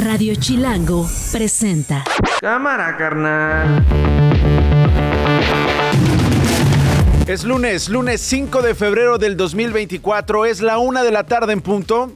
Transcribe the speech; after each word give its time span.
Radio 0.00 0.34
Chilango 0.34 1.06
presenta. 1.30 2.04
Cámara, 2.40 2.96
carnal. 2.96 3.84
Es 7.26 7.44
lunes, 7.44 7.90
lunes 7.90 8.22
5 8.22 8.62
de 8.62 8.74
febrero 8.74 9.18
del 9.18 9.36
2024, 9.36 10.46
es 10.46 10.62
la 10.62 10.78
una 10.78 11.02
de 11.02 11.10
la 11.10 11.24
tarde 11.24 11.52
en 11.52 11.60
punto. 11.60 12.12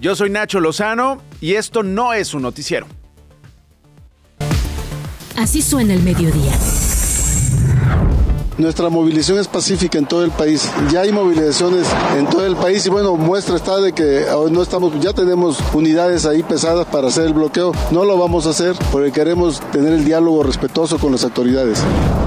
Yo 0.00 0.16
soy 0.16 0.30
Nacho 0.30 0.60
Lozano 0.60 1.20
y 1.40 1.54
esto 1.54 1.82
no 1.82 2.14
es 2.14 2.32
un 2.32 2.40
noticiero. 2.42 2.86
Así 5.36 5.60
suena 5.60 5.92
el 5.92 6.02
mediodía. 6.02 6.52
Nuestra 8.58 8.88
movilización 8.88 9.38
es 9.38 9.48
pacífica 9.48 9.98
en 9.98 10.06
todo 10.06 10.24
el 10.24 10.30
país. 10.30 10.70
Ya 10.90 11.02
hay 11.02 11.12
movilizaciones 11.12 11.86
en 12.16 12.26
todo 12.26 12.46
el 12.46 12.56
país 12.56 12.86
y 12.86 12.88
bueno, 12.88 13.14
muestra 13.14 13.54
está 13.56 13.78
de 13.80 13.92
que 13.92 14.24
no 14.50 14.62
estamos, 14.62 14.98
ya 14.98 15.12
tenemos 15.12 15.58
unidades 15.74 16.24
ahí 16.24 16.42
pesadas 16.42 16.86
para 16.86 17.08
hacer 17.08 17.26
el 17.26 17.34
bloqueo. 17.34 17.72
No 17.90 18.06
lo 18.06 18.16
vamos 18.16 18.46
a 18.46 18.50
hacer 18.50 18.74
porque 18.90 19.12
queremos 19.12 19.60
tener 19.72 19.92
el 19.92 20.06
diálogo 20.06 20.42
respetuoso 20.42 20.96
con 20.98 21.12
las 21.12 21.24
autoridades. 21.24 21.80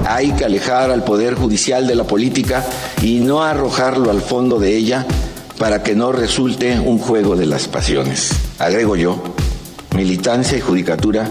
Hay 0.06 0.30
que 0.30 0.44
alejar 0.44 0.92
al 0.92 1.02
Poder 1.02 1.34
Judicial 1.34 1.88
de 1.88 1.96
la 1.96 2.04
política 2.04 2.64
y 3.02 3.18
no 3.18 3.42
arrojarlo 3.42 4.08
al 4.10 4.20
fondo 4.20 4.60
de 4.60 4.76
ella 4.76 5.06
para 5.58 5.82
que 5.82 5.96
no 5.96 6.12
resulte 6.12 6.78
un 6.78 6.98
juego 7.00 7.34
de 7.34 7.46
las 7.46 7.66
pasiones. 7.66 8.30
Agrego 8.60 8.94
yo, 8.94 9.20
militancia 9.96 10.56
y 10.56 10.60
judicatura 10.60 11.28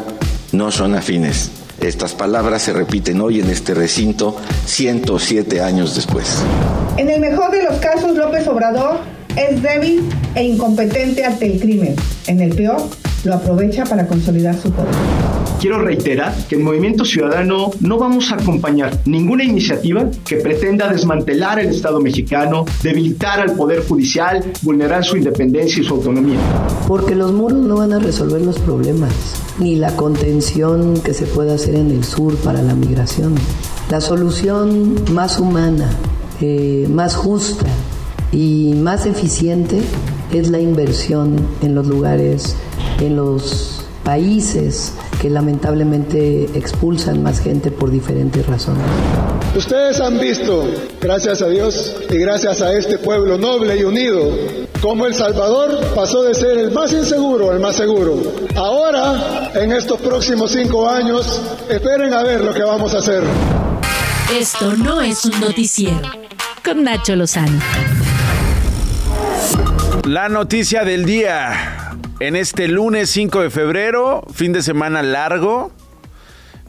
no 0.51 0.71
son 0.71 0.93
afines. 0.95 1.51
Estas 1.81 2.13
palabras 2.13 2.63
se 2.63 2.73
repiten 2.73 3.21
hoy 3.21 3.39
en 3.39 3.49
este 3.49 3.73
recinto 3.73 4.35
107 4.65 5.61
años 5.61 5.95
después. 5.95 6.43
En 6.97 7.09
el 7.09 7.21
mejor 7.21 7.51
de 7.51 7.63
los 7.63 7.77
casos, 7.77 8.17
López 8.17 8.45
Obrador 8.47 8.99
es 9.37 9.61
débil 9.61 10.03
e 10.35 10.43
incompetente 10.43 11.23
ante 11.23 11.45
el 11.45 11.59
crimen. 11.59 11.95
En 12.27 12.41
el 12.41 12.53
peor, 12.53 12.81
lo 13.23 13.35
aprovecha 13.35 13.83
para 13.85 14.07
consolidar 14.07 14.55
su 14.55 14.71
poder. 14.71 14.93
Quiero 15.59 15.81
reiterar 15.81 16.33
que 16.47 16.55
el 16.55 16.63
Movimiento 16.63 17.03
Ciudadano 17.03 17.71
no 17.81 17.97
vamos 17.97 18.31
a 18.31 18.35
acompañar 18.35 18.97
ninguna 19.05 19.43
iniciativa 19.43 20.09
que 20.25 20.37
pretenda 20.37 20.87
desmantelar 20.87 21.59
el 21.59 21.67
Estado 21.67 21.99
mexicano, 21.99 22.63
debilitar 22.81 23.41
al 23.41 23.55
Poder 23.57 23.85
Judicial, 23.85 24.41
vulnerar 24.61 25.03
su 25.03 25.17
independencia 25.17 25.81
y 25.81 25.85
su 25.85 25.95
autonomía. 25.95 26.39
Porque 26.87 27.13
los 27.13 27.33
muros 27.33 27.59
no 27.59 27.75
van 27.75 27.91
a 27.91 27.99
resolver 27.99 28.41
los 28.41 28.57
problemas, 28.59 29.11
ni 29.59 29.75
la 29.75 29.93
contención 29.97 31.01
que 31.01 31.13
se 31.13 31.25
pueda 31.25 31.55
hacer 31.55 31.75
en 31.75 31.91
el 31.91 32.05
sur 32.05 32.37
para 32.37 32.61
la 32.61 32.73
migración. 32.73 33.35
La 33.89 33.99
solución 33.99 34.95
más 35.11 35.39
humana, 35.39 35.89
eh, 36.39 36.87
más 36.89 37.15
justa 37.15 37.65
y 38.31 38.75
más 38.75 39.05
eficiente 39.05 39.81
es 40.31 40.49
la 40.49 40.59
inversión 40.59 41.35
en 41.61 41.75
los 41.75 41.87
lugares, 41.87 42.55
en 42.99 43.15
los 43.15 43.85
países 44.03 44.93
que 45.21 45.29
lamentablemente 45.29 46.45
expulsan 46.55 47.21
más 47.21 47.39
gente 47.39 47.71
por 47.71 47.91
diferentes 47.91 48.45
razones. 48.47 48.83
Ustedes 49.55 49.99
han 49.99 50.19
visto, 50.19 50.67
gracias 51.01 51.41
a 51.41 51.47
Dios 51.47 51.95
y 52.09 52.17
gracias 52.17 52.61
a 52.61 52.73
este 52.73 52.97
pueblo 52.97 53.37
noble 53.37 53.77
y 53.77 53.83
unido, 53.83 54.31
cómo 54.81 55.05
El 55.05 55.13
Salvador 55.13 55.79
pasó 55.93 56.23
de 56.23 56.33
ser 56.33 56.57
el 56.57 56.71
más 56.71 56.93
inseguro 56.93 57.51
al 57.51 57.59
más 57.59 57.75
seguro. 57.75 58.15
Ahora, 58.55 59.51
en 59.55 59.71
estos 59.71 59.99
próximos 59.99 60.51
cinco 60.51 60.89
años, 60.89 61.41
esperen 61.69 62.13
a 62.13 62.23
ver 62.23 62.41
lo 62.41 62.53
que 62.53 62.63
vamos 62.63 62.93
a 62.93 62.99
hacer. 62.99 63.23
Esto 64.39 64.73
no 64.75 65.01
es 65.01 65.25
un 65.25 65.39
noticiero. 65.39 66.01
Con 66.63 66.83
Nacho 66.83 67.15
Lozano. 67.15 67.59
La 70.05 70.29
noticia 70.29 70.83
del 70.83 71.05
día. 71.05 71.78
En 72.21 72.35
este 72.35 72.67
lunes 72.67 73.09
5 73.11 73.43
de 73.43 73.49
febrero, 73.49 74.25
fin 74.33 74.51
de 74.51 74.61
semana 74.61 75.01
largo, 75.01 75.71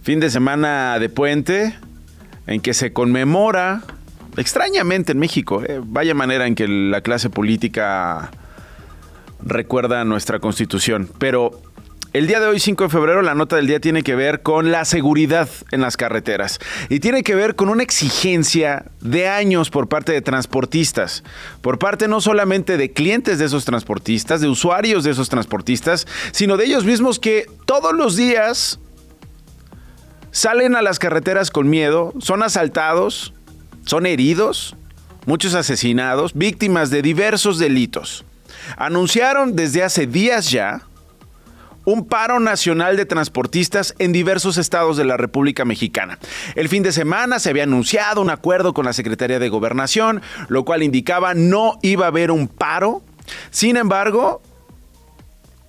fin 0.01 0.21
de 0.21 0.31
semana 0.31 0.97
de 1.01 1.09
puente, 1.09 1.77
en 2.47 2.61
que 2.61 2.73
se 2.73 2.93
conmemora, 2.93 3.83
extrañamente 4.37 5.11
en 5.11 5.19
México, 5.19 5.61
eh, 5.67 5.81
vaya 5.83 6.15
manera 6.15 6.47
en 6.47 6.55
que 6.55 6.69
la 6.69 7.01
clase 7.01 7.31
política 7.31 8.31
recuerda 9.45 10.05
nuestra 10.05 10.39
constitución, 10.39 11.11
pero 11.19 11.61
el 12.13 12.27
día 12.27 12.41
de 12.41 12.47
hoy, 12.47 12.59
5 12.59 12.85
de 12.85 12.91
febrero, 12.91 13.23
la 13.23 13.37
nota 13.37 13.55
del 13.55 13.69
día 13.69 13.79
tiene 13.79 14.03
que 14.03 14.17
ver 14.17 14.43
con 14.43 14.73
la 14.73 14.85
seguridad 14.85 15.49
en 15.71 15.81
las 15.81 15.97
carreteras 15.97 16.59
y 16.89 16.99
tiene 16.99 17.23
que 17.23 17.37
ver 17.37 17.55
con 17.55 17.69
una 17.69 17.85
exigencia 17.85 18.87
de 19.01 19.29
años 19.29 19.71
por 19.71 19.89
parte 19.89 20.11
de 20.11 20.21
transportistas, 20.21 21.23
por 21.61 21.79
parte 21.79 22.09
no 22.09 22.21
solamente 22.21 22.77
de 22.77 22.93
clientes 22.93 23.39
de 23.39 23.45
esos 23.45 23.65
transportistas, 23.65 24.41
de 24.41 24.49
usuarios 24.49 25.05
de 25.05 25.13
esos 25.13 25.29
transportistas, 25.29 26.09
sino 26.33 26.57
de 26.57 26.65
ellos 26.65 26.85
mismos 26.85 27.21
que 27.21 27.47
todos 27.65 27.95
los 27.95 28.17
días 28.17 28.81
salen 30.33 30.75
a 30.75 30.83
las 30.83 30.99
carreteras 30.99 31.53
con 31.53 31.71
miedo, 31.71 32.13
son 32.19 32.43
asaltados, 32.43 33.35
son 33.85 34.07
heridos, 34.07 34.75
muchos 35.27 35.55
asesinados, 35.55 36.35
víctimas 36.35 36.91
de 36.91 37.03
diversos 37.03 37.61
delitos. 37.61 38.25
Anunciaron 38.77 39.55
desde 39.55 39.85
hace 39.85 40.09
días 40.09 40.51
ya 40.51 40.83
un 41.91 42.07
paro 42.07 42.41
nacional 42.41 42.97
de 42.97 43.05
transportistas 43.05 43.95
en 43.99 44.13
diversos 44.13 44.59
estados 44.59 44.97
de 44.97 45.05
la 45.05 45.17
República 45.17 45.65
Mexicana. 45.65 46.19
El 46.55 46.69
fin 46.69 46.83
de 46.83 46.93
semana 46.93 47.39
se 47.39 47.51
había 47.51 47.65
anunciado 47.65 48.21
un 48.21 48.31
acuerdo 48.31 48.73
con 48.73 48.85
la 48.85 48.93
Secretaría 48.93 49.39
de 49.39 49.49
Gobernación, 49.49 50.23
lo 50.49 50.65
cual 50.65 50.83
indicaba 50.83 51.35
no 51.35 51.79
iba 51.83 52.05
a 52.05 52.09
haber 52.09 52.31
un 52.31 52.49
paro. 52.49 53.03
Sin 53.51 53.77
embargo, 53.77 54.41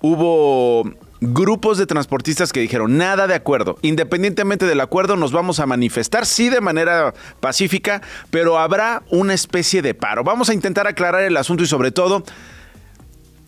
hubo 0.00 0.84
grupos 1.20 1.78
de 1.78 1.86
transportistas 1.86 2.52
que 2.52 2.60
dijeron 2.60 2.96
nada 2.96 3.26
de 3.26 3.34
acuerdo. 3.34 3.76
Independientemente 3.82 4.66
del 4.66 4.80
acuerdo, 4.80 5.16
nos 5.16 5.32
vamos 5.32 5.60
a 5.60 5.66
manifestar, 5.66 6.26
sí, 6.26 6.48
de 6.48 6.60
manera 6.60 7.14
pacífica, 7.40 8.00
pero 8.30 8.58
habrá 8.58 9.02
una 9.10 9.34
especie 9.34 9.82
de 9.82 9.94
paro. 9.94 10.24
Vamos 10.24 10.50
a 10.50 10.54
intentar 10.54 10.86
aclarar 10.86 11.22
el 11.22 11.36
asunto 11.36 11.64
y 11.64 11.66
sobre 11.66 11.90
todo 11.90 12.24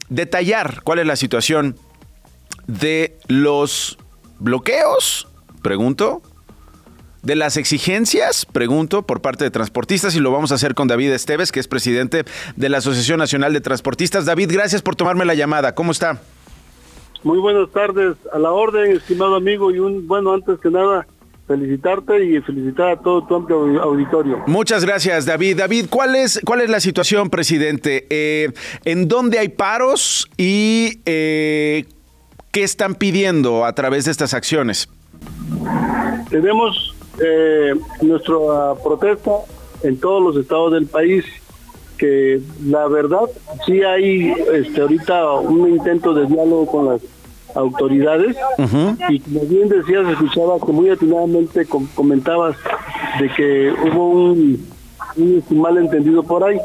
detallar 0.09 0.83
cuál 0.83 1.01
es 1.01 1.07
la 1.07 1.17
situación 1.17 1.77
de 2.67 3.17
los 3.29 3.99
bloqueos, 4.39 5.29
pregunto, 5.63 6.23
de 7.23 7.37
las 7.37 7.57
exigencias, 7.57 8.47
pregunto, 8.47 9.03
por 9.03 9.23
parte 9.23 9.45
de 9.45 9.51
transportistas 9.51 10.15
y 10.15 10.21
lo 10.21 10.31
vamos 10.31 10.53
a 10.53 10.57
hacer 10.57 10.75
con 10.75 10.89
David 10.89 11.11
Esteves, 11.13 11.53
que 11.53 11.61
es 11.61 11.69
presidente 11.69 12.25
de 12.57 12.69
la 12.69 12.79
Asociación 12.79 13.19
Nacional 13.19 13.53
de 13.53 13.61
Transportistas. 13.61 14.27
David, 14.27 14.51
gracias 14.53 14.83
por 14.83 14.95
tomarme 14.95 15.25
la 15.25 15.35
llamada. 15.35 15.75
¿Cómo 15.75 15.93
está? 15.93 16.21
Muy 17.23 17.39
buenas 17.39 17.71
tardes. 17.71 18.17
A 18.33 18.39
la 18.39 18.53
orden, 18.53 18.93
estimado 18.93 19.35
amigo, 19.37 19.71
y 19.71 19.79
un, 19.79 20.07
bueno, 20.07 20.35
antes 20.35 20.61
que 20.61 20.69
nada, 20.69 21.07
felicitarte 21.47 22.25
y 22.25 22.41
felicitar 22.43 22.91
a 22.91 22.97
todo 23.01 23.27
tu 23.27 23.35
amplio 23.35 23.83
auditorio. 23.83 24.43
Muchas 24.47 24.85
gracias, 24.85 25.25
David. 25.25 25.57
David, 25.57 25.87
¿cuál 25.89 26.17
es, 26.17 26.41
cuál 26.45 26.61
es 26.61 26.69
la 26.69 26.81
situación, 26.81 27.31
presidente? 27.31 28.07
Eh, 28.11 28.53
¿En 28.85 29.09
dónde 29.09 29.39
hay 29.39 29.49
paros 29.49 30.29
y 30.37 31.01
eh, 31.07 31.87
¿Qué 32.55 32.63
están 32.63 32.95
pidiendo 32.95 33.65
a 33.65 33.73
través 33.73 34.05
de 34.05 34.13
estas 34.13 34.33
acciones? 34.33 34.89
Tenemos 36.31 36.95
eh, 37.21 37.75
nuestra 38.01 38.37
protesta 38.81 39.33
en 39.83 39.99
todos 39.99 40.23
los 40.23 40.37
estados 40.41 40.73
del 40.73 40.87
país, 40.87 41.25
que 41.99 42.41
la 42.65 42.87
verdad 42.87 43.23
sí 43.67 43.83
hay 43.83 44.33
este, 44.53 44.83
ahorita 44.83 45.33
un 45.41 45.69
intento 45.69 46.15
de 46.15 46.27
diálogo 46.27 46.67
con 46.67 46.87
las 46.91 47.01
autoridades 47.57 48.37
y 49.09 49.19
como 49.19 49.41
bien 49.47 49.69
decías, 49.69 50.09
escuchaba 50.09 50.61
que 50.65 50.71
muy 50.71 50.91
atinadamente 50.91 51.67
comentabas 51.97 52.57
de 53.19 53.31
que 53.31 53.73
hubo 53.73 54.11
un, 54.11 54.65
un 55.17 55.61
malentendido 55.61 56.23
por 56.23 56.45
ahí. 56.45 56.59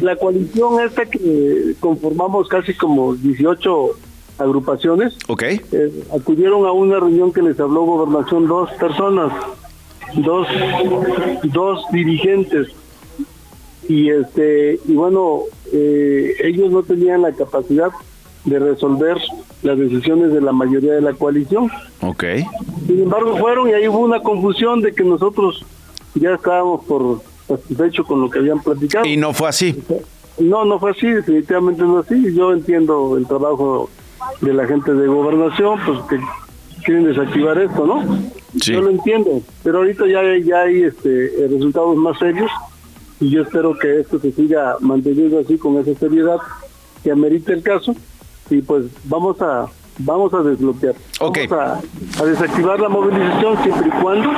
La 0.00 0.16
coalición 0.16 0.80
esta 0.80 1.04
que 1.04 1.74
conformamos 1.78 2.48
casi 2.48 2.72
como 2.72 3.14
18 3.14 3.96
agrupaciones. 4.38 5.16
Ok. 5.28 5.42
Eh, 5.42 6.04
acudieron 6.14 6.66
a 6.66 6.72
una 6.72 7.00
reunión 7.00 7.32
que 7.32 7.42
les 7.42 7.58
habló 7.58 7.82
Gobernación 7.82 8.46
dos 8.46 8.70
personas, 8.72 9.32
dos, 10.14 10.46
dos 11.44 11.84
dirigentes. 11.92 12.68
Y 13.88 14.10
este 14.10 14.80
y 14.84 14.94
bueno, 14.94 15.42
eh, 15.72 16.34
ellos 16.42 16.72
no 16.72 16.82
tenían 16.82 17.22
la 17.22 17.32
capacidad 17.32 17.90
de 18.44 18.58
resolver 18.58 19.18
las 19.62 19.78
decisiones 19.78 20.32
de 20.32 20.40
la 20.40 20.52
mayoría 20.52 20.92
de 20.92 21.00
la 21.00 21.12
coalición. 21.12 21.70
Ok. 22.00 22.24
Sin 22.86 23.02
embargo, 23.02 23.36
fueron 23.36 23.68
y 23.68 23.72
ahí 23.72 23.88
hubo 23.88 23.98
una 23.98 24.20
confusión 24.20 24.80
de 24.82 24.92
que 24.92 25.04
nosotros 25.04 25.64
ya 26.14 26.34
estábamos 26.34 26.84
por 26.84 27.20
satisfecho 27.46 28.04
con 28.04 28.20
lo 28.20 28.30
que 28.30 28.38
habían 28.38 28.60
platicado. 28.62 29.04
Y 29.04 29.16
no 29.16 29.32
fue 29.32 29.48
así. 29.48 29.82
No, 30.38 30.64
no 30.64 30.78
fue 30.78 30.92
así, 30.92 31.08
definitivamente 31.08 31.82
no 31.82 31.98
así. 31.98 32.34
Yo 32.34 32.52
entiendo 32.52 33.16
el 33.16 33.26
trabajo 33.26 33.88
de 34.40 34.54
la 34.54 34.66
gente 34.66 34.92
de 34.92 35.06
gobernación, 35.06 35.78
pues 35.84 36.00
que 36.08 36.20
quieren 36.84 37.04
desactivar 37.04 37.58
esto, 37.58 37.86
¿no? 37.86 38.02
Yo 38.54 38.80
lo 38.80 38.90
entiendo, 38.90 39.42
pero 39.62 39.78
ahorita 39.78 40.06
ya, 40.06 40.22
ya 40.44 40.62
hay 40.62 40.84
este, 40.84 41.44
eh, 41.44 41.48
resultados 41.48 41.96
más 41.96 42.18
serios 42.18 42.50
y 43.20 43.30
yo 43.30 43.42
espero 43.42 43.76
que 43.76 44.00
esto 44.00 44.18
se 44.18 44.32
siga 44.32 44.76
manteniendo 44.80 45.40
así 45.40 45.58
con 45.58 45.76
esa 45.78 45.98
seriedad 45.98 46.38
que 47.02 47.10
amerite 47.10 47.52
el 47.52 47.62
caso 47.62 47.94
y 48.50 48.62
pues 48.62 48.86
vamos 49.04 49.40
a, 49.42 49.66
vamos 49.98 50.32
a 50.32 50.42
desbloquear. 50.42 50.94
Okay. 51.20 51.46
Vamos 51.46 51.84
a, 52.18 52.22
a 52.22 52.26
desactivar 52.26 52.80
la 52.80 52.88
movilización 52.88 53.62
siempre 53.62 53.88
y 53.88 54.02
cuando 54.02 54.30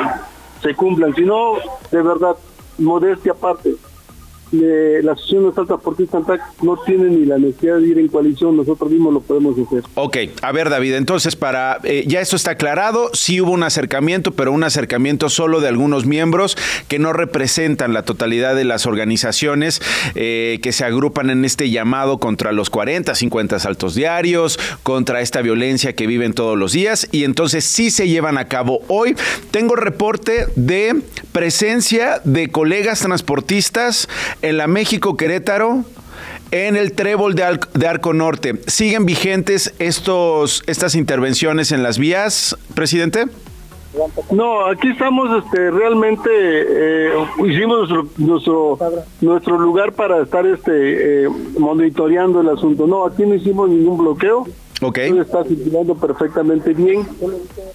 se 0.62 0.74
cumplan. 0.74 1.14
Si 1.14 1.22
no, 1.22 1.54
de 1.90 2.02
verdad, 2.02 2.36
modestia 2.78 3.32
aparte, 3.32 3.74
eh, 4.52 5.00
la 5.02 5.12
Asociación 5.12 5.44
de 5.44 5.52
Transportistas 5.52 6.22
no 6.62 6.76
tiene 6.78 7.08
ni 7.08 7.26
la 7.26 7.38
necesidad 7.38 7.78
de 7.78 7.86
ir 7.86 7.98
en 7.98 8.08
coalición, 8.08 8.56
nosotros 8.56 8.90
mismos 8.90 9.12
lo 9.12 9.20
podemos 9.20 9.56
hacer. 9.58 9.82
Ok, 9.94 10.16
a 10.42 10.52
ver 10.52 10.70
David, 10.70 10.94
entonces 10.94 11.36
para, 11.36 11.80
eh, 11.84 12.04
ya 12.06 12.20
esto 12.20 12.36
está 12.36 12.52
aclarado, 12.52 13.10
sí 13.12 13.40
hubo 13.40 13.50
un 13.52 13.62
acercamiento, 13.62 14.32
pero 14.32 14.52
un 14.52 14.64
acercamiento 14.64 15.28
solo 15.28 15.60
de 15.60 15.68
algunos 15.68 16.06
miembros 16.06 16.56
que 16.88 16.98
no 16.98 17.12
representan 17.12 17.92
la 17.92 18.04
totalidad 18.04 18.54
de 18.54 18.64
las 18.64 18.86
organizaciones 18.86 19.82
eh, 20.14 20.60
que 20.62 20.72
se 20.72 20.84
agrupan 20.84 21.30
en 21.30 21.44
este 21.44 21.70
llamado 21.70 22.18
contra 22.18 22.52
los 22.52 22.70
40, 22.70 23.14
50 23.14 23.56
asaltos 23.56 23.94
diarios, 23.94 24.58
contra 24.82 25.20
esta 25.20 25.42
violencia 25.42 25.94
que 25.94 26.06
viven 26.06 26.32
todos 26.32 26.56
los 26.56 26.72
días, 26.72 27.08
y 27.12 27.24
entonces 27.24 27.64
sí 27.64 27.90
se 27.90 28.08
llevan 28.08 28.38
a 28.38 28.46
cabo 28.48 28.80
hoy. 28.88 29.14
Tengo 29.50 29.76
reporte 29.76 30.46
de 30.56 31.02
presencia 31.32 32.20
de 32.24 32.48
colegas 32.48 33.00
transportistas 33.00 34.08
en 34.42 34.56
la 34.56 34.66
México 34.66 35.16
Querétaro, 35.16 35.84
en 36.50 36.76
el 36.76 36.92
trébol 36.92 37.34
de, 37.34 37.58
de, 37.74 37.86
Arco 37.86 38.12
Norte. 38.12 38.60
¿Siguen 38.66 39.04
vigentes 39.06 39.74
estos, 39.78 40.62
estas 40.66 40.94
intervenciones 40.94 41.72
en 41.72 41.82
las 41.82 41.98
vías, 41.98 42.56
presidente? 42.74 43.26
No, 44.30 44.66
aquí 44.66 44.88
estamos 44.88 45.44
este, 45.44 45.70
realmente, 45.70 46.28
eh, 46.30 47.10
hicimos 47.46 47.88
nuestro, 47.88 48.06
nuestro, 48.18 48.78
nuestro 49.20 49.58
lugar 49.58 49.92
para 49.92 50.22
estar 50.22 50.46
este, 50.46 51.24
eh, 51.24 51.28
monitoreando 51.58 52.40
el 52.40 52.48
asunto. 52.50 52.86
No, 52.86 53.06
aquí 53.06 53.24
no 53.24 53.34
hicimos 53.34 53.68
ningún 53.70 53.98
bloqueo. 53.98 54.46
Okay. 54.80 55.18
Está 55.18 55.42
circulando 55.44 55.96
perfectamente 55.96 56.72
bien, 56.72 57.06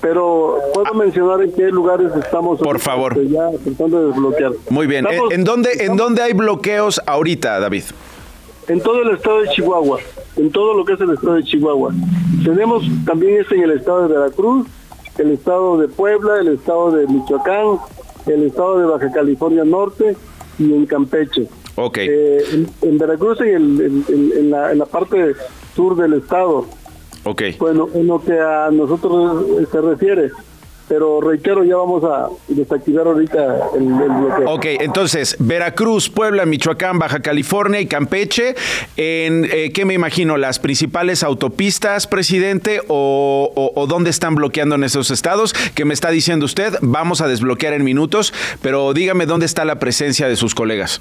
pero 0.02 0.58
puedo 0.74 0.94
mencionar 0.94 1.42
en 1.42 1.52
qué 1.52 1.64
lugares 1.70 2.12
estamos 2.16 2.60
Por 2.60 2.80
favor. 2.80 3.22
ya 3.28 3.50
tratando 3.64 4.00
de 4.00 4.08
desbloquear. 4.08 4.52
Muy 4.70 4.88
bien. 4.88 5.06
Estamos, 5.06 5.34
¿En 5.34 5.44
dónde 5.44 5.70
en 5.80 5.98
dónde 5.98 6.22
hay 6.22 6.34
bloqueos 6.34 7.02
ahorita, 7.06 7.60
David? 7.60 7.84
En 8.70 8.80
todo 8.80 9.02
el 9.02 9.16
estado 9.16 9.42
de 9.42 9.50
Chihuahua, 9.50 10.00
en 10.38 10.50
todo 10.52 10.74
lo 10.76 10.86
que 10.86 10.94
es 10.94 11.02
el 11.02 11.10
estado 11.10 11.34
de 11.34 11.44
Chihuahua. 11.44 11.92
Tenemos 12.46 12.84
también 13.06 13.42
este 13.42 13.56
en 13.56 13.64
el 13.64 13.72
estado 13.72 14.08
de 14.08 14.16
Veracruz, 14.16 14.68
el 15.18 15.32
estado 15.32 15.78
de 15.78 15.90
Puebla, 15.90 16.40
el 16.40 16.48
estado 16.48 16.92
de 16.92 17.06
Michoacán, 17.08 17.80
el 18.28 18.44
estado 18.44 18.80
de 18.80 18.86
Baja 18.86 19.12
California 19.12 19.66
Norte 19.66 20.16
y 20.58 20.74
en 20.74 20.86
Campeche. 20.86 21.48
Ok. 21.76 21.98
Eh, 21.98 22.44
en, 22.54 22.70
en, 22.82 22.98
Veracruz 22.98 23.40
y 23.42 23.50
en, 23.50 23.82
en, 23.82 24.06
en, 24.38 24.52
la, 24.52 24.72
en 24.72 24.78
la 24.80 24.86
parte 24.86 25.34
sur 25.76 25.98
del 25.98 26.14
estado. 26.14 26.66
Ok. 27.24 27.42
Bueno, 27.58 27.90
en 27.94 28.08
lo 28.08 28.22
que 28.22 28.40
a 28.40 28.70
nosotros 28.72 29.46
se 29.72 29.82
refiere, 29.82 30.32
pero 30.88 31.22
reitero, 31.22 31.64
ya 31.64 31.78
vamos 31.78 32.04
a 32.04 32.28
desactivar 32.50 33.08
ahorita 33.08 33.70
el, 33.76 33.84
el 33.84 34.10
bloqueo. 34.10 34.54
Ok, 34.54 34.66
entonces, 34.82 35.38
Veracruz, 35.40 36.10
Puebla, 36.10 36.46
Michoacán, 36.46 37.00
Baja 37.00 37.22
California 37.22 37.80
y 37.80 37.86
Campeche, 37.86 38.56
¿en 38.98 39.46
eh, 39.46 39.72
qué 39.74 39.86
me 39.86 39.94
imagino? 39.94 40.36
¿Las 40.38 40.60
principales 40.60 41.24
autopistas, 41.24 42.06
presidente? 42.08 42.82
O, 42.90 43.52
o, 43.56 43.72
o, 43.82 43.88
dónde 43.88 44.10
están 44.10 44.36
bloqueando 44.36 44.76
en 44.76 44.84
esos 44.84 45.10
estados? 45.10 45.54
Que 45.74 45.86
me 45.86 45.94
está 45.94 46.10
diciendo 46.10 46.46
usted, 46.46 46.74
vamos 46.82 47.22
a 47.22 47.28
desbloquear 47.28 47.74
en 47.74 47.86
minutos, 47.86 48.34
pero 48.62 48.94
dígame 48.94 49.26
dónde 49.26 49.46
está 49.46 49.64
la 49.64 49.80
presencia 49.80 50.28
de 50.28 50.36
sus 50.36 50.54
colegas. 50.54 51.00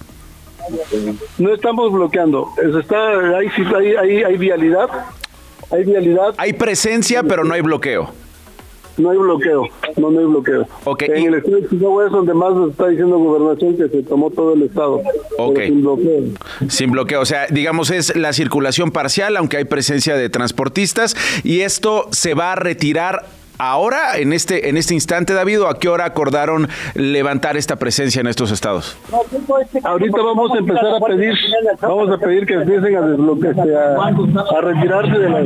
No 1.39 1.53
estamos 1.53 1.93
bloqueando, 1.93 2.49
está, 2.81 3.37
hay, 3.37 3.49
hay, 3.49 3.97
hay, 3.97 4.23
hay 4.23 4.37
vialidad, 4.37 4.89
hay 5.73 5.85
vialidad. 5.85 6.35
Hay 6.37 6.53
presencia, 6.53 7.23
pero 7.23 7.45
no 7.45 7.55
hay 7.55 7.61
bloqueo. 7.61 8.11
No 8.99 9.11
hay 9.11 9.17
bloqueo, 9.17 9.69
no, 9.97 10.11
no 10.11 10.21
hay 10.21 10.27
bloqueo. 10.27 10.69
Okay. 10.85 11.09
En 11.09 11.29
el 11.29 11.35
estado 11.37 11.57
de 11.57 11.69
Chihuahua 11.69 12.07
es 12.07 12.13
donde 12.13 12.35
más 12.35 12.53
está 12.71 12.89
diciendo 12.89 13.19
gobernación 13.19 13.77
que 13.79 13.89
se 13.89 14.03
tomó 14.03 14.31
todo 14.31 14.53
el 14.53 14.63
estado. 14.65 15.01
Okay. 15.39 15.69
Sin 15.69 15.81
bloqueo. 15.81 16.23
Sin 16.69 16.91
bloqueo, 16.91 17.21
o 17.23 17.25
sea, 17.25 17.47
digamos 17.49 17.91
es 17.91 18.15
la 18.15 18.35
circulación 18.35 18.91
parcial, 18.91 19.39
aunque 19.39 19.57
hay 19.57 19.65
presencia 19.65 20.15
de 20.15 20.29
transportistas, 20.29 21.17
y 21.43 21.61
esto 21.61 22.07
se 22.11 22.35
va 22.35 22.53
a 22.53 22.55
retirar 22.55 23.25
ahora, 23.71 24.19
en 24.19 24.33
este, 24.33 24.69
en 24.69 24.77
este 24.77 24.95
instante, 24.95 25.33
David, 25.33 25.63
o 25.63 25.69
a 25.69 25.79
qué 25.79 25.89
hora 25.89 26.05
acordaron 26.05 26.69
levantar 26.95 27.57
esta 27.57 27.77
presencia 27.77 28.21
en 28.21 28.27
estos 28.27 28.51
estados? 28.51 28.97
Ahorita 29.85 30.23
vamos 30.23 30.53
a 30.53 30.59
empezar 30.59 30.87
a 30.87 31.01
pedir, 31.01 31.35
vamos 31.81 32.11
a 32.11 32.19
pedir 32.19 32.47
que 32.47 32.55
empiecen 32.55 32.97
a 32.97 33.01
desbloquearse, 33.03 33.77
a, 33.77 33.95
a 33.95 34.61
retirarse 34.61 35.19
de 35.19 35.31
las, 35.31 35.45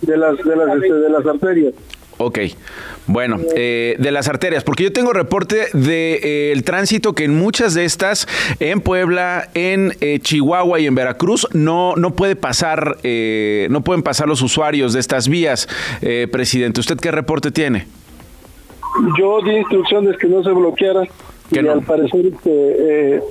de 0.00 0.16
las, 0.16 0.36
de 0.38 0.56
las, 0.56 0.76
este, 0.76 0.92
de 0.94 1.10
las 1.10 1.26
arterias. 1.26 1.74
Ok, 2.18 2.40
bueno, 3.06 3.38
eh, 3.54 3.94
de 3.98 4.10
las 4.10 4.28
arterias, 4.28 4.64
porque 4.64 4.82
yo 4.82 4.92
tengo 4.92 5.12
reporte 5.12 5.68
del 5.72 5.82
de, 5.84 6.52
eh, 6.52 6.62
tránsito 6.64 7.14
que 7.14 7.24
en 7.24 7.38
muchas 7.38 7.74
de 7.74 7.84
estas, 7.84 8.26
en 8.58 8.80
Puebla, 8.80 9.48
en 9.54 9.94
eh, 10.00 10.18
Chihuahua 10.20 10.80
y 10.80 10.86
en 10.86 10.96
Veracruz, 10.96 11.46
no, 11.52 11.94
no 11.94 12.14
puede 12.14 12.34
pasar, 12.34 12.98
eh, 13.04 13.68
no 13.70 13.82
pueden 13.82 14.02
pasar 14.02 14.26
los 14.26 14.42
usuarios 14.42 14.92
de 14.92 15.00
estas 15.00 15.28
vías, 15.28 15.68
eh, 16.02 16.26
presidente. 16.30 16.80
¿Usted 16.80 16.98
qué 16.98 17.12
reporte 17.12 17.52
tiene? 17.52 17.86
Yo 19.16 19.40
di 19.42 19.52
instrucciones 19.56 20.16
que 20.16 20.26
no 20.26 20.42
se 20.42 20.50
bloqueara 20.50 21.04
¿Que 21.52 21.60
y 21.60 21.62
no? 21.62 21.72
al 21.72 21.82
parecer 21.82 22.26
este, 22.26 22.50
eh, 22.50 23.22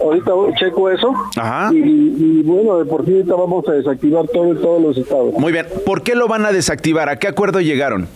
ahorita 0.00 0.32
checo 0.58 0.90
eso 0.90 1.12
Ajá. 1.36 1.70
y, 1.72 1.76
y, 1.78 2.42
bueno, 2.42 2.78
de 2.78 2.84
por 2.86 3.04
sí 3.04 3.12
ahorita 3.12 3.34
vamos 3.34 3.68
a 3.68 3.72
desactivar 3.72 4.26
todo 4.28 4.50
en 4.52 4.60
todos 4.60 4.82
los 4.82 4.96
estados. 4.96 5.34
Muy 5.34 5.52
bien, 5.52 5.66
¿por 5.84 6.02
qué 6.02 6.14
lo 6.14 6.26
van 6.26 6.46
a 6.46 6.52
desactivar? 6.52 7.08
¿A 7.08 7.18
qué 7.18 7.28
acuerdo 7.28 7.60
llegaron? 7.60 8.08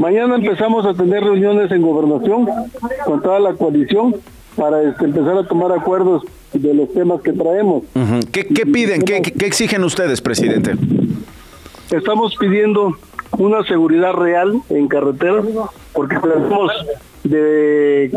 Mañana 0.00 0.36
empezamos 0.36 0.86
a 0.86 0.94
tener 0.94 1.22
reuniones 1.22 1.70
en 1.70 1.82
gobernación 1.82 2.48
con 3.04 3.20
toda 3.20 3.38
la 3.38 3.52
coalición 3.52 4.16
para 4.56 4.82
este, 4.82 5.04
empezar 5.04 5.36
a 5.36 5.44
tomar 5.46 5.72
acuerdos 5.72 6.22
de 6.54 6.72
los 6.72 6.90
temas 6.94 7.20
que 7.20 7.34
traemos. 7.34 7.82
Uh 7.94 7.98
-huh. 7.98 8.30
¿Qué, 8.32 8.46
qué 8.46 8.64
piden? 8.64 9.02
¿Qué, 9.02 9.20
¿Qué, 9.20 9.44
exigen 9.44 9.84
ustedes, 9.84 10.22
presidente? 10.22 10.72
Estamos 11.90 12.34
pidiendo 12.36 12.96
una 13.36 13.62
seguridad 13.64 14.14
real 14.14 14.62
en 14.70 14.88
carreteras 14.88 15.44
porque 15.92 16.16
tenemos 16.16 16.72
de 17.24 18.10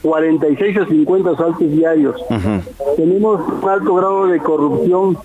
46 0.00 0.78
a 0.78 0.86
50 0.86 1.30
asaltos 1.32 1.70
diarios. 1.70 2.16
Uh 2.30 2.34
-huh. 2.34 2.96
Tenemos 2.96 3.42
un 3.62 3.68
alto 3.68 3.94
grado 3.94 4.26
de 4.28 4.38
corrupción 4.38 5.18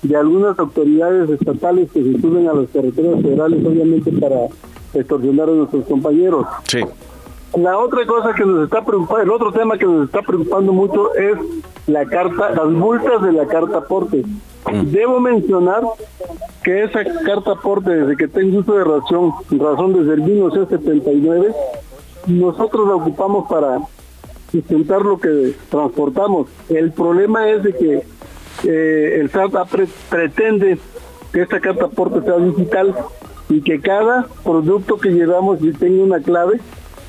de 0.00 0.16
algunas 0.16 0.58
autoridades 0.58 1.28
estatales 1.28 1.90
que 1.92 2.02
se 2.02 2.20
suben 2.22 2.48
a 2.48 2.54
las 2.54 2.70
carreteras 2.70 3.20
federales, 3.20 3.66
obviamente 3.66 4.10
para 4.12 4.48
extorsionar 4.94 5.48
a 5.48 5.52
nuestros 5.52 5.86
compañeros. 5.86 6.46
Sí. 6.64 6.80
La 7.58 7.78
otra 7.78 8.06
cosa 8.06 8.32
que 8.34 8.44
nos 8.44 8.64
está 8.64 8.82
preocupando, 8.82 9.22
el 9.22 9.30
otro 9.30 9.52
tema 9.52 9.76
que 9.76 9.84
nos 9.84 10.06
está 10.06 10.22
preocupando 10.22 10.72
mucho 10.72 11.14
es 11.14 11.36
la 11.86 12.06
carta, 12.06 12.50
las 12.50 12.66
multas 12.68 13.22
de 13.22 13.32
la 13.32 13.46
carta 13.46 13.78
aporte. 13.78 14.24
Mm. 14.70 14.90
Debo 14.90 15.20
mencionar 15.20 15.82
que 16.62 16.84
esa 16.84 17.04
carta 17.24 17.52
aporte, 17.52 17.90
desde 17.90 18.16
que 18.16 18.28
tengo 18.28 18.60
uso 18.60 18.72
de 18.72 18.84
razón, 18.84 19.32
razón 19.50 19.92
desde 19.92 20.14
el 20.14 20.22
1979, 20.22 21.54
nosotros 22.26 22.88
la 22.88 22.94
ocupamos 22.94 23.48
para 23.50 23.80
sustentar 24.50 25.02
lo 25.02 25.18
que 25.18 25.54
transportamos. 25.68 26.48
El 26.70 26.92
problema 26.92 27.50
es 27.50 27.62
de 27.64 27.74
que 27.74 28.02
eh, 28.64 29.20
el 29.20 29.30
SAT 29.30 29.68
pre 29.70 29.88
pretende 30.08 30.78
que 31.32 31.42
esta 31.42 31.60
carta 31.60 31.86
aporte 31.86 32.22
sea 32.22 32.36
digital 32.36 32.94
y 33.48 33.62
que 33.62 33.80
cada 33.80 34.26
producto 34.44 34.98
que 34.98 35.10
llevamos 35.10 35.58
tenga 35.78 36.02
una 36.02 36.20
clave, 36.20 36.60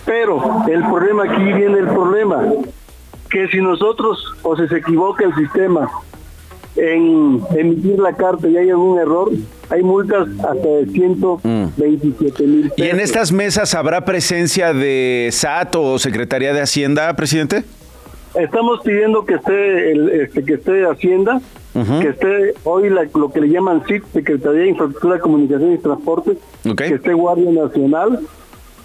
pero 0.05 0.65
el 0.67 0.83
problema 0.83 1.23
aquí 1.23 1.43
viene 1.43 1.79
el 1.79 1.87
problema, 1.87 2.45
que 3.29 3.47
si 3.47 3.57
nosotros 3.61 4.35
o 4.43 4.55
si 4.55 4.67
se 4.67 4.77
equivoca 4.77 5.25
el 5.25 5.35
sistema 5.35 5.89
en 6.75 7.41
emitir 7.55 7.99
la 7.99 8.13
carta 8.13 8.47
y 8.47 8.57
hay 8.57 8.69
algún 8.69 8.99
error, 8.99 9.31
hay 9.69 9.83
multas 9.83 10.27
hasta 10.39 10.67
de 10.67 10.87
127 10.87 12.43
mil. 12.43 12.71
¿Y 12.75 12.83
en 12.83 12.99
estas 12.99 13.31
mesas 13.31 13.75
habrá 13.75 14.05
presencia 14.05 14.73
de 14.73 15.29
SAT 15.31 15.75
o 15.75 15.99
Secretaría 15.99 16.53
de 16.53 16.61
Hacienda, 16.61 17.15
presidente? 17.15 17.63
Estamos 18.35 18.81
pidiendo 18.83 19.25
que 19.25 19.35
esté 19.35 19.91
el, 19.91 20.09
este, 20.09 20.43
que 20.43 20.55
esté 20.55 20.85
Hacienda, 20.85 21.39
uh 21.73 21.79
-huh. 21.79 22.01
que 22.01 22.09
esté 22.09 22.53
hoy 22.63 22.89
la, 22.89 23.05
lo 23.15 23.31
que 23.31 23.41
le 23.41 23.49
llaman 23.49 23.83
SIT, 23.87 24.03
Secretaría 24.13 24.61
de 24.61 24.67
Infraestructura, 24.69 25.19
Comunicaciones 25.19 25.79
y 25.79 25.81
Transportes, 25.81 26.37
okay. 26.69 26.89
que 26.89 26.95
esté 26.95 27.13
Guardia 27.13 27.51
Nacional 27.51 28.19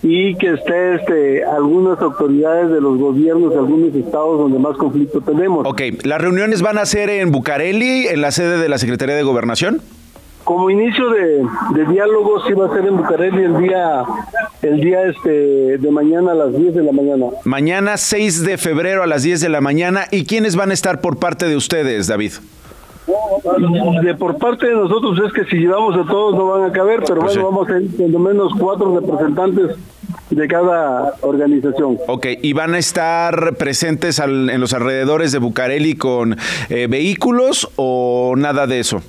y 0.03 0.37
que 0.37 0.55
esté 0.55 0.95
este, 0.95 1.45
algunas 1.45 2.01
autoridades 2.01 2.71
de 2.71 2.81
los 2.81 2.99
gobiernos 2.99 3.53
de 3.53 3.59
algunos 3.59 3.95
estados 3.95 4.39
donde 4.39 4.59
más 4.59 4.77
conflicto 4.77 5.21
tenemos. 5.21 5.67
Ok, 5.67 5.83
¿las 6.05 6.21
reuniones 6.21 6.63
van 6.63 6.79
a 6.79 6.87
ser 6.87 7.11
en 7.11 7.33
Bucareli, 7.33 8.07
en 8.07 8.21
la 8.21 8.31
sede 8.31 8.59
de 8.59 8.69
la 8.69 8.79
Secretaría 8.79 9.17
de 9.17 9.23
Gobernación? 9.23 9.81
Como 10.45 10.71
inicio 10.71 11.11
de, 11.11 11.45
de 11.75 11.93
diálogo 11.93 12.43
sí 12.47 12.55
va 12.55 12.67
a 12.67 12.75
ser 12.75 12.87
en 12.87 12.97
Bucareli 12.97 13.43
el 13.43 13.59
día 13.59 14.05
el 14.63 14.81
día 14.81 15.03
este 15.05 15.79
de 15.79 15.91
mañana 15.91 16.33
a 16.33 16.35
las 16.35 16.57
10 16.57 16.75
de 16.75 16.83
la 16.83 16.93
mañana. 16.93 17.27
Mañana 17.45 17.97
6 17.97 18.45
de 18.45 18.59
febrero 18.59 19.03
a 19.03 19.07
las 19.07 19.23
10 19.23 19.41
de 19.41 19.49
la 19.49 19.61
mañana. 19.61 20.07
¿Y 20.11 20.25
quiénes 20.25 20.57
van 20.57 20.71
a 20.71 20.75
estar 20.75 21.01
por 21.01 21.19
parte 21.19 21.47
de 21.47 21.57
ustedes, 21.57 22.07
David? 22.07 22.33
De 24.03 24.15
por 24.15 24.37
parte 24.39 24.67
de 24.67 24.75
nosotros 24.75 25.19
es 25.27 25.33
que 25.33 25.45
si 25.47 25.57
llevamos 25.57 25.95
a 25.97 26.05
todos 26.11 26.35
no 26.35 26.47
van 26.49 26.65
a 26.71 26.73
caber, 26.73 27.01
pero 27.07 27.21
Pues 27.21 27.37
bueno, 27.37 27.41
sí. 27.41 27.55
vamos 27.55 27.69
a 27.71 28.03
ir 28.05 28.11
lo 28.11 28.19
menos 28.19 28.53
cuatro 28.59 28.99
representantes 29.01 29.77
de 30.31 30.49
cada 30.49 31.15
organización. 31.23 31.99
Ok, 32.07 32.27
¿y 32.43 32.53
van 32.53 32.75
a 32.75 32.79
estar 32.79 33.55
presentes 33.57 34.21
al- 34.21 34.51
en 34.51 34.61
los 34.61 34.73
alrededores 34.75 35.33
de 35.33 35.39
Bucareli 35.39 35.95
con 35.97 36.37
eh, 36.69 36.87
vehículos 36.89 37.71
o 37.77 38.35
nada 38.37 38.67
de 38.67 38.81
eso? 38.81 39.01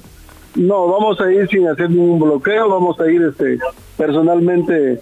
No, 0.55 0.87
vamos 0.87 1.19
a 1.21 1.31
ir 1.31 1.47
sin 1.47 1.67
hacer 1.67 1.89
ningún 1.89 2.19
bloqueo, 2.19 2.69
vamos 2.69 2.99
a 2.99 3.09
ir 3.09 3.21
este 3.21 3.59
personalmente 3.97 4.97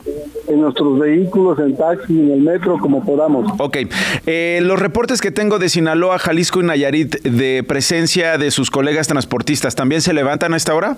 en 0.47 0.61
nuestros 0.61 0.97
vehículos, 0.97 1.59
en 1.59 1.77
taxi, 1.77 2.19
en 2.19 2.31
el 2.31 2.41
metro, 2.41 2.79
como 2.79 3.05
podamos. 3.05 3.53
Ok, 3.59 3.77
eh, 4.25 4.59
los 4.63 4.79
reportes 4.79 5.21
que 5.21 5.29
tengo 5.29 5.59
de 5.59 5.69
Sinaloa, 5.69 6.17
Jalisco 6.17 6.61
y 6.61 6.63
Nayarit 6.63 7.21
de 7.21 7.63
presencia 7.63 8.39
de 8.39 8.49
sus 8.49 8.71
colegas 8.71 9.07
transportistas, 9.07 9.75
¿también 9.75 10.01
se 10.01 10.13
levantan 10.13 10.55
a 10.55 10.57
esta 10.57 10.73
hora? 10.73 10.97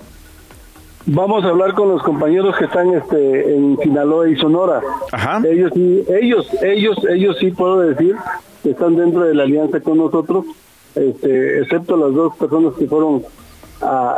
Vamos 1.06 1.44
a 1.44 1.48
hablar 1.48 1.74
con 1.74 1.90
los 1.90 2.02
compañeros 2.02 2.56
que 2.56 2.64
están 2.64 2.94
este, 2.94 3.54
en 3.54 3.78
Sinaloa 3.82 4.30
y 4.30 4.36
Sonora. 4.36 4.80
Ajá. 5.12 5.42
Ellos 5.46 5.70
sí, 5.74 6.04
ellos, 6.08 6.46
ellos, 6.62 6.96
ellos 7.10 7.36
sí 7.38 7.50
puedo 7.50 7.80
decir 7.80 8.16
que 8.62 8.70
están 8.70 8.96
dentro 8.96 9.24
de 9.24 9.34
la 9.34 9.42
alianza 9.42 9.80
con 9.80 9.98
nosotros, 9.98 10.44
este, 10.94 11.60
excepto 11.60 11.96
las 11.96 12.14
dos 12.14 12.36
personas 12.36 12.74
que 12.78 12.86
fueron 12.86 13.22
a, 13.82 14.16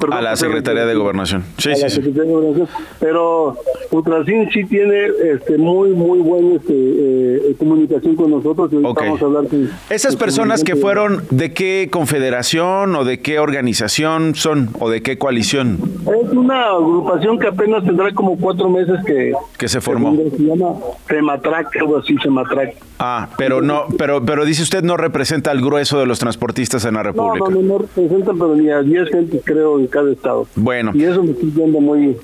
perdón, 0.00 0.12
A 0.12 0.20
la 0.22 0.36
Secretaría 0.36 0.84
de 0.86 0.94
Gobernación. 0.94 1.44
Sí, 1.58 1.70
a 1.70 1.74
sí, 1.76 1.82
la 1.82 1.88
sí. 1.88 1.96
Secretaría 1.96 2.24
de 2.30 2.32
Gobernación. 2.34 2.68
Pero 3.00 3.56
Ultrasin 3.90 4.50
sí 4.52 4.64
tiene 4.64 5.06
este, 5.34 5.58
muy, 5.58 5.90
muy 5.90 6.18
buena 6.20 6.56
este, 6.56 6.72
eh, 6.74 7.56
comunicación 7.58 8.16
con 8.16 8.30
nosotros 8.30 8.70
y 8.72 8.76
ahorita 8.76 8.90
Ok. 8.90 9.00
vamos 9.02 9.22
a 9.22 9.24
hablar 9.24 9.48
con 9.48 9.70
Esas 9.90 10.12
con 10.14 10.18
personas 10.20 10.64
que 10.64 10.76
fueron, 10.76 11.22
¿de 11.30 11.52
qué 11.52 11.88
confederación 11.90 12.94
o 12.96 13.04
de 13.04 13.20
qué 13.20 13.38
organización 13.38 14.34
son 14.34 14.70
o 14.80 14.90
de 14.90 15.02
qué 15.02 15.18
coalición 15.18 15.78
Es 16.06 16.32
una 16.32 16.66
agrupación 16.72 17.38
que 17.38 17.46
apenas 17.48 17.84
tendrá 17.84 18.12
como 18.12 18.36
cuatro 18.38 18.68
meses 18.68 18.96
que, 19.06 19.32
que 19.56 19.68
se 19.68 19.80
formó? 19.80 20.14
se 20.16 20.42
llama 20.42 20.74
Sematrac, 21.08 21.74
algo 21.76 21.98
así, 21.98 22.16
Sematrac. 22.22 22.74
Ah, 22.98 23.28
pero 23.38 23.62
no, 23.62 23.84
pero, 23.96 24.24
pero 24.24 24.44
dice 24.44 24.62
usted 24.62 24.82
no 24.82 24.96
representa 24.96 25.50
al 25.52 25.60
grueso 25.60 26.00
de 26.00 26.06
los 26.06 26.18
transportistas 26.18 26.84
en 26.84 26.94
la 26.94 27.02
No, 27.04 27.10
República. 27.10 27.44
no, 27.50 27.62
no, 27.62 27.62
no 27.62 27.78
representan, 27.78 28.38
pero 28.38 28.56
ni 28.56 28.70
a 28.70 28.82
10 29.04 29.10
gente 29.10 29.40
creo 29.44 29.78
en 29.78 29.86
cada 29.86 30.10
estado. 30.12 30.46
Bueno. 30.56 30.92
Y 30.94 31.04
eso 31.04 31.22
me 31.22 31.32
estoy 31.32 31.50
viendo 31.50 31.80
muy, 31.80 32.16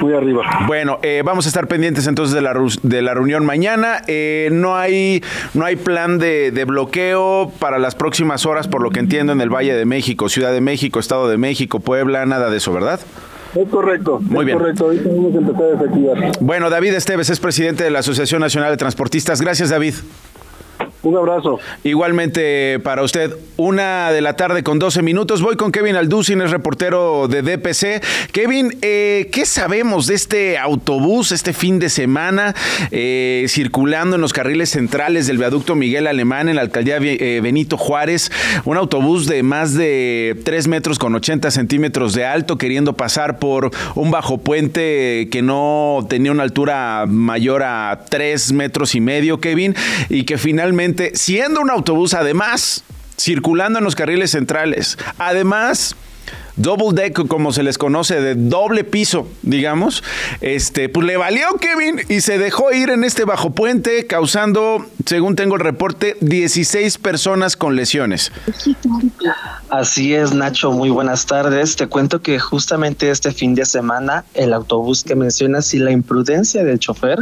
muy 0.00 0.14
arriba. 0.14 0.42
Bueno, 0.66 0.98
eh, 1.02 1.22
vamos 1.24 1.46
a 1.46 1.48
estar 1.48 1.66
pendientes 1.68 2.06
entonces 2.06 2.34
de 2.34 2.42
la, 2.42 2.54
de 2.82 3.02
la 3.02 3.14
reunión 3.14 3.44
mañana. 3.44 4.02
Eh, 4.06 4.48
no 4.52 4.76
hay 4.76 5.22
no 5.54 5.64
hay 5.64 5.76
plan 5.76 6.18
de, 6.18 6.50
de 6.50 6.64
bloqueo 6.64 7.52
para 7.58 7.78
las 7.78 7.94
próximas 7.94 8.46
horas, 8.46 8.68
por 8.68 8.82
lo 8.82 8.90
que 8.90 9.00
entiendo, 9.00 9.32
en 9.32 9.40
el 9.40 9.50
Valle 9.50 9.74
de 9.74 9.84
México, 9.84 10.28
Ciudad 10.28 10.52
de 10.52 10.60
México, 10.60 11.00
Estado 11.00 11.28
de 11.28 11.38
México, 11.38 11.80
Puebla, 11.80 12.26
nada 12.26 12.50
de 12.50 12.58
eso, 12.58 12.72
¿verdad? 12.72 13.00
Es 13.54 13.68
correcto. 13.70 14.18
Muy 14.20 14.40
es 14.40 14.46
bien. 14.46 14.58
correcto. 14.58 14.84
Ahorita 14.84 15.08
vamos 15.08 15.34
a 15.34 15.38
empezar 15.38 15.62
a 15.62 15.66
desactivar. 15.66 16.32
Bueno, 16.40 16.68
David 16.68 16.92
Esteves 16.92 17.30
es 17.30 17.40
presidente 17.40 17.84
de 17.84 17.90
la 17.90 18.00
Asociación 18.00 18.40
Nacional 18.42 18.70
de 18.70 18.76
Transportistas. 18.76 19.40
Gracias, 19.40 19.70
David. 19.70 19.94
Un 21.06 21.16
abrazo. 21.16 21.60
Igualmente 21.84 22.80
para 22.80 23.02
usted, 23.04 23.32
una 23.56 24.10
de 24.10 24.20
la 24.20 24.34
tarde 24.34 24.64
con 24.64 24.80
12 24.80 25.02
minutos. 25.02 25.40
Voy 25.40 25.54
con 25.54 25.70
Kevin 25.70 25.94
Alducin, 25.94 26.40
es 26.40 26.50
reportero 26.50 27.28
de 27.28 27.42
DPC. 27.42 28.02
Kevin, 28.32 28.76
eh, 28.82 29.28
¿qué 29.30 29.46
sabemos 29.46 30.08
de 30.08 30.16
este 30.16 30.58
autobús 30.58 31.30
este 31.30 31.52
fin 31.52 31.78
de 31.78 31.90
semana 31.90 32.56
eh, 32.90 33.46
circulando 33.48 34.16
en 34.16 34.22
los 34.22 34.32
carriles 34.32 34.70
centrales 34.70 35.28
del 35.28 35.38
viaducto 35.38 35.76
Miguel 35.76 36.08
Alemán 36.08 36.48
en 36.48 36.56
la 36.56 36.62
alcaldía 36.62 36.96
eh, 37.00 37.38
Benito 37.40 37.76
Juárez? 37.76 38.32
Un 38.64 38.76
autobús 38.76 39.28
de 39.28 39.44
más 39.44 39.74
de 39.74 40.36
3 40.42 40.66
metros 40.66 40.98
con 40.98 41.14
80 41.14 41.52
centímetros 41.52 42.14
de 42.14 42.24
alto, 42.24 42.58
queriendo 42.58 42.94
pasar 42.94 43.38
por 43.38 43.70
un 43.94 44.10
bajo 44.10 44.38
puente 44.38 45.28
que 45.30 45.40
no 45.40 46.04
tenía 46.08 46.32
una 46.32 46.42
altura 46.42 47.04
mayor 47.06 47.62
a 47.62 48.00
3 48.08 48.52
metros 48.54 48.96
y 48.96 49.00
medio, 49.00 49.38
Kevin, 49.38 49.76
y 50.08 50.24
que 50.24 50.36
finalmente, 50.36 50.95
siendo 51.14 51.60
un 51.60 51.70
autobús 51.70 52.14
además, 52.14 52.84
circulando 53.18 53.78
en 53.78 53.84
los 53.84 53.96
carriles 53.96 54.32
centrales, 54.32 54.98
además 55.18 55.96
double 56.56 56.92
deck, 56.92 57.26
como 57.28 57.52
se 57.52 57.62
les 57.62 57.78
conoce, 57.78 58.20
de 58.20 58.34
doble 58.34 58.84
piso, 58.84 59.28
digamos, 59.42 60.02
este, 60.40 60.88
pues 60.88 61.06
le 61.06 61.16
valió 61.16 61.46
Kevin 61.60 62.00
y 62.08 62.20
se 62.20 62.38
dejó 62.38 62.72
ir 62.72 62.90
en 62.90 63.04
este 63.04 63.24
bajo 63.24 63.50
puente, 63.50 64.06
causando, 64.06 64.84
según 65.04 65.36
tengo 65.36 65.56
el 65.56 65.60
reporte, 65.60 66.16
16 66.20 66.98
personas 66.98 67.56
con 67.56 67.76
lesiones. 67.76 68.32
Así 69.68 70.14
es, 70.14 70.32
Nacho, 70.32 70.72
muy 70.72 70.90
buenas 70.90 71.26
tardes. 71.26 71.76
Te 71.76 71.86
cuento 71.86 72.20
que 72.20 72.38
justamente 72.38 73.10
este 73.10 73.32
fin 73.32 73.54
de 73.54 73.66
semana 73.66 74.24
el 74.34 74.52
autobús 74.52 75.02
que 75.02 75.14
mencionas 75.16 75.74
y 75.74 75.78
la 75.78 75.90
imprudencia 75.90 76.64
del 76.64 76.78
chofer 76.78 77.18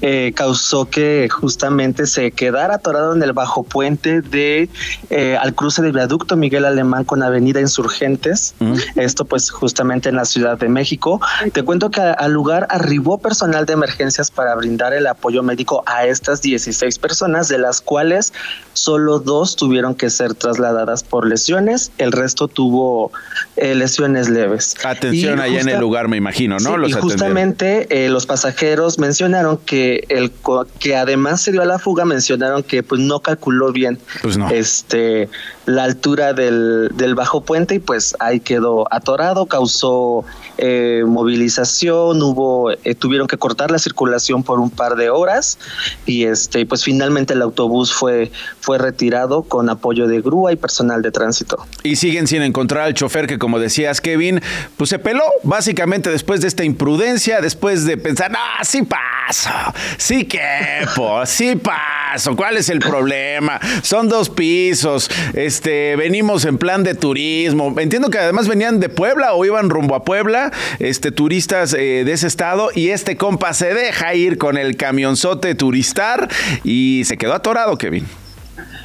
eh, 0.00 0.32
causó 0.34 0.88
que 0.88 1.28
justamente 1.30 2.06
se 2.06 2.30
quedara 2.30 2.76
atorado 2.76 3.14
en 3.14 3.22
el 3.22 3.32
bajo 3.32 3.62
puente 3.62 4.22
de 4.22 4.68
eh, 5.10 5.36
al 5.40 5.54
cruce 5.54 5.82
del 5.82 5.92
viaducto 5.92 6.36
Miguel 6.36 6.64
Alemán 6.64 7.04
con 7.04 7.22
Avenida 7.22 7.60
Insurgentes. 7.60 8.54
Esto 8.96 9.24
pues 9.24 9.50
justamente 9.50 10.08
en 10.08 10.16
la 10.16 10.24
Ciudad 10.24 10.58
de 10.58 10.68
México. 10.68 11.20
Te 11.52 11.62
cuento 11.62 11.90
que 11.90 12.00
al 12.00 12.32
lugar 12.32 12.66
arribó 12.70 13.18
personal 13.18 13.66
de 13.66 13.72
emergencias 13.72 14.30
para 14.30 14.54
brindar 14.54 14.92
el 14.92 15.06
apoyo 15.06 15.42
médico 15.42 15.82
a 15.86 16.06
estas 16.06 16.42
16 16.42 16.98
personas, 16.98 17.48
de 17.48 17.58
las 17.58 17.80
cuales 17.80 18.32
solo 18.72 19.18
dos 19.18 19.56
tuvieron 19.56 19.94
que 19.94 20.10
ser 20.10 20.34
trasladadas 20.34 21.02
por 21.02 21.26
lesiones, 21.26 21.92
el 21.98 22.12
resto 22.12 22.48
tuvo 22.48 23.12
eh, 23.56 23.74
lesiones 23.74 24.28
leves. 24.28 24.74
Atención 24.84 25.38
Y 25.38 25.42
allá 25.42 25.60
en 25.60 25.68
el 25.68 25.80
lugar, 25.80 26.08
me 26.08 26.16
imagino, 26.16 26.58
¿no? 26.58 26.74
Sí, 26.74 26.76
Los 26.78 26.90
y 26.90 26.92
justamente 26.94 27.86
eh, 27.90 28.08
los 28.08 28.26
pasajeros 28.26 28.98
mencionaron 28.98 29.58
que 29.58 30.04
el 30.08 30.32
que 30.78 30.96
además 30.96 31.40
se 31.40 31.52
dio 31.52 31.62
a 31.62 31.66
la 31.66 31.78
fuga 31.78 32.04
mencionaron 32.04 32.62
que 32.62 32.82
pues 32.82 33.00
no 33.00 33.20
calculó 33.20 33.72
bien 33.72 33.98
Pues 34.22 34.36
no. 34.36 34.48
este 34.50 35.28
la 35.74 35.84
altura 35.84 36.32
del, 36.32 36.90
del 36.94 37.14
bajo 37.14 37.42
puente 37.42 37.76
y 37.76 37.78
pues 37.78 38.14
ahí 38.18 38.40
quedó 38.40 38.86
atorado 38.92 39.46
causó 39.46 40.24
eh, 40.58 41.02
movilización 41.06 42.22
hubo 42.22 42.70
eh, 42.70 42.94
tuvieron 42.94 43.26
que 43.26 43.36
cortar 43.36 43.70
la 43.70 43.78
circulación 43.78 44.42
por 44.42 44.60
un 44.60 44.70
par 44.70 44.96
de 44.96 45.10
horas 45.10 45.58
y 46.06 46.24
este 46.24 46.66
pues 46.66 46.84
finalmente 46.84 47.34
el 47.34 47.42
autobús 47.42 47.92
fue 47.92 48.30
fue 48.60 48.78
retirado 48.78 49.42
con 49.42 49.68
apoyo 49.68 50.06
de 50.06 50.20
grúa 50.20 50.52
y 50.52 50.56
personal 50.56 51.02
de 51.02 51.10
tránsito 51.10 51.66
Y 51.82 51.96
siguen 51.96 52.26
sin 52.26 52.42
encontrar 52.42 52.84
al 52.84 52.94
chofer 52.94 53.26
que, 53.26 53.38
como 53.38 53.58
decías, 53.58 54.00
Kevin, 54.00 54.40
pues 54.76 54.90
se 54.90 54.98
peló 54.98 55.24
básicamente 55.42 56.10
después 56.10 56.40
de 56.40 56.48
esta 56.48 56.64
imprudencia, 56.64 57.40
después 57.40 57.84
de 57.84 57.96
pensar, 57.96 58.32
ah, 58.34 58.64
sí 58.64 58.82
paso, 58.82 59.50
sí 59.96 60.24
quepo, 60.24 61.24
sí 61.26 61.56
paso, 61.56 62.36
¿cuál 62.36 62.56
es 62.56 62.68
el 62.68 62.80
problema? 62.80 63.60
Son 63.82 64.08
dos 64.08 64.30
pisos, 64.30 65.10
este, 65.34 65.59
venimos 65.68 66.44
en 66.44 66.58
plan 66.58 66.82
de 66.82 66.94
turismo. 66.94 67.74
Entiendo 67.78 68.08
que 68.10 68.18
además 68.18 68.48
venían 68.48 68.80
de 68.80 68.88
Puebla 68.88 69.34
o 69.34 69.44
iban 69.44 69.70
rumbo 69.70 69.94
a 69.94 70.04
Puebla, 70.04 70.50
este, 70.78 71.12
turistas 71.12 71.72
eh, 71.74 72.02
de 72.04 72.12
ese 72.12 72.26
estado, 72.26 72.70
y 72.74 72.88
este 72.90 73.16
compa 73.16 73.52
se 73.54 73.74
deja 73.74 74.14
ir 74.14 74.38
con 74.38 74.56
el 74.56 74.76
camionzote 74.76 75.54
turistar 75.54 76.28
y 76.64 77.02
se 77.04 77.16
quedó 77.16 77.34
atorado, 77.34 77.76
Kevin. 77.78 78.06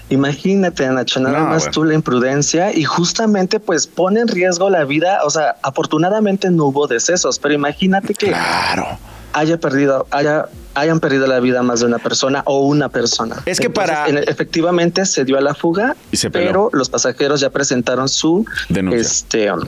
Imagínate, 0.10 0.88
Nacho, 0.88 1.20
nada 1.20 1.40
No, 1.40 1.46
más 1.48 1.64
bueno. 1.64 1.72
tú 1.72 1.84
la 1.84 1.94
imprudencia 1.96 2.72
y 2.76 2.84
justamente 2.84 3.60
pues 3.60 3.88
pone 3.88 4.20
en 4.20 4.28
riesgo 4.28 4.70
la 4.70 4.84
vida, 4.86 5.20
o 5.24 5.30
sea, 5.32 5.56
afortunadamente 5.64 6.52
no 6.52 6.66
hubo 6.66 6.86
decesos, 6.88 7.40
pero 7.40 7.56
imagínate 7.56 8.14
que 8.14 8.28
Claro. 8.28 9.00
haya 9.34 9.58
perdido, 9.58 10.06
haya, 10.12 10.46
hayan 10.76 11.00
perdido 11.00 11.26
la 11.28 11.40
vida 11.40 11.64
más 11.64 11.80
de 11.80 11.86
una 11.88 11.98
persona 12.00 12.44
o 12.46 12.60
una 12.68 12.90
persona. 12.90 13.42
Es 13.46 13.60
que 13.60 13.70
para- 13.70 14.08
en- 14.08 14.18
efectivamente 14.18 15.06
se 15.06 15.26
dio 15.26 15.38
a 15.38 15.42
la 15.42 15.56
fuga, 15.56 15.96
Y 16.12 16.18
se 16.18 16.30
pero 16.30 16.70
los 16.74 16.90
pasajeros 16.90 17.40
ya 17.42 17.50
presentaron 17.50 18.08
su 18.10 18.46
Denuncia. 18.70 19.02
este 19.02 19.52
um, 19.52 19.62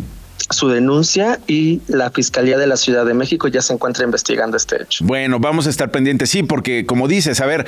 su 0.50 0.70
denuncia 0.70 1.40
y 1.48 1.82
la 1.88 2.10
Fiscalía 2.12 2.58
de 2.58 2.68
la 2.68 2.78
Ciudad 2.78 3.06
de 3.06 3.14
México 3.14 3.48
ya 3.50 3.62
se 3.62 3.74
encuentra 3.74 4.06
investigando 4.06 4.56
este 4.56 4.82
hecho. 4.84 5.04
Bueno, 5.04 5.40
vamos 5.40 5.68
a 5.68 5.70
estar 5.70 5.92
pendientes, 5.92 6.30
sí, 6.30 6.44
porque 6.44 6.86
como 6.86 7.08
dices, 7.10 7.42
a 7.42 7.46
ver, 7.46 7.66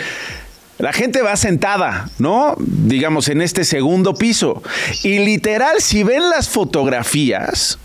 la 0.77 0.93
gente 0.93 1.21
va 1.21 1.35
sentada, 1.35 2.09
¿no? 2.19 2.55
Digamos, 2.57 3.27
en 3.27 3.41
este 3.41 3.65
segundo 3.65 4.13
piso. 4.13 4.63
Y 5.03 5.19
literal, 5.19 5.81
si 5.81 6.03
ven 6.03 6.29
las 6.29 6.47
fotografías, 6.47 7.79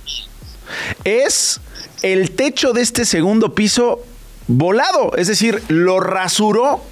es 1.04 1.60
el 2.02 2.30
techo 2.32 2.72
de 2.72 2.82
este 2.82 3.04
segundo 3.04 3.54
piso 3.54 4.00
volado, 4.46 5.16
es 5.16 5.28
decir, 5.28 5.62
lo 5.68 6.00
rasuró. 6.00 6.82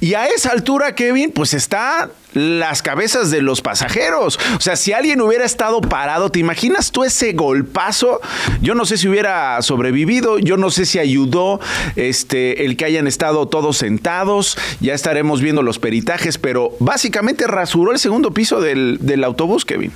Y 0.00 0.14
a 0.14 0.26
esa 0.26 0.50
altura, 0.50 0.94
Kevin, 0.94 1.30
pues 1.30 1.54
está 1.54 2.10
las 2.34 2.82
cabezas 2.82 3.30
de 3.30 3.42
los 3.42 3.60
pasajeros. 3.62 4.38
O 4.56 4.60
sea, 4.60 4.76
si 4.76 4.92
alguien 4.92 5.20
hubiera 5.20 5.44
estado 5.44 5.80
parado, 5.80 6.30
¿te 6.30 6.38
imaginas 6.38 6.92
tú 6.92 7.04
ese 7.04 7.32
golpazo? 7.32 8.20
Yo 8.60 8.74
no 8.74 8.86
sé 8.86 8.96
si 8.98 9.08
hubiera 9.08 9.60
sobrevivido, 9.62 10.38
yo 10.38 10.56
no 10.56 10.70
sé 10.70 10.86
si 10.86 10.98
ayudó 10.98 11.60
este 11.96 12.64
el 12.64 12.76
que 12.76 12.84
hayan 12.84 13.06
estado 13.06 13.48
todos 13.48 13.78
sentados, 13.78 14.56
ya 14.80 14.94
estaremos 14.94 15.40
viendo 15.40 15.62
los 15.62 15.78
peritajes, 15.78 16.38
pero 16.38 16.72
básicamente 16.80 17.46
rasuró 17.46 17.92
el 17.92 17.98
segundo 17.98 18.32
piso 18.32 18.60
del, 18.60 18.98
del 19.00 19.24
autobús, 19.24 19.64
Kevin. 19.64 19.92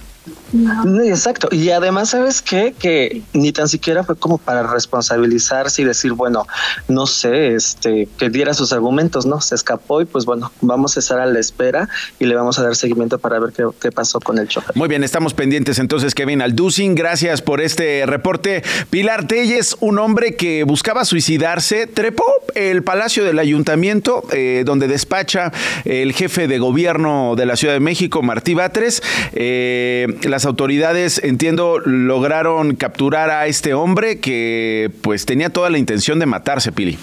Exacto. 1.04 1.48
Y 1.50 1.70
además, 1.70 2.10
¿sabes 2.10 2.42
qué? 2.42 2.74
Que 2.78 3.22
ni 3.32 3.52
tan 3.52 3.68
siquiera 3.68 4.04
fue 4.04 4.16
como 4.16 4.38
para 4.38 4.62
responsabilizarse 4.62 5.82
y 5.82 5.84
decir, 5.84 6.12
bueno, 6.12 6.46
no 6.88 7.06
sé, 7.06 7.54
este, 7.54 8.08
que 8.18 8.30
diera 8.30 8.54
sus 8.54 8.72
argumentos, 8.72 9.26
¿no? 9.26 9.40
Se 9.40 9.54
escapó 9.54 10.00
y 10.00 10.04
pues 10.04 10.24
bueno, 10.24 10.52
vamos 10.60 10.96
a 10.96 11.00
estar 11.00 11.18
a 11.18 11.26
la 11.26 11.38
espera 11.38 11.88
y 12.18 12.26
le 12.26 12.34
vamos 12.34 12.58
a 12.58 12.62
dar 12.62 12.76
seguimiento 12.76 13.18
para 13.18 13.38
ver 13.38 13.52
qué, 13.52 13.64
qué 13.80 13.90
pasó 13.90 14.20
con 14.20 14.38
el 14.38 14.48
chofer. 14.48 14.76
Muy 14.76 14.88
bien, 14.88 15.04
estamos 15.04 15.34
pendientes 15.34 15.78
entonces, 15.78 16.14
Kevin 16.14 16.42
Alducin. 16.42 16.94
Gracias 16.94 17.42
por 17.42 17.60
este 17.60 18.04
reporte. 18.06 18.62
Pilar 18.90 19.26
Telles, 19.26 19.76
un 19.80 19.98
hombre 19.98 20.36
que 20.36 20.64
buscaba 20.64 21.04
suicidarse, 21.04 21.86
trepó 21.86 22.24
el 22.54 22.82
palacio 22.82 23.24
del 23.24 23.38
ayuntamiento, 23.38 24.24
eh, 24.32 24.62
donde 24.66 24.88
despacha 24.88 25.52
el 25.84 26.12
jefe 26.12 26.48
de 26.48 26.58
gobierno 26.58 27.34
de 27.36 27.46
la 27.46 27.56
Ciudad 27.56 27.74
de 27.74 27.80
México, 27.80 28.22
Martí 28.22 28.54
Batres. 28.54 29.02
Eh, 29.32 30.18
las 30.24 30.41
autoridades, 30.44 31.22
entiendo, 31.22 31.78
lograron 31.78 32.74
capturar 32.76 33.30
a 33.30 33.46
este 33.46 33.74
hombre 33.74 34.20
que 34.20 34.90
pues 35.02 35.26
tenía 35.26 35.50
toda 35.50 35.70
la 35.70 35.78
intención 35.78 36.18
de 36.18 36.26
matarse, 36.26 36.72
Pili. 36.72 36.98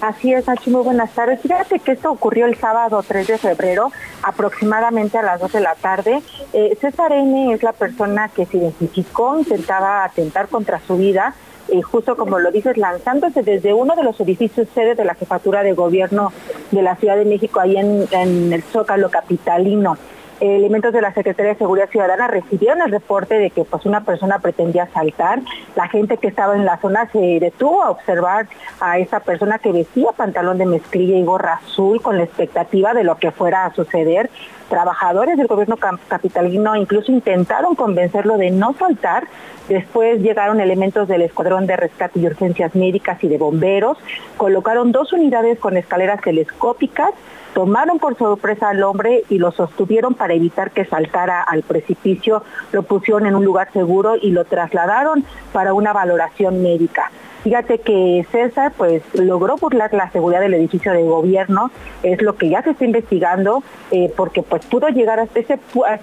Así 0.00 0.32
es, 0.32 0.46
Nachi, 0.46 0.70
muy 0.70 0.82
buenas 0.82 1.12
tardes. 1.14 1.40
Fíjate 1.40 1.78
que 1.78 1.92
esto 1.92 2.10
ocurrió 2.10 2.46
el 2.46 2.56
sábado 2.56 3.02
3 3.06 3.26
de 3.26 3.38
febrero, 3.38 3.90
aproximadamente 4.22 5.16
a 5.16 5.22
las 5.22 5.40
2 5.40 5.52
de 5.52 5.60
la 5.60 5.74
tarde. 5.74 6.20
Eh, 6.52 6.76
César 6.80 7.12
N. 7.12 7.52
es 7.54 7.62
la 7.62 7.72
persona 7.72 8.28
que 8.28 8.44
se 8.44 8.58
identificó, 8.58 9.38
intentaba 9.38 10.04
atentar 10.04 10.48
contra 10.48 10.80
su 10.86 10.96
vida, 10.98 11.34
eh, 11.68 11.80
justo 11.80 12.16
como 12.16 12.38
lo 12.38 12.50
dices, 12.50 12.76
lanzándose 12.76 13.42
desde 13.42 13.72
uno 13.72 13.96
de 13.96 14.04
los 14.04 14.20
edificios 14.20 14.68
sede 14.74 14.94
de 14.94 15.04
la 15.04 15.14
jefatura 15.14 15.62
de 15.62 15.72
gobierno 15.72 16.32
de 16.70 16.82
la 16.82 16.96
Ciudad 16.96 17.16
de 17.16 17.24
México, 17.24 17.60
ahí 17.60 17.76
en 17.76 18.52
el 18.52 18.62
Zócalo 18.62 19.10
Capitalino 19.10 19.96
elementos 20.40 20.92
de 20.92 21.00
la 21.00 21.12
Secretaría 21.12 21.52
de 21.52 21.58
Seguridad 21.58 21.88
Ciudadana 21.90 22.28
recibieron 22.28 22.82
el 22.82 22.90
reporte 22.90 23.38
de 23.38 23.50
que 23.50 23.64
pues 23.64 23.86
una 23.86 24.04
persona 24.04 24.38
pretendía 24.38 24.84
asaltar. 24.84 25.40
La 25.74 25.88
gente 25.88 26.18
que 26.18 26.28
estaba 26.28 26.54
en 26.54 26.64
la 26.64 26.78
zona 26.78 27.08
se 27.12 27.40
detuvo 27.40 27.82
a 27.82 27.90
observar 27.90 28.46
a 28.80 28.98
esa 28.98 29.20
persona 29.20 29.58
que 29.58 29.72
vestía 29.72 30.12
pantalón 30.12 30.58
de 30.58 30.66
mezclilla 30.66 31.16
y 31.16 31.24
gorra 31.24 31.60
azul 31.64 32.02
con 32.02 32.18
la 32.18 32.24
expectativa 32.24 32.94
de 32.94 33.04
lo 33.04 33.16
que 33.16 33.30
fuera 33.30 33.66
a 33.66 33.74
suceder. 33.74 34.30
Trabajadores 34.68 35.36
del 35.36 35.46
gobierno 35.46 35.76
capitalino 35.76 36.74
incluso 36.74 37.12
intentaron 37.12 37.76
convencerlo 37.76 38.36
de 38.36 38.50
no 38.50 38.74
saltar. 38.74 39.28
Después 39.68 40.20
llegaron 40.20 40.60
elementos 40.60 41.06
del 41.06 41.22
Escuadrón 41.22 41.66
de 41.66 41.76
Rescate 41.76 42.18
y 42.18 42.26
Urgencias 42.26 42.74
Médicas 42.74 43.22
y 43.22 43.28
de 43.28 43.38
Bomberos, 43.38 43.98
colocaron 44.36 44.92
dos 44.92 45.12
unidades 45.12 45.58
con 45.58 45.76
escaleras 45.76 46.20
telescópicas, 46.20 47.10
tomaron 47.54 47.98
por 47.98 48.16
sorpresa 48.16 48.68
al 48.68 48.82
hombre 48.82 49.24
y 49.28 49.38
lo 49.38 49.50
sostuvieron 49.50 50.14
para 50.14 50.34
evitar 50.34 50.70
que 50.70 50.84
saltara 50.84 51.42
al 51.42 51.62
precipicio, 51.62 52.42
lo 52.72 52.82
pusieron 52.82 53.26
en 53.26 53.34
un 53.34 53.44
lugar 53.44 53.72
seguro 53.72 54.14
y 54.20 54.30
lo 54.30 54.44
trasladaron 54.44 55.24
para 55.52 55.74
una 55.74 55.92
valoración 55.92 56.62
médica. 56.62 57.10
Fíjate 57.42 57.78
que 57.78 58.26
César 58.32 58.72
pues 58.76 59.02
logró 59.14 59.56
burlar 59.56 59.92
la 59.94 60.10
seguridad 60.10 60.40
del 60.40 60.54
edificio 60.54 60.92
de 60.92 61.02
gobierno, 61.02 61.70
es 62.02 62.20
lo 62.22 62.36
que 62.36 62.48
ya 62.48 62.62
se 62.62 62.70
está 62.70 62.84
investigando, 62.84 63.62
eh, 63.90 64.12
porque 64.16 64.42
pues 64.42 64.66
pudo 64.66 64.88
llegar 64.88 65.20
hasta, 65.20 65.40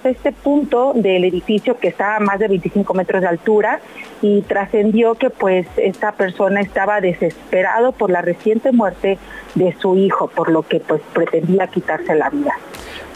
este 0.08 0.32
punto 0.32 0.92
del 0.94 1.24
edificio 1.24 1.78
que 1.78 1.88
está 1.88 2.16
a 2.16 2.20
más 2.20 2.38
de 2.38 2.48
25 2.48 2.94
metros 2.94 3.20
de 3.20 3.28
altura 3.28 3.80
y 4.22 4.42
trascendió 4.42 5.16
que 5.16 5.30
pues 5.30 5.66
esta 5.76 6.12
persona 6.12 6.60
estaba 6.60 7.00
desesperado 7.00 7.92
por 7.92 8.10
la 8.10 8.22
reciente 8.22 8.72
muerte 8.72 9.18
de 9.54 9.74
su 9.80 9.96
hijo, 9.96 10.28
por 10.28 10.50
lo 10.50 10.62
que 10.62 10.80
pues 10.80 11.02
pretendía 11.12 11.66
quitarse 11.66 12.14
la 12.14 12.30
vida. 12.30 12.54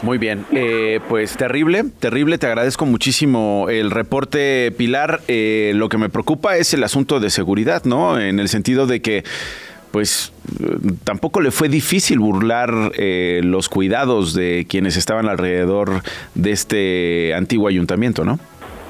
Muy 0.01 0.17
bien, 0.17 0.45
eh, 0.53 1.01
pues 1.09 1.35
terrible, 1.35 1.83
terrible, 1.99 2.37
te 2.37 2.47
agradezco 2.47 2.85
muchísimo 2.85 3.67
el 3.69 3.91
reporte, 3.91 4.71
Pilar. 4.77 5.19
Eh, 5.27 5.73
lo 5.75 5.89
que 5.89 5.97
me 5.97 6.07
preocupa 6.07 6.55
es 6.55 6.73
el 6.73 6.85
asunto 6.85 7.19
de 7.19 7.29
seguridad, 7.29 7.83
¿no? 7.83 8.17
En 8.17 8.39
el 8.39 8.47
sentido 8.47 8.87
de 8.87 9.01
que 9.01 9.25
pues 9.91 10.31
tampoco 11.03 11.41
le 11.41 11.51
fue 11.51 11.67
difícil 11.67 12.19
burlar 12.19 12.93
eh, 12.95 13.41
los 13.43 13.67
cuidados 13.69 14.33
de 14.33 14.65
quienes 14.69 14.95
estaban 14.95 15.27
alrededor 15.27 16.03
de 16.35 16.51
este 16.51 17.33
antiguo 17.33 17.67
ayuntamiento, 17.67 18.23
¿no? 18.23 18.39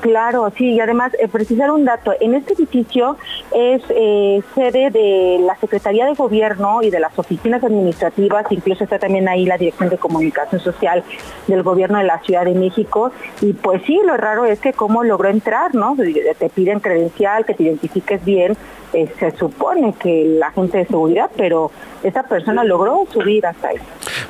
Claro, 0.02 0.52
sí, 0.58 0.72
y 0.72 0.80
además 0.80 1.12
eh, 1.20 1.28
precisar 1.28 1.72
un 1.72 1.84
dato, 1.84 2.14
en 2.20 2.34
este 2.34 2.54
edificio 2.54 3.18
es 3.54 3.82
eh, 3.90 4.42
sede 4.56 4.92
de 4.92 5.40
la 5.42 5.58
Secretaría 5.58 6.06
de 6.06 6.14
Gobierno 6.14 6.82
y 6.82 6.90
de 6.90 7.00
las 7.00 7.18
oficinas 7.20 7.64
administrativas, 7.64 8.46
incluso 8.50 8.86
está 8.86 8.98
también 8.98 9.28
ahí 9.28 9.46
la 9.46 9.58
Dirección 9.58 9.90
de 9.90 9.98
Comunicación 9.98 10.62
Social 10.62 11.04
del 11.48 11.64
Gobierno 11.64 11.98
de 11.98 12.06
la 12.06 12.20
Ciudad 12.22 12.46
de 12.46 12.54
México, 12.54 13.12
y 13.42 13.54
pues 13.54 13.82
sí, 13.86 14.00
lo 14.06 14.16
raro 14.16 14.46
es 14.46 14.60
que 14.60 14.72
cómo 14.72 15.04
logró 15.04 15.30
entrar, 15.30 15.76
¿no? 15.76 15.96
Te 15.96 16.50
piden 16.50 16.80
credencial, 16.80 17.46
que 17.46 17.54
te 17.54 17.64
identifiques 17.64 18.24
bien, 18.24 18.56
eh, 18.94 19.12
se 19.20 19.32
supone 19.38 19.94
que 20.00 20.26
la 20.40 20.52
gente 20.52 20.80
de 20.80 20.86
seguridad, 20.86 21.30
pero 21.36 21.72
esta 22.04 22.24
persona 22.24 22.64
logró 22.64 23.06
subir 23.12 23.46
hasta 23.46 23.70
ahí. 23.70 23.78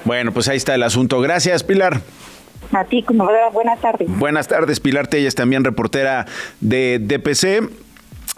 Bueno, 0.04 0.32
pues 0.32 0.50
ahí 0.50 0.58
está 0.58 0.76
el 0.76 0.84
asunto. 0.84 1.22
Gracias, 1.22 1.64
Pilar. 1.64 2.02
A 2.72 2.84
ti, 2.86 3.04
buenas 3.54 3.82
tardes. 3.82 4.08
Buenas 4.18 4.48
tardes, 4.48 4.80
Pilar 4.80 5.08
Telles, 5.08 5.36
también 5.36 5.64
reportera 5.64 6.26
de 6.60 7.00
DPC. 7.00 7.70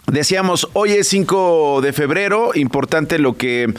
Decíamos, 0.06 0.68
hoy 0.72 0.92
es 0.92 1.08
5 1.08 1.80
de 1.80 1.92
febrero, 1.92 2.50
importante 2.54 3.18
lo 3.18 3.36
que, 3.36 3.72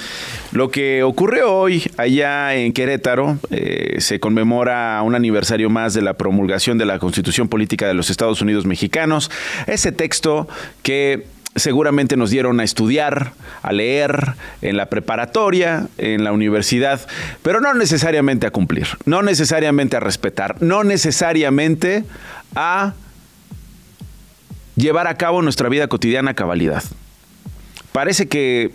lo 0.51 0.71
que 0.71 1.03
ocurrió 1.03 1.53
hoy 1.53 1.83
allá 1.97 2.55
en 2.55 2.71
Querétaro. 2.71 3.37
Eh, 3.51 3.97
se 3.99 4.19
conmemora 4.19 5.01
un 5.03 5.15
aniversario 5.15 5.69
más 5.69 5.93
de 5.93 6.01
la 6.01 6.13
promulgación 6.13 6.77
de 6.77 6.85
la 6.85 6.97
Constitución 6.97 7.49
Política 7.49 7.87
de 7.87 7.93
los 7.93 8.09
Estados 8.09 8.41
Unidos 8.41 8.65
Mexicanos. 8.65 9.29
Ese 9.67 9.91
texto 9.91 10.47
que 10.81 11.27
seguramente 11.55 12.17
nos 12.17 12.29
dieron 12.29 12.59
a 12.59 12.63
estudiar, 12.63 13.33
a 13.61 13.71
leer 13.71 14.33
en 14.61 14.77
la 14.77 14.87
preparatoria, 14.87 15.87
en 15.97 16.23
la 16.23 16.31
universidad, 16.31 17.07
pero 17.41 17.61
no 17.61 17.73
necesariamente 17.73 18.47
a 18.47 18.51
cumplir, 18.51 18.87
no 19.05 19.21
necesariamente 19.21 19.97
a 19.97 19.99
respetar, 19.99 20.61
no 20.61 20.83
necesariamente 20.83 22.03
a 22.55 22.93
llevar 24.75 25.07
a 25.07 25.17
cabo 25.17 25.41
nuestra 25.41 25.69
vida 25.69 25.87
cotidiana 25.87 26.31
a 26.31 26.33
cabalidad. 26.33 26.83
Parece 27.91 28.27
que 28.27 28.71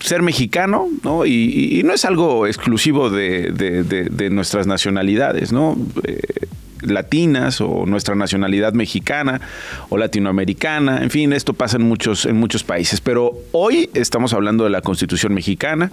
ser 0.00 0.22
mexicano, 0.22 0.88
¿no? 1.02 1.26
Y, 1.26 1.82
no 1.84 1.92
es 1.92 2.04
algo 2.04 2.46
exclusivo 2.46 3.10
de, 3.10 4.28
nuestras 4.30 4.66
nacionalidades, 4.66 5.52
¿no? 5.52 5.76
Eh, 6.04 6.20
latinas 6.82 7.60
o 7.60 7.86
nuestra 7.86 8.14
nacionalidad 8.14 8.72
mexicana 8.72 9.40
o 9.88 9.96
latinoamericana, 9.96 11.02
en 11.02 11.10
fin, 11.10 11.32
esto 11.32 11.52
pasa 11.52 11.76
en 11.76 11.82
muchos, 11.82 12.26
en 12.26 12.36
muchos 12.36 12.64
países, 12.64 13.00
pero 13.00 13.36
hoy 13.52 13.90
estamos 13.94 14.32
hablando 14.32 14.64
de 14.64 14.70
la 14.70 14.82
Constitución 14.82 15.34
mexicana, 15.34 15.90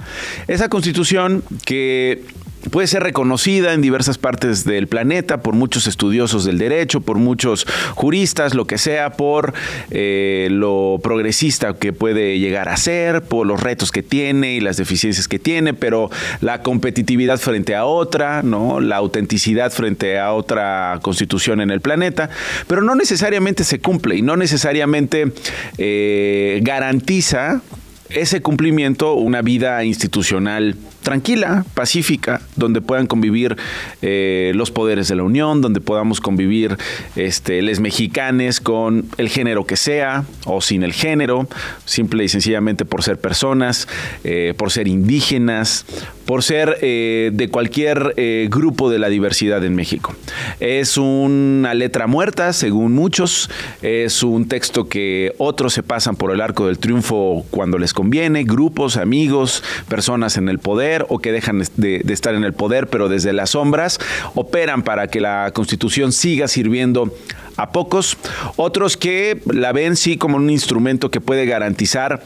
esa 0.48 0.70
Constitución 0.70 1.44
que 1.66 2.24
puede 2.72 2.88
ser 2.88 3.04
reconocida 3.04 3.74
en 3.74 3.82
diversas 3.82 4.18
partes 4.18 4.66
del 4.66 4.88
planeta 4.88 5.42
por 5.42 5.54
muchos 5.54 5.88
estudiosos 5.88 6.46
del 6.46 6.58
derecho, 6.58 7.02
por 7.02 7.18
muchos 7.18 7.66
juristas, 7.96 8.54
lo 8.54 8.66
que 8.66 8.78
sea, 8.78 9.12
por 9.12 9.54
eh, 9.92 10.48
lo 10.52 11.00
progresista 11.02 11.74
que 11.76 11.94
puede 11.94 12.40
llegar 12.40 12.70
a 12.70 12.78
ser, 12.78 13.22
por 13.24 13.46
los 13.46 13.62
retos 13.62 13.92
que 13.92 14.04
tiene 14.04 14.56
y 14.56 14.60
las 14.60 14.78
deficiencias 14.78 15.28
que 15.28 15.40
tiene, 15.40 15.74
pero 15.74 16.10
la 16.42 16.62
competitividad 16.62 17.38
frente 17.38 17.76
a 17.76 17.86
otra, 17.86 18.44
¿no? 18.44 18.80
la 18.80 18.98
autenticidad 18.98 19.72
frente 19.72 20.20
a 20.20 20.34
otra 20.34 21.00
constitución 21.02 21.62
en 21.62 21.72
el 21.72 21.82
planeta, 21.82 22.30
pero 22.68 22.82
no 22.82 22.96
necesariamente 22.96 23.64
se 23.64 23.80
cumple 23.80 24.16
y 24.16 24.22
no 24.22 24.38
necesariamente 24.38 25.32
eh, 25.78 26.60
garantiza 26.64 27.62
ese 28.10 28.42
cumplimiento 28.42 29.14
una 29.14 29.42
vida 29.42 29.84
institucional 29.84 30.76
tranquila, 31.04 31.66
pacífica, 31.74 32.42
donde 32.56 32.82
puedan 32.82 33.08
convivir 33.08 33.56
eh, 34.02 34.52
los 34.56 34.72
poderes 34.72 35.08
de 35.08 35.16
la 35.16 35.24
Unión, 35.24 35.62
donde 35.62 35.82
podamos 35.82 36.20
convivir 36.20 36.78
este, 37.16 37.62
les 37.62 37.80
mexicanes 37.80 38.60
con 38.60 39.06
el 39.18 39.30
género 39.30 39.66
que 39.66 39.76
sea 39.76 40.24
o 40.46 40.62
sin 40.62 40.84
el 40.84 40.94
género, 40.94 41.48
simple 41.86 42.24
y 42.24 42.30
sencillamente 42.30 42.86
por 42.86 43.04
ser 43.04 43.20
personas, 43.20 43.88
eh, 44.24 44.54
por 44.58 44.72
ser 44.72 44.88
indígenas, 44.88 45.86
por 46.26 46.42
ser 46.42 46.78
eh, 46.82 47.32
de 47.34 47.50
cualquier 47.50 48.16
grupo 48.50 48.90
de 48.90 48.98
la 48.98 49.10
diversidad 49.10 49.64
en 49.66 49.76
México. 49.76 50.16
Es 50.60 50.98
una 50.98 51.74
letra 51.74 52.08
muerta, 52.08 52.54
según 52.54 52.94
muchos, 52.94 53.50
es 53.82 54.24
un 54.24 54.48
texto 54.48 54.88
que 54.88 55.34
otros 55.38 55.74
se 55.74 55.84
pasan 55.84 56.16
por 56.16 56.32
el 56.32 56.40
arco 56.40 56.68
del 56.68 56.80
triunfo 56.80 57.46
cuando 57.52 57.78
les 57.78 57.94
conviene, 57.94 58.44
grupos, 58.44 58.96
amigos, 58.98 59.64
personas 59.90 60.38
en 60.38 60.48
el 60.48 60.60
poder, 60.60 60.93
o 61.10 61.20
que 61.20 61.32
dejan 61.32 61.64
de, 61.78 62.04
estar 62.10 62.36
en 62.36 62.44
el 62.44 62.54
poder, 62.54 62.88
pero 62.88 63.10
desde 63.10 63.34
las 63.34 63.52
sombras 63.52 64.00
operan 64.36 64.84
para 64.84 65.08
que 65.08 65.20
la 65.20 65.52
constitución 65.54 66.12
siga 66.12 66.48
sirviendo 66.48 67.16
a 67.58 67.72
pocos, 67.72 68.18
otros 68.56 68.98
que 68.98 69.42
la 69.46 69.72
ven 69.72 69.96
sí 69.96 70.18
como 70.18 70.38
un 70.38 70.50
instrumento 70.50 71.12
que 71.12 71.22
puede 71.22 71.46
garantizar 71.46 72.24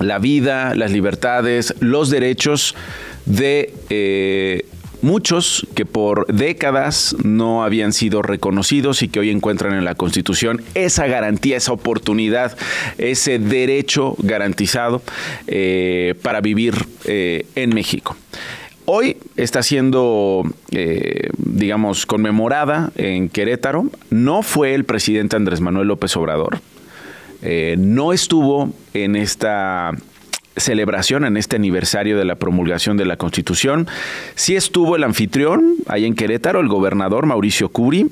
la 0.00 0.18
vida, 0.18 0.74
las 0.74 0.92
libertades, 0.92 1.74
los 1.80 2.10
derechos 2.10 2.74
de 3.26 3.74
eh, 3.90 4.66
muchos 5.02 5.66
que 5.74 5.84
por 5.86 6.26
décadas 6.26 7.16
no 7.22 7.64
habían 7.64 7.92
sido 7.92 8.22
reconocidos 8.22 9.02
y 9.02 9.08
que 9.08 9.20
hoy 9.20 9.30
encuentran 9.30 9.74
en 9.74 9.84
la 9.84 9.94
Constitución 9.94 10.62
esa 10.74 11.06
garantía, 11.06 11.56
esa 11.56 11.72
oportunidad, 11.72 12.56
ese 12.98 13.38
derecho 13.38 14.16
garantizado 14.18 15.02
eh, 15.46 16.14
para 16.22 16.40
vivir 16.40 16.74
eh, 17.04 17.46
en 17.54 17.74
México. 17.74 18.16
Hoy 18.86 19.18
está 19.36 19.62
siendo, 19.62 20.44
eh, 20.70 21.28
digamos, 21.36 22.06
conmemorada 22.06 22.90
en 22.96 23.28
Querétaro. 23.28 23.90
No 24.08 24.42
fue 24.42 24.74
el 24.74 24.84
presidente 24.84 25.36
Andrés 25.36 25.60
Manuel 25.60 25.88
López 25.88 26.16
Obrador. 26.16 26.60
no 27.76 28.12
estuvo 28.12 28.72
en 28.94 29.14
esta 29.14 29.92
celebración, 30.60 31.24
en 31.24 31.36
este 31.36 31.56
aniversario 31.56 32.18
de 32.18 32.24
la 32.24 32.36
promulgación 32.36 32.96
de 32.96 33.04
la 33.04 33.16
Constitución. 33.16 33.86
Sí 34.34 34.56
estuvo 34.56 34.96
el 34.96 35.04
anfitrión, 35.04 35.76
ahí 35.86 36.04
en 36.04 36.14
Querétaro, 36.14 36.60
el 36.60 36.68
gobernador 36.68 37.26
Mauricio 37.26 37.68
Curi, 37.68 38.10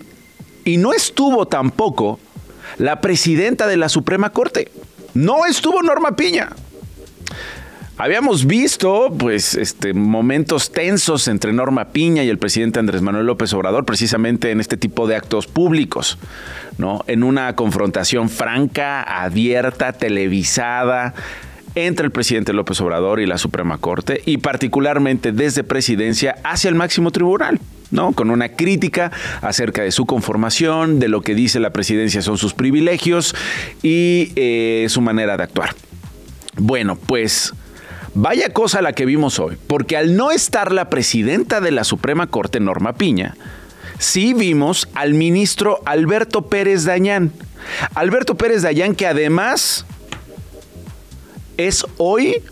y 0.65 0.77
no 0.79 0.93
estuvo 0.93 1.47
tampoco 1.47 2.19
la 2.79 3.01
presidenta 3.01 3.67
de 3.67 3.77
la 3.77 3.89
Suprema 3.89 4.31
Corte. 4.31 4.71
No 5.15 5.47
estuvo 5.47 5.83
Norma 5.83 6.17
Piña. 6.17 6.51
Habíamos 7.99 8.47
visto, 8.47 9.11
pues, 9.19 9.55
este, 9.55 9.95
momentos 9.95 10.71
tensos 10.71 11.29
entre 11.29 11.55
Norma 11.55 11.87
Piña 11.87 12.23
y 12.25 12.29
el 12.29 12.37
presidente 12.37 12.79
Andrés 12.79 13.01
Manuel 13.01 13.25
López 13.25 13.55
Obrador, 13.55 13.87
precisamente 13.87 14.51
en 14.51 14.61
este 14.61 14.77
tipo 14.77 15.07
de 15.07 15.17
actos 15.17 15.47
públicos, 15.47 16.19
¿no? 16.77 17.05
En 17.07 17.23
una 17.23 17.57
confrontación 17.57 18.29
franca, 18.29 19.03
abierta, 19.03 19.95
televisada, 19.95 21.15
entre 21.77 22.07
el 22.07 22.11
presidente 22.11 22.53
López 22.53 22.81
Obrador 22.81 23.21
y 23.21 23.27
la 23.27 23.39
Suprema 23.39 23.79
Corte 23.79 24.23
y 24.25 24.39
particularmente 24.39 25.31
desde 25.31 25.63
presidencia 25.63 26.37
hacia 26.43 26.69
el 26.69 26.75
máximo 26.75 27.13
tribunal. 27.13 27.61
¿no? 27.93 28.13
Con 28.13 28.31
una 28.31 28.49
crítica 28.49 29.13
acerca 29.43 29.83
de 29.83 29.93
su 29.93 30.07
conformación, 30.07 30.99
de 30.99 31.07
lo 31.07 31.21
que 31.21 31.37
dice 31.37 31.61
la 31.61 31.71
presidencia 31.71 32.23
son 32.23 32.39
sus 32.39 32.55
privilegios 32.55 33.37
y 33.83 34.33
eh, 34.35 34.87
su 34.89 35.01
manera 35.03 35.37
de 35.37 35.45
actuar. 35.45 35.75
Bueno, 36.57 36.97
pues 36.97 37.53
vaya 38.15 38.53
cosa 38.53 38.83
la 38.83 38.93
que 38.93 39.05
vimos 39.05 39.39
hoy, 39.39 39.57
porque 39.69 39.97
al 39.97 40.17
no 40.17 40.33
estar 40.33 40.73
la 40.73 40.91
presidenta 40.91 41.61
de 41.61 41.71
la 41.71 41.85
Suprema 41.85 42.27
Corte, 42.27 42.59
Norma 42.59 42.95
Piña, 42.95 43.37
sí 43.99 44.35
vimos 44.35 44.89
al 44.95 45.15
ministro 45.15 45.81
Alberto 45.85 46.49
Pérez 46.49 46.85
Dañán. 46.85 47.33
Alberto 47.95 48.37
Pérez 48.37 48.63
Dañán 48.63 48.95
que 48.95 49.07
además 49.07 49.87
es 51.57 51.87
hoy, 51.97 52.43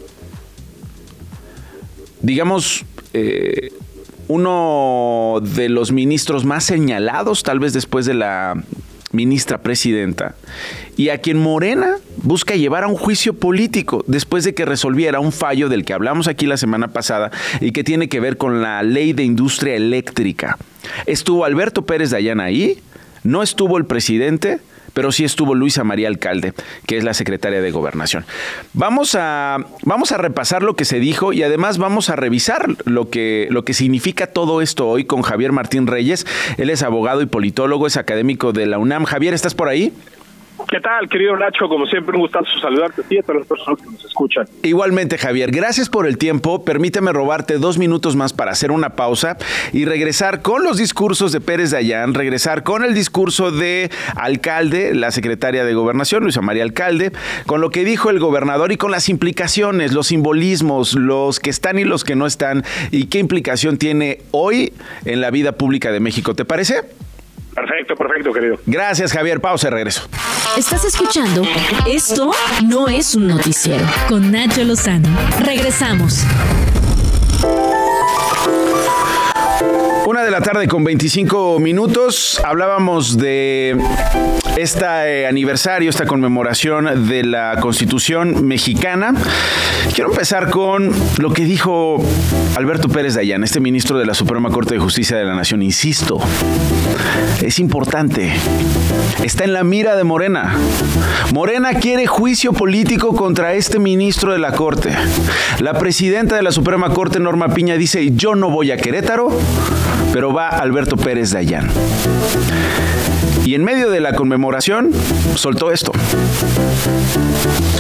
digamos, 2.21 2.85
eh, 3.13 3.73
uno 4.29 5.41
de 5.43 5.69
los 5.69 5.93
ministros 5.93 6.45
más 6.45 6.65
señalados, 6.65 7.43
tal 7.43 7.61
vez 7.61 7.73
después 7.73 8.07
de 8.07 8.15
la 8.15 8.63
ministra 9.13 9.63
presidenta, 9.63 10.35
y 10.97 11.11
a 11.11 11.19
quien 11.19 11.39
Morena 11.39 11.99
busca 12.17 12.57
llevar 12.57 12.85
a 12.85 12.89
un 12.89 12.97
juicio 12.97 13.35
político 13.35 14.05
después 14.09 14.45
de 14.45 14.55
que 14.55 14.65
resolviera 14.65 15.21
un 15.21 15.31
fallo 15.31 15.69
del 15.69 15.85
que 15.85 15.93
hablamos 15.93 16.27
aquí 16.27 16.47
la 16.47 16.57
semana 16.57 16.89
pasada 16.89 17.31
y 17.61 17.73
que 17.73 17.85
tiene 17.85 18.09
que 18.09 18.21
ver 18.21 18.37
con 18.37 18.61
la 18.61 18.83
ley 18.83 19.13
de 19.13 19.23
industria 19.23 19.77
eléctrica. 19.77 20.59
Estuvo 21.07 21.45
Alberto 21.45 21.87
Pérez 21.87 22.11
Dayan 22.11 22.41
ahí, 22.41 22.81
no 23.23 23.43
estuvo 23.43 23.79
el 23.79 23.87
presidente, 23.87 24.59
pero 24.95 25.13
sí 25.13 25.25
estuvo 25.25 25.55
Luisa 25.55 25.85
María 25.85 26.09
Alcalde, 26.09 26.55
que 26.87 26.97
es 26.97 27.05
la 27.05 27.13
secretaria 27.13 27.61
de 27.61 27.71
Gobernación. 27.71 28.25
Vamos 28.73 29.15
a, 29.15 29.59
vamos 29.83 30.13
a 30.13 30.17
repasar 30.17 30.63
lo 30.63 30.75
que 30.77 30.85
se 30.85 31.01
dijo 31.01 31.33
y 31.33 31.43
además 31.43 31.79
vamos 31.79 32.09
a 32.09 32.17
revisar 32.17 32.69
lo 32.85 33.11
que, 33.11 33.49
lo 33.51 33.65
que 33.65 33.75
significa 33.75 34.29
todo 34.29 34.63
esto 34.63 34.89
hoy 34.89 35.05
con 35.05 35.23
Javier 35.23 35.53
Martín 35.53 35.87
Reyes. 35.87 36.27
Él 36.57 36.71
es 36.71 36.83
abogado 36.83 37.21
y 37.21 37.27
politólogo, 37.27 37.87
es 37.87 37.97
académico 37.97 38.53
de 38.53 38.67
la 38.67 38.79
UNAM. 38.79 39.05
Javier, 39.05 39.35
¿estás 39.35 39.55
por 39.55 39.69
ahí? 39.69 39.93
¿Qué 40.69 40.81
tal, 40.81 41.09
querido 41.09 41.37
Nacho? 41.37 41.69
Como 41.69 41.87
siempre, 41.87 42.15
un 42.15 42.23
gustazo 42.23 42.47
saludarte 42.61 43.03
a 43.03 43.05
ti 43.05 43.17
y 43.17 43.19
a 43.19 43.23
todas 43.23 43.41
las 43.41 43.49
personas 43.49 43.81
que 43.81 43.91
nos 43.91 44.05
escuchan. 44.05 44.47
Igualmente, 44.63 45.19
Javier, 45.19 45.51
gracias 45.51 45.89
por 45.89 46.07
el 46.07 46.17
tiempo. 46.17 46.65
Permíteme 46.65 47.13
robarte 47.13 47.59
dos 47.59 47.77
minutos 47.77 48.15
más 48.15 48.33
para 48.33 48.53
hacer 48.53 48.71
una 48.71 48.91
pausa 48.91 49.37
y 49.73 49.85
regresar 49.85 50.43
con 50.43 50.63
los 50.63 50.77
discursos 50.77 51.33
de 51.33 51.41
Pérez 51.41 51.73
Dayán, 51.73 52.15
regresar 52.15 52.63
con 52.63 52.85
el 52.85 52.95
discurso 52.95 53.51
de 53.51 53.91
Alcalde, 54.17 54.95
la 54.95 55.11
secretaria 55.11 55.65
de 55.65 55.75
Gobernación, 55.75 56.23
Luisa 56.23 56.41
María 56.41 56.63
Alcalde, 56.63 57.13
con 57.47 57.61
lo 57.61 57.71
que 57.71 57.85
dijo 57.85 58.11
el 58.11 58.21
gobernador 58.21 58.71
y 58.71 58.77
con 58.77 58.93
las 58.93 59.09
implicaciones, 59.09 59.93
los 59.93 60.09
simbolismos, 60.09 60.95
los 60.95 61.41
que 61.41 61.51
están 61.51 61.79
y 61.79 61.85
los 61.85 62.05
que 62.05 62.15
no 62.15 62.27
están, 62.27 62.65
y 62.93 63.07
qué 63.07 63.19
implicación 63.19 63.77
tiene 63.77 64.21
hoy 64.31 64.73
en 65.05 65.21
la 65.21 65.31
vida 65.31 65.53
pública 65.53 65.91
de 65.91 66.01
México. 66.01 66.35
¿Te 66.35 66.45
parece? 66.45 66.83
Perfecto, 67.55 67.95
perfecto, 67.95 68.33
querido. 68.33 68.59
Gracias, 68.67 69.13
Javier. 69.13 69.41
Pausa 69.41 69.69
y 69.69 69.71
regreso. 69.71 70.09
Estás 70.57 70.85
escuchando 70.85 71.43
Esto 71.87 72.33
no 72.65 72.89
es 72.89 73.15
un 73.15 73.29
noticiero 73.29 73.85
con 74.09 74.33
Nacho 74.33 74.65
Lozano. 74.65 75.09
Regresamos. 75.45 76.25
Una 80.07 80.23
de 80.23 80.31
la 80.31 80.41
tarde 80.41 80.69
con 80.69 80.85
25 80.85 81.59
minutos. 81.61 82.41
Hablábamos 82.45 83.17
de 83.17 83.77
este 84.57 85.27
aniversario, 85.27 85.91
esta 85.91 86.07
conmemoración 86.07 87.09
de 87.09 87.25
la 87.25 87.57
Constitución 87.61 88.47
mexicana. 88.47 89.15
Quiero 89.95 90.11
empezar 90.11 90.51
con 90.51 90.93
lo 91.19 91.33
que 91.33 91.45
dijo 91.45 92.05
Alberto 92.57 92.89
Pérez 92.89 93.15
Dayan, 93.15 93.45
este 93.45 93.61
ministro 93.61 93.99
de 93.99 94.07
la 94.07 94.15
Suprema 94.15 94.51
Corte 94.51 94.75
de 94.75 94.81
Justicia 94.81 95.17
de 95.17 95.25
la 95.25 95.35
Nación. 95.35 95.63
Insisto, 95.63 96.21
es 97.43 97.59
importante. 97.59 98.33
Está 99.23 99.45
en 99.45 99.53
la 99.53 99.65
mira 99.65 99.97
de 99.97 100.05
Morena. 100.05 100.55
Morena 101.33 101.75
quiere 101.75 102.07
juicio 102.07 102.53
político 102.53 103.17
contra 103.17 103.55
este 103.55 103.79
ministro 103.79 104.33
de 104.33 104.39
la 104.39 104.53
Corte. 104.53 104.95
La 105.61 105.75
presidenta 105.79 106.37
de 106.37 106.43
la 106.43 106.53
Suprema 106.53 106.91
Corte, 106.91 107.19
Norma 107.21 107.49
Piña, 107.49 107.77
dice, 107.77 108.13
yo 108.15 108.35
no 108.35 108.51
voy 108.51 108.71
a 108.71 108.77
Querétaro 108.77 109.31
pero 110.13 110.33
va 110.33 110.49
Alberto 110.49 110.97
Pérez 110.97 111.33
Dayán. 111.33 111.69
Y 113.45 113.55
en 113.55 113.65
medio 113.65 113.91
de 113.91 114.01
la 114.01 114.15
conmemoración 114.15 114.91
soltó 115.35 115.71
esto. 115.71 115.93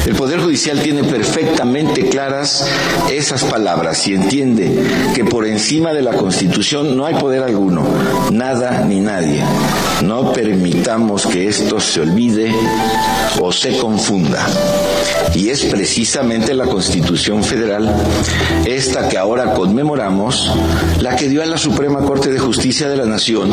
El 0.06 0.14
Poder 0.14 0.40
Judicial 0.40 0.80
tiene 0.80 1.02
perfectamente 1.02 2.08
claras 2.08 2.66
esas 3.10 3.42
palabras 3.44 4.06
y 4.06 4.14
entiende 4.14 4.70
que 5.14 5.24
por 5.24 5.46
encima 5.46 5.92
de 5.92 6.02
la 6.02 6.12
Constitución 6.12 6.96
no 6.96 7.06
hay 7.06 7.14
poder 7.14 7.42
alguno, 7.42 7.86
nada 8.30 8.84
ni 8.84 9.00
nadie. 9.00 9.42
No 10.02 10.32
permitamos 10.32 11.26
que 11.26 11.48
esto 11.48 11.80
se 11.80 12.02
olvide 12.02 12.52
o 13.40 13.50
se 13.50 13.78
confunda. 13.78 14.46
Y 15.34 15.48
es 15.48 15.64
precisamente 15.64 16.54
la 16.54 16.66
Constitución 16.66 17.42
Federal, 17.42 17.92
esta 18.64 19.08
que 19.08 19.18
ahora 19.18 19.52
conmemoramos, 19.54 20.52
la 21.00 21.16
que 21.16 21.28
dio 21.28 21.42
a 21.42 21.46
la 21.46 21.58
Suprema 21.58 22.00
Corte 22.00 22.30
de 22.30 22.38
Justicia 22.38 22.88
de 22.88 22.96
la 22.96 23.04
Nación 23.04 23.50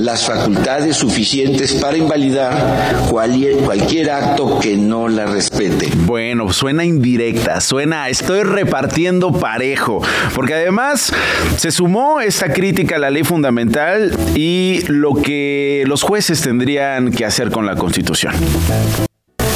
las 0.00 0.24
facultades 0.24 0.96
suficientes 0.96 1.74
para 1.74 1.98
invalidar 1.98 3.08
cualquier, 3.10 4.10
acto 4.10 4.58
que 4.58 4.76
no 4.76 5.08
la 5.08 5.26
respete. 5.26 5.87
Bueno, 6.04 6.52
suena 6.52 6.84
indirecta, 6.84 7.60
suena 7.60 8.08
estoy 8.08 8.42
repartiendo 8.42 9.32
parejo, 9.32 10.02
porque 10.34 10.54
además 10.54 11.12
se 11.56 11.70
sumó 11.70 12.20
esta 12.20 12.52
crítica 12.52 12.96
a 12.96 12.98
la 12.98 13.10
ley 13.10 13.24
fundamental 13.24 14.16
y 14.34 14.84
lo 14.88 15.14
que 15.14 15.84
los 15.86 16.02
jueces 16.02 16.40
tendrían 16.40 17.10
que 17.10 17.24
hacer 17.24 17.50
con 17.50 17.66
la 17.66 17.76
Constitución. 17.76 18.34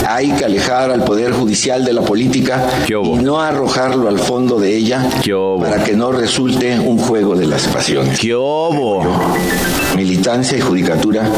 Hay 0.06 0.32
que 0.32 0.44
alejar 0.44 0.90
al 0.90 1.04
Poder 1.04 1.32
Judicial 1.32 1.84
de 1.84 1.92
la 1.92 2.02
política 2.02 2.66
y 2.88 2.92
no 2.92 3.40
arrojarlo 3.40 4.08
al 4.08 4.18
fondo 4.18 4.58
de 4.58 4.76
ella 4.76 5.08
para 5.60 5.84
que 5.84 5.94
no 5.94 6.12
resulte 6.12 6.78
un 6.78 6.98
juego 6.98 7.34
de 7.34 7.46
las 7.46 7.66
pasiones. 7.68 8.18
¿Qué 8.18 8.32
Militancia 9.96 10.56
y 10.56 10.60
judicatura 10.60 11.28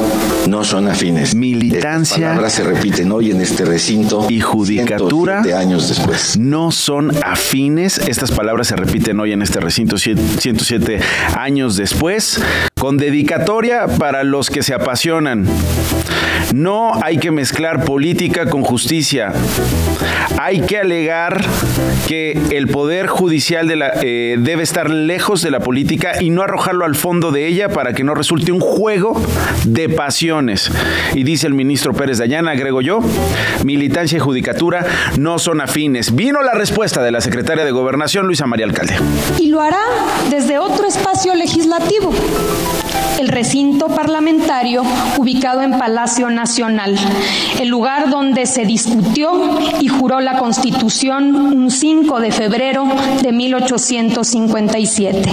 no 0.49 0.63
son 0.65 0.89
afines. 0.89 1.35
Militancia. 1.35 2.19
Las 2.19 2.29
palabras 2.29 2.53
se 2.53 2.63
repiten 2.63 3.11
hoy 3.13 3.31
en 3.31 3.41
este 3.41 3.65
recinto. 3.65 4.27
Y 4.29 4.41
judicatura. 4.41 5.43
años 5.59 5.89
después. 5.89 6.37
No 6.39 6.71
son 6.71 7.13
afines. 7.25 7.99
Estas 7.99 8.31
palabras 8.31 8.69
se 8.69 8.77
repiten 8.77 9.19
hoy 9.21 9.33
en 9.33 9.43
este 9.43 9.61
recinto 9.61 9.99
107 9.99 11.01
años 11.37 11.77
después 11.77 12.41
con 12.85 12.99
dedicatoria 12.99 13.87
para 13.87 14.25
los 14.25 14.51
que 14.51 14.63
se 14.63 14.75
apasionan. 14.75 15.47
No 16.53 16.93
hay 17.03 17.17
que 17.17 17.31
mezclar 17.31 17.83
política 17.87 18.51
con 18.51 18.63
justicia. 18.63 19.33
Hay 20.39 20.61
que 20.61 20.79
alegar 20.79 21.43
que 22.07 22.33
el 22.51 22.69
poder 22.69 23.07
judicial 23.07 23.73
eh, 24.03 24.37
debe 24.39 24.63
estar 24.63 24.91
lejos 24.91 25.41
de 25.43 25.51
la 25.51 25.61
política 25.61 26.21
y 26.21 26.29
no 26.29 26.43
arrojarlo 26.43 26.85
al 26.85 26.95
fondo 26.95 27.33
de 27.33 27.47
ella 27.47 27.71
para 27.71 27.95
que 27.95 28.05
no 28.05 28.15
resulte 28.15 28.53
un 28.53 28.61
juego 28.61 29.21
de 29.65 29.89
pasiones. 29.89 30.71
Y 31.15 31.25
dice 31.25 31.47
el 31.47 31.55
ministro 31.55 31.95
Pérez 31.95 32.19
Dayana, 32.19 32.51
agrego 32.51 32.83
yo, 32.83 33.01
militancia 33.65 34.17
y 34.17 34.21
judicatura 34.21 34.85
no 35.19 35.39
son 35.39 35.61
afines. 35.61 36.15
Vino 36.15 36.43
la 36.43 36.53
respuesta 36.53 37.03
de 37.03 37.11
la 37.11 37.21
secretaria 37.23 37.65
de 37.65 37.71
Gobernación, 37.71 38.27
Luisa 38.27 38.47
María 38.47 38.67
Alcalde. 38.67 38.95
Y 39.41 39.49
lo 39.49 39.63
hará 39.63 39.83
desde 40.31 40.59
otro 40.59 40.87
espacio 40.87 41.35
legislativo, 41.35 42.13
el 43.19 43.29
recinto 43.29 43.89
parlamentario 43.89 44.83
ubicado 45.19 45.63
en 45.63 45.79
Palacio 45.79 46.31
Nacional, 46.31 46.97
el 47.61 47.69
lugar 47.69 48.11
donde 48.11 48.47
se 48.47 48.65
discutió 48.65 49.59
y 49.81 49.89
juró 49.89 50.21
la 50.21 50.39
Constitución 50.39 51.35
un 51.35 51.71
5 51.71 52.21
de 52.21 52.33
febrero 52.33 52.87
de 53.23 53.33
1857. 53.33 55.33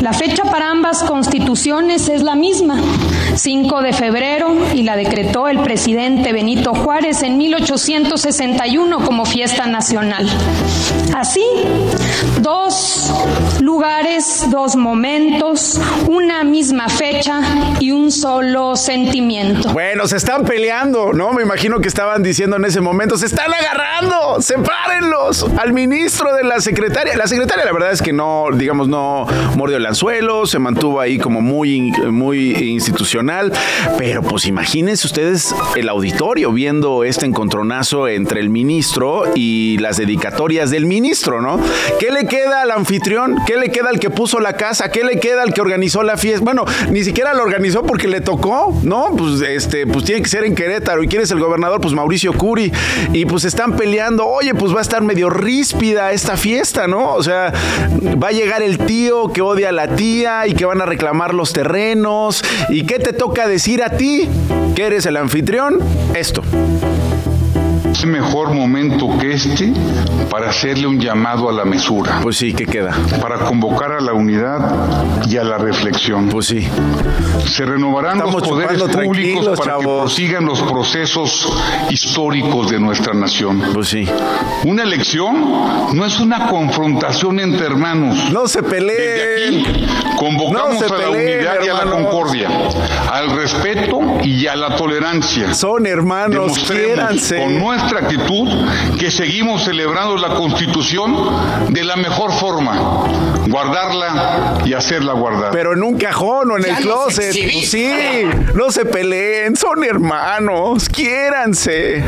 La 0.00 0.14
fecha 0.14 0.44
para 0.44 0.70
ambas 0.70 1.02
constituciones 1.02 2.08
es 2.08 2.22
la 2.22 2.34
misma, 2.34 2.80
5 3.34 3.82
de 3.82 3.92
febrero, 3.92 4.56
y 4.74 4.82
la 4.82 4.96
decretó 4.96 5.48
el 5.48 5.58
presidente 5.58 6.32
Benito 6.32 6.72
Juárez 6.72 7.22
en 7.22 7.36
1861 7.36 9.04
como 9.04 9.26
fiesta 9.26 9.66
nacional. 9.66 10.26
Así, 11.14 11.44
dos 12.40 13.12
lugares, 13.60 14.44
dos 14.50 14.76
momentos, 14.76 15.80
una 16.08 16.44
misma 16.44 16.88
fecha 16.88 17.40
y 17.78 17.92
un 17.92 18.10
solo 18.10 18.76
sentimiento. 18.76 19.72
Bueno, 19.72 20.06
se 20.06 20.16
están 20.16 20.44
peleando, 20.44 21.12
¿no? 21.12 21.32
Me 21.32 21.42
imagino 21.42 21.80
que 21.80 21.88
estaban 21.88 22.22
diciendo 22.22 22.56
en 22.56 22.64
ese 22.64 22.80
momento, 22.80 23.16
se 23.16 23.26
están 23.26 23.52
agarrando, 23.52 24.40
sepárenlos 24.40 25.46
al 25.58 25.72
ministro 25.72 26.34
de 26.34 26.44
la 26.44 26.60
secretaria. 26.60 27.16
La 27.16 27.26
secretaria 27.26 27.64
la 27.64 27.72
verdad 27.72 27.92
es 27.92 28.02
que 28.02 28.12
no, 28.12 28.46
digamos, 28.54 28.88
no 28.88 29.26
mordió 29.56 29.78
la 29.78 29.94
suelo, 29.94 30.46
se 30.46 30.58
mantuvo 30.58 31.00
ahí 31.00 31.18
como 31.18 31.40
muy, 31.40 31.90
muy 32.10 32.52
institucional, 32.56 33.52
pero 33.98 34.22
pues 34.22 34.46
imagínense 34.46 35.06
ustedes 35.06 35.54
el 35.76 35.88
auditorio 35.88 36.52
viendo 36.52 37.04
este 37.04 37.26
encontronazo 37.26 38.08
entre 38.08 38.40
el 38.40 38.50
ministro 38.50 39.24
y 39.34 39.78
las 39.78 39.96
dedicatorias 39.96 40.70
del 40.70 40.86
ministro, 40.86 41.40
¿no? 41.40 41.60
¿Qué 41.98 42.09
le 42.10 42.26
queda 42.26 42.62
al 42.62 42.70
anfitrión? 42.70 43.36
¿Qué 43.46 43.56
le 43.56 43.70
queda 43.70 43.90
al 43.90 43.98
que 43.98 44.10
puso 44.10 44.40
la 44.40 44.54
casa? 44.54 44.90
¿Qué 44.90 45.04
le 45.04 45.18
queda 45.18 45.42
al 45.42 45.52
que 45.54 45.60
organizó 45.60 46.02
la 46.02 46.16
fiesta? 46.16 46.44
Bueno, 46.44 46.64
ni 46.90 47.04
siquiera 47.04 47.34
lo 47.34 47.42
organizó 47.42 47.82
porque 47.82 48.08
le 48.08 48.20
tocó, 48.20 48.78
¿no? 48.82 49.14
Pues 49.16 49.40
este, 49.42 49.86
pues 49.86 50.04
tiene 50.04 50.22
que 50.22 50.28
ser 50.28 50.44
en 50.44 50.54
Querétaro. 50.54 51.02
¿Y 51.02 51.08
quién 51.08 51.22
es 51.22 51.30
el 51.30 51.40
gobernador? 51.40 51.80
Pues 51.80 51.94
Mauricio 51.94 52.32
Curi. 52.32 52.72
Y 53.12 53.24
pues 53.26 53.44
están 53.44 53.76
peleando, 53.76 54.26
oye, 54.26 54.54
pues 54.54 54.74
va 54.74 54.78
a 54.78 54.82
estar 54.82 55.02
medio 55.02 55.30
ríspida 55.30 56.12
esta 56.12 56.36
fiesta, 56.36 56.86
¿no? 56.86 57.14
O 57.14 57.22
sea, 57.22 57.52
va 58.22 58.28
a 58.28 58.32
llegar 58.32 58.62
el 58.62 58.78
tío 58.78 59.32
que 59.32 59.42
odia 59.42 59.70
a 59.70 59.72
la 59.72 59.94
tía 59.94 60.46
y 60.46 60.54
que 60.54 60.64
van 60.64 60.80
a 60.80 60.86
reclamar 60.86 61.34
los 61.34 61.52
terrenos. 61.52 62.44
¿Y 62.68 62.84
qué 62.84 62.98
te 62.98 63.12
toca 63.12 63.46
decir 63.46 63.82
a 63.82 63.96
ti? 63.96 64.28
Que 64.74 64.86
eres 64.86 65.06
el 65.06 65.16
anfitrión. 65.16 65.78
Esto. 66.14 66.42
Es 68.00 68.06
mejor 68.06 68.54
momento 68.54 69.10
que 69.18 69.34
este 69.34 69.74
para 70.30 70.48
hacerle 70.48 70.86
un 70.86 70.98
llamado 70.98 71.50
a 71.50 71.52
la 71.52 71.66
mesura. 71.66 72.20
Pues 72.22 72.38
sí, 72.38 72.54
¿qué 72.54 72.64
queda? 72.64 72.96
Para 73.20 73.40
convocar 73.40 73.92
a 73.92 74.00
la 74.00 74.14
unidad 74.14 75.26
y 75.28 75.36
a 75.36 75.44
la 75.44 75.58
reflexión. 75.58 76.30
Pues 76.30 76.46
sí. 76.46 76.66
Se 77.44 77.66
renovarán 77.66 78.16
los 78.20 78.36
poderes 78.36 78.82
públicos 78.84 79.58
para 79.58 79.76
que 79.76 79.84
prosigan 79.84 80.46
los 80.46 80.62
procesos 80.62 81.46
históricos 81.90 82.70
de 82.70 82.80
nuestra 82.80 83.12
nación. 83.12 83.62
Pues 83.74 83.88
sí. 83.88 84.08
Una 84.64 84.82
elección 84.84 85.92
no 85.92 86.06
es 86.06 86.20
una 86.20 86.46
confrontación 86.46 87.38
entre 87.38 87.66
hermanos. 87.66 88.30
No 88.32 88.48
se 88.48 88.62
peleen. 88.62 89.62
Desde 89.62 89.76
aquí 89.76 89.86
convocamos 90.16 90.72
No 90.74 90.78
se 90.78 90.84
a 90.86 90.88
la 90.88 90.96
peleen, 91.04 91.38
unidad 91.38 91.54
y 91.64 91.68
a 91.68 91.74
la 91.74 91.90
concordia, 91.90 92.48
al 93.12 93.30
respeto 93.36 94.00
y 94.22 94.46
a 94.46 94.56
la 94.56 94.74
tolerancia. 94.76 95.52
Son 95.52 95.84
hermanos, 95.86 96.30
Demostremos 96.54 96.86
quiéranse. 96.86 97.36
con 97.42 97.58
nuestra 97.58 97.89
actitud 97.98 98.48
que 98.98 99.10
seguimos 99.10 99.64
celebrando 99.64 100.16
la 100.16 100.34
Constitución 100.34 101.14
de 101.68 101.84
la 101.84 101.96
mejor 101.96 102.32
forma, 102.32 103.06
guardarla 103.48 104.58
y 104.64 104.72
hacerla 104.72 105.12
guardar. 105.12 105.50
Pero 105.52 105.72
en 105.72 105.82
un 105.82 105.98
cajón 105.98 106.50
o 106.50 106.56
en 106.56 106.62
Ya 106.64 106.78
el 106.78 106.84
los 106.84 107.04
closet. 107.04 107.34
Pues 107.52 107.70
sí, 107.70 107.92
no 108.54 108.70
se 108.70 108.84
peleen, 108.84 109.56
son 109.56 109.84
hermanos, 109.84 110.88
quiéranse. 110.88 112.04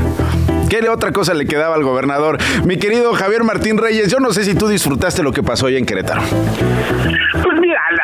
¿Qué 0.69 0.89
otra 0.89 1.13
cosa 1.13 1.35
le 1.35 1.45
quedaba 1.45 1.75
al 1.75 1.85
gobernador? 1.85 2.39
Mi 2.65 2.79
querido 2.79 3.13
Javier 3.13 3.45
Martín 3.45 3.77
Reyes, 3.77 4.11
yo 4.11 4.21
no 4.21 4.33
sé 4.33 4.43
si 4.45 4.55
tú 4.55 4.69
disfrutaste 4.69 5.23
lo 5.23 5.31
que 5.31 5.43
pasó 5.43 5.67
hoy 5.67 5.77
en 5.77 5.85
Querétaro. 5.85 6.23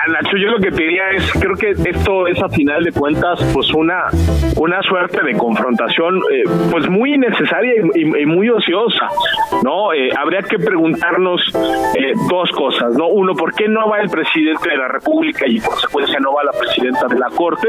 Nacho, 0.09 0.37
yo 0.37 0.49
lo 0.51 0.59
que 0.59 0.71
te 0.71 0.83
diría 0.83 1.11
es, 1.11 1.33
creo 1.35 1.55
que 1.57 1.71
esto 1.91 2.27
es 2.27 2.41
a 2.43 2.49
final 2.49 2.83
de 2.85 2.93
cuentas, 2.93 3.39
pues 3.53 3.73
una, 3.75 4.05
una 4.57 4.81
suerte 4.83 5.23
de 5.25 5.35
confrontación, 5.37 6.17
eh, 6.33 6.45
pues 6.71 6.89
muy 6.89 7.15
innecesaria 7.15 7.73
y, 7.95 8.01
y- 8.01 8.23
y 8.23 8.27
muy 8.27 8.49
ociosa, 8.49 9.09
¿no? 9.65 9.93
Eh, 9.93 10.11
habría 10.19 10.43
que 10.43 10.59
preguntarnos 10.59 11.43
eh, 11.99 12.13
dos 12.29 12.51
cosas, 12.53 12.95
¿no? 12.97 13.09
Uno, 13.09 13.35
¿por 13.35 13.53
qué 13.55 13.69
no 13.69 13.89
va 13.89 14.01
el 14.01 14.09
presidente 14.11 14.71
de 14.71 14.77
la 14.77 14.89
República 14.89 15.47
y 15.47 15.61
por 15.61 15.71
consecuencia 15.71 16.19
no 16.21 16.33
va 16.33 16.45
la 16.45 16.53
presidenta 16.53 17.07
de 17.07 17.19
la 17.19 17.29
Corte? 17.35 17.69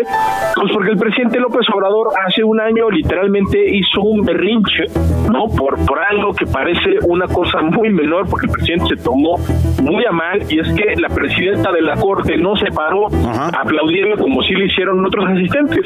Pues 0.55 0.71
porque 0.73 0.91
el 0.91 0.97
presidente 0.97 1.39
López 1.39 1.65
Obrador 1.73 2.07
hace 2.25 2.43
un 2.43 2.59
año 2.59 2.89
literalmente 2.89 3.57
hizo 3.75 4.01
un 4.01 4.23
berrinche, 4.25 4.85
¿no? 5.31 5.47
Por, 5.55 5.77
por 5.85 5.99
algo 5.99 6.33
que 6.33 6.45
parece 6.45 6.97
una 7.07 7.27
cosa 7.27 7.61
muy 7.61 7.89
menor, 7.89 8.27
porque 8.29 8.47
el 8.47 8.51
presidente 8.53 8.95
se 8.95 9.03
tomó 9.03 9.37
muy 9.83 10.05
a 10.05 10.11
mal, 10.11 10.41
y 10.49 10.59
es 10.59 10.69
que 10.73 10.95
la 10.97 11.09
presidenta 11.09 11.71
de 11.71 11.81
la 11.81 11.95
Corte 11.95 12.28
no 12.37 12.55
se 12.55 12.67
paró 12.71 13.07
aplaudiendo 13.07 14.17
como 14.17 14.41
si 14.43 14.53
lo 14.53 14.65
hicieron 14.65 15.05
otros 15.05 15.25
asistentes. 15.29 15.85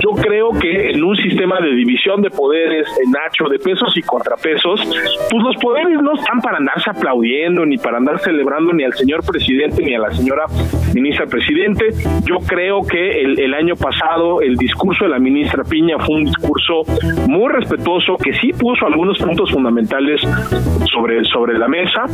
Yo 0.00 0.10
creo 0.20 0.50
que 0.58 0.90
en 0.90 1.02
un 1.02 1.16
sistema 1.16 1.60
de 1.60 1.74
división 1.74 2.22
de 2.22 2.30
poderes, 2.30 2.86
en 3.04 3.10
Nacho, 3.10 3.48
de 3.48 3.58
pesos 3.58 3.96
y 3.96 4.02
contrapesos, 4.02 4.80
pues 5.30 5.42
los 5.42 5.56
poderes 5.56 6.00
no 6.02 6.14
están 6.14 6.40
para 6.40 6.58
andarse 6.58 6.90
aplaudiendo, 6.90 7.64
ni 7.66 7.78
para 7.78 7.98
andar 7.98 8.18
celebrando 8.20 8.72
ni 8.72 8.84
al 8.84 8.92
señor 8.94 9.24
presidente, 9.24 9.82
ni 9.82 9.94
a 9.94 9.98
la 9.98 10.10
señora 10.10 10.44
ministra 10.94 11.26
presidente. 11.26 11.90
Yo 12.24 12.38
creo 12.46 12.82
que 12.82 13.22
el, 13.22 13.38
el 13.38 13.54
año 13.54 13.74
pasado 13.76 14.40
el 14.40 14.56
discurso 14.56 15.04
de 15.04 15.10
la 15.10 15.18
ministra 15.18 15.64
Piña 15.64 15.98
fue 15.98 16.16
un 16.16 16.24
discurso 16.24 16.82
muy 17.28 17.52
respetuoso, 17.52 18.16
que 18.16 18.32
sí 18.34 18.52
puso 18.52 18.86
algunos 18.86 19.18
puntos 19.18 19.50
fundamentales 19.50 20.20
sobre, 20.92 21.24
sobre 21.24 21.58
la 21.58 21.68
mesa, 21.68 22.04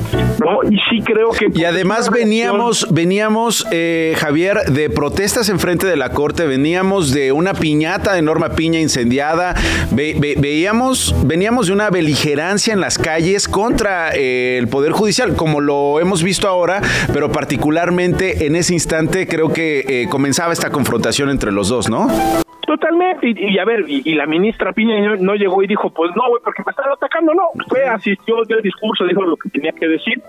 ¿no? 0.40 0.60
Y 0.70 0.76
sí 0.90 1.02
creo 1.04 1.30
que... 1.30 1.46
Y 1.54 1.64
además 1.64 2.10
veníamos, 2.10 2.86
veníamos, 2.92 3.57
eh, 3.70 4.14
Javier, 4.18 4.58
de 4.72 4.90
protestas 4.90 5.48
enfrente 5.48 5.86
de 5.86 5.96
la 5.96 6.10
corte, 6.10 6.46
veníamos 6.46 7.12
de 7.12 7.32
una 7.32 7.54
piñata 7.54 8.12
de 8.14 8.22
Norma 8.22 8.50
Piña 8.50 8.80
incendiada, 8.80 9.54
ve- 9.90 10.16
ve- 10.18 10.34
veíamos, 10.38 11.14
veníamos 11.26 11.68
de 11.68 11.72
una 11.72 11.90
beligerancia 11.90 12.72
en 12.72 12.80
las 12.80 12.98
calles 12.98 13.48
contra 13.48 14.10
eh, 14.14 14.58
el 14.58 14.68
Poder 14.68 14.92
Judicial, 14.92 15.34
como 15.36 15.60
lo 15.60 16.00
hemos 16.00 16.22
visto 16.22 16.48
ahora, 16.48 16.80
pero 17.12 17.30
particularmente 17.32 18.46
en 18.46 18.56
ese 18.56 18.74
instante 18.74 19.26
creo 19.26 19.52
que 19.52 19.80
eh, 20.02 20.08
comenzaba 20.08 20.52
esta 20.52 20.70
confrontación 20.70 21.30
entre 21.30 21.52
los 21.52 21.68
dos, 21.68 21.88
¿no? 21.88 22.08
Totalmente, 22.66 23.26
y, 23.28 23.54
y 23.54 23.58
a 23.58 23.64
ver, 23.64 23.84
y, 23.88 24.02
y 24.04 24.14
la 24.14 24.26
ministra 24.26 24.72
Piña 24.72 25.00
no, 25.00 25.16
no 25.16 25.34
llegó 25.34 25.62
y 25.62 25.66
dijo, 25.66 25.88
pues 25.90 26.10
no, 26.14 26.28
güey, 26.28 26.42
porque 26.44 26.62
me 26.66 26.70
están 26.70 26.84
atacando, 26.92 27.32
no, 27.32 27.42
fue, 27.68 27.82
asistió, 27.84 28.36
dio 28.46 28.58
el 28.58 28.62
discurso, 28.62 29.04
dijo 29.06 29.22
lo 29.22 29.36
que 29.36 29.48
tenía 29.48 29.72
que 29.72 29.88
decir. 29.88 30.20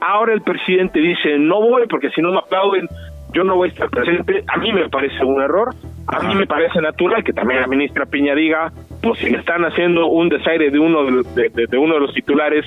Ahora 0.00 0.32
el 0.34 0.42
presidente 0.42 0.98
dice, 1.00 1.38
no 1.38 1.60
voy 1.60 1.86
porque 1.88 2.10
si 2.10 2.20
no 2.20 2.32
me 2.32 2.38
aplauden, 2.38 2.88
yo 3.32 3.44
no 3.44 3.56
voy 3.56 3.68
a 3.68 3.72
estar 3.72 3.90
presente. 3.90 4.44
A 4.48 4.56
mí 4.58 4.72
me 4.72 4.88
parece 4.88 5.24
un 5.24 5.40
error, 5.42 5.74
a 6.06 6.20
mí 6.20 6.34
me 6.34 6.46
parece 6.46 6.80
natural 6.80 7.22
que 7.24 7.32
también 7.32 7.60
la 7.60 7.66
ministra 7.66 8.06
Piña 8.06 8.34
diga, 8.34 8.72
pues 9.02 9.18
si 9.20 9.28
le 9.30 9.38
están 9.38 9.64
haciendo 9.64 10.06
un 10.06 10.28
desaire 10.28 10.70
de 10.70 10.78
uno 10.78 11.04
de, 11.04 11.22
de- 11.34 11.48
de- 11.50 11.66
de 11.66 11.78
uno 11.78 11.94
de 11.94 12.00
los 12.00 12.14
titulares 12.14 12.64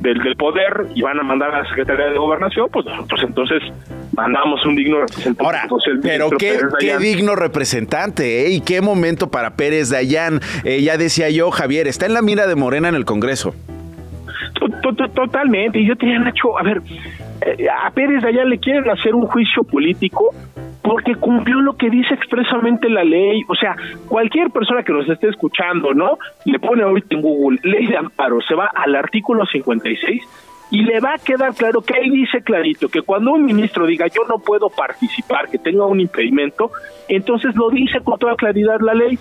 del, 0.00 0.18
del 0.22 0.34
poder 0.36 0.86
y 0.94 1.02
van 1.02 1.20
a 1.20 1.22
mandar 1.22 1.54
a 1.54 1.62
la 1.62 1.68
Secretaría 1.68 2.06
de 2.06 2.18
Gobernación, 2.18 2.68
pues 2.72 2.86
nosotros 2.86 3.20
entonces 3.22 3.62
mandamos 4.16 4.64
un 4.66 4.74
digno 4.74 4.98
representante. 5.00 5.44
Ahora, 5.44 5.66
Pues 5.68 5.84
pero 6.02 6.30
qué, 6.30 6.58
digno 6.98 7.36
representante, 7.36 8.46
¿eh? 8.46 8.50
Y 8.50 8.60
qué 8.62 8.80
momento 8.80 9.30
para 9.30 9.54
Pérez 9.56 9.90
Dayán. 9.90 10.40
Eh, 10.64 10.82
ya 10.82 10.96
decía 10.96 11.30
yo, 11.30 11.50
Javier, 11.50 11.86
está 11.86 12.06
en 12.06 12.14
la 12.14 12.22
mira 12.22 12.46
de 12.46 12.56
Morena 12.56 12.88
en 12.88 12.94
el 12.96 13.04
Congreso. 13.04 13.54
To- 14.54 14.68
to- 14.82 14.94
to- 14.94 15.08
Totalmente. 15.08 15.80
Y 15.80 15.86
yo 15.86 15.96
te 15.96 16.06
Nacho, 16.18 16.58
a 16.58 16.62
ver, 16.62 16.82
eh, 17.40 17.66
a 17.68 17.90
Pérez 17.90 18.22
de 18.22 18.28
allá 18.28 18.44
le 18.44 18.58
quieren 18.58 18.88
hacer 18.90 19.14
un 19.14 19.26
juicio 19.26 19.62
político 19.64 20.30
porque 20.82 21.14
cumplió 21.16 21.60
lo 21.60 21.76
que 21.76 21.90
dice 21.90 22.14
expresamente 22.14 22.88
la 22.88 23.04
ley. 23.04 23.42
O 23.48 23.54
sea, 23.54 23.76
cualquier 24.08 24.50
persona 24.50 24.82
que 24.82 24.92
nos 24.92 25.08
esté 25.08 25.28
escuchando, 25.28 25.92
¿no? 25.92 26.18
Le 26.44 26.58
pone 26.58 26.82
ahorita 26.82 27.14
en 27.14 27.20
Google 27.22 27.58
ley 27.62 27.86
de 27.86 27.96
amparo, 27.96 28.40
se 28.40 28.54
va 28.54 28.70
al 28.74 28.94
artículo 28.96 29.44
56 29.44 30.22
y 30.70 30.82
le 30.82 31.00
va 31.00 31.14
a 31.14 31.18
quedar 31.18 31.54
claro 31.54 31.80
que 31.82 31.94
ahí 31.94 32.10
dice 32.10 32.42
clarito 32.42 32.88
que 32.88 33.02
cuando 33.02 33.32
un 33.32 33.44
ministro 33.44 33.86
diga 33.86 34.06
yo 34.06 34.22
no 34.28 34.38
puedo 34.38 34.68
participar, 34.70 35.48
que 35.50 35.58
tenga 35.58 35.86
un 35.86 36.00
impedimento, 36.00 36.70
entonces 37.08 37.54
lo 37.54 37.70
dice 37.70 38.00
con 38.02 38.18
toda 38.18 38.34
claridad 38.36 38.80
la 38.80 38.94
ley. 38.94 39.18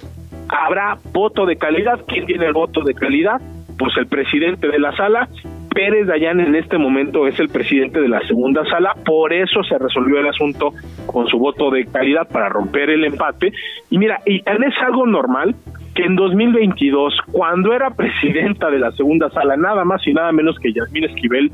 Habrá 0.50 0.98
voto 1.12 1.46
de 1.46 1.58
calidad. 1.58 2.00
¿Quién 2.08 2.26
tiene 2.26 2.46
el 2.46 2.54
voto 2.54 2.82
de 2.82 2.94
calidad? 2.94 3.42
Pues 3.78 3.96
el 3.98 4.08
presidente 4.08 4.68
de 4.68 4.80
la 4.80 4.96
sala. 4.96 5.30
Pérez 5.74 6.08
Dayan 6.08 6.40
en 6.40 6.56
este 6.56 6.80
momento 6.80 7.28
es 7.28 7.40
el 7.40 7.50
presidente 7.50 8.02
de 8.02 8.08
la 8.08 8.20
segunda 8.26 8.66
sala, 8.66 8.96
por 9.06 9.32
eso 9.32 9.64
se 9.64 9.78
resolvió 9.78 10.20
el 10.20 10.28
asunto 10.28 10.74
con 11.06 11.28
su 11.28 11.38
voto 11.38 11.70
de 11.70 11.86
calidad 11.86 12.28
para 12.28 12.50
romper 12.50 12.90
el 12.90 13.06
empate. 13.06 13.54
Y 13.92 14.00
mira, 14.00 14.20
y 14.26 14.38
es 14.38 14.74
algo 14.84 15.06
normal 15.06 15.56
que 15.94 16.04
en 16.04 16.16
2022, 16.16 17.22
cuando 17.32 17.74
era 17.74 17.92
presidenta 17.92 18.72
de 18.72 18.80
la 18.80 18.92
segunda 18.94 19.30
sala, 19.30 19.56
nada 19.56 19.86
más 19.86 20.06
y 20.08 20.14
nada 20.14 20.32
menos 20.32 20.58
que 20.60 20.74
Yasmín 20.74 21.04
Esquivel 21.04 21.52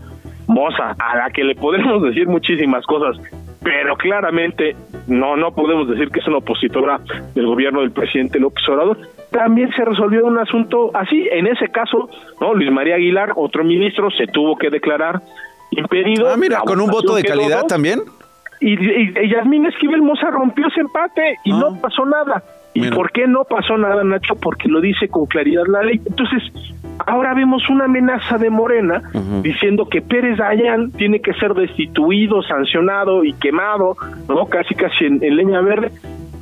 Moza, 0.48 0.96
a 1.00 1.18
la 1.18 1.30
que 1.32 1.44
le 1.44 1.56
podemos 1.56 2.02
decir 2.04 2.28
muchísimas 2.28 2.86
cosas, 2.86 3.18
pero 3.62 3.96
claramente 3.96 4.76
no 5.08 5.36
no 5.36 5.54
podemos 5.54 5.88
decir 5.88 6.10
que 6.10 6.20
es 6.20 6.28
una 6.28 6.38
opositora 6.38 7.00
del 7.34 7.46
gobierno 7.46 7.82
del 7.82 7.92
presidente 7.92 8.40
López 8.40 8.68
Obrador. 8.70 8.98
También 9.32 9.72
se 9.76 9.84
resolvió 9.84 10.26
un 10.26 10.38
asunto 10.38 10.92
así. 10.94 11.28
En 11.32 11.48
ese 11.48 11.70
caso, 11.70 12.10
no 12.40 12.54
Luis 12.54 12.72
María 12.72 12.96
Aguilar, 12.96 13.34
otro 13.36 13.64
ministro, 13.64 14.12
se 14.12 14.28
tuvo 14.28 14.58
que 14.58 14.70
declarar 14.70 15.22
impedido. 15.72 16.30
Ah, 16.30 16.38
mira, 16.38 16.60
con 16.60 16.80
un 16.80 16.90
voto 16.90 17.16
de 17.16 17.24
calidad 17.24 17.66
también. 17.66 18.02
Y, 18.60 18.74
y, 18.74 19.30
Yasmín 19.30 19.66
Esquivel 19.66 20.02
Moza 20.02 20.30
rompió 20.30 20.68
ese 20.68 20.82
empate 20.82 21.38
y 21.44 21.52
no 21.52 21.68
ah. 21.68 21.78
pasó 21.82 22.06
nada. 22.06 22.44
¿Y 22.74 22.90
por 22.90 23.12
qué 23.12 23.28
no 23.28 23.44
pasó 23.44 23.78
nada, 23.78 24.04
Nacho? 24.04 24.36
Porque 24.36 24.68
lo 24.68 24.82
dice 24.82 25.08
con 25.08 25.26
claridad 25.26 25.64
la 25.68 25.84
ley. 25.84 26.02
Entonces, 26.06 26.44
ahora 27.06 27.34
vemos 27.34 27.70
una 27.70 27.86
amenaza 27.86 28.38
de 28.38 28.50
Morena 28.50 29.02
diciendo 29.42 29.88
que 29.90 30.02
Pérez 30.02 30.38
Dayan 30.38 30.92
tiene 30.92 31.22
que 31.22 31.34
ser 31.34 31.54
destituido, 31.54 32.42
sancionado 32.42 33.24
y 33.24 33.34
quemado, 33.34 33.96
¿no? 34.28 34.46
Casi, 34.48 34.74
casi 34.76 35.06
en, 35.06 35.20
leña 35.20 35.62
verde 35.62 35.92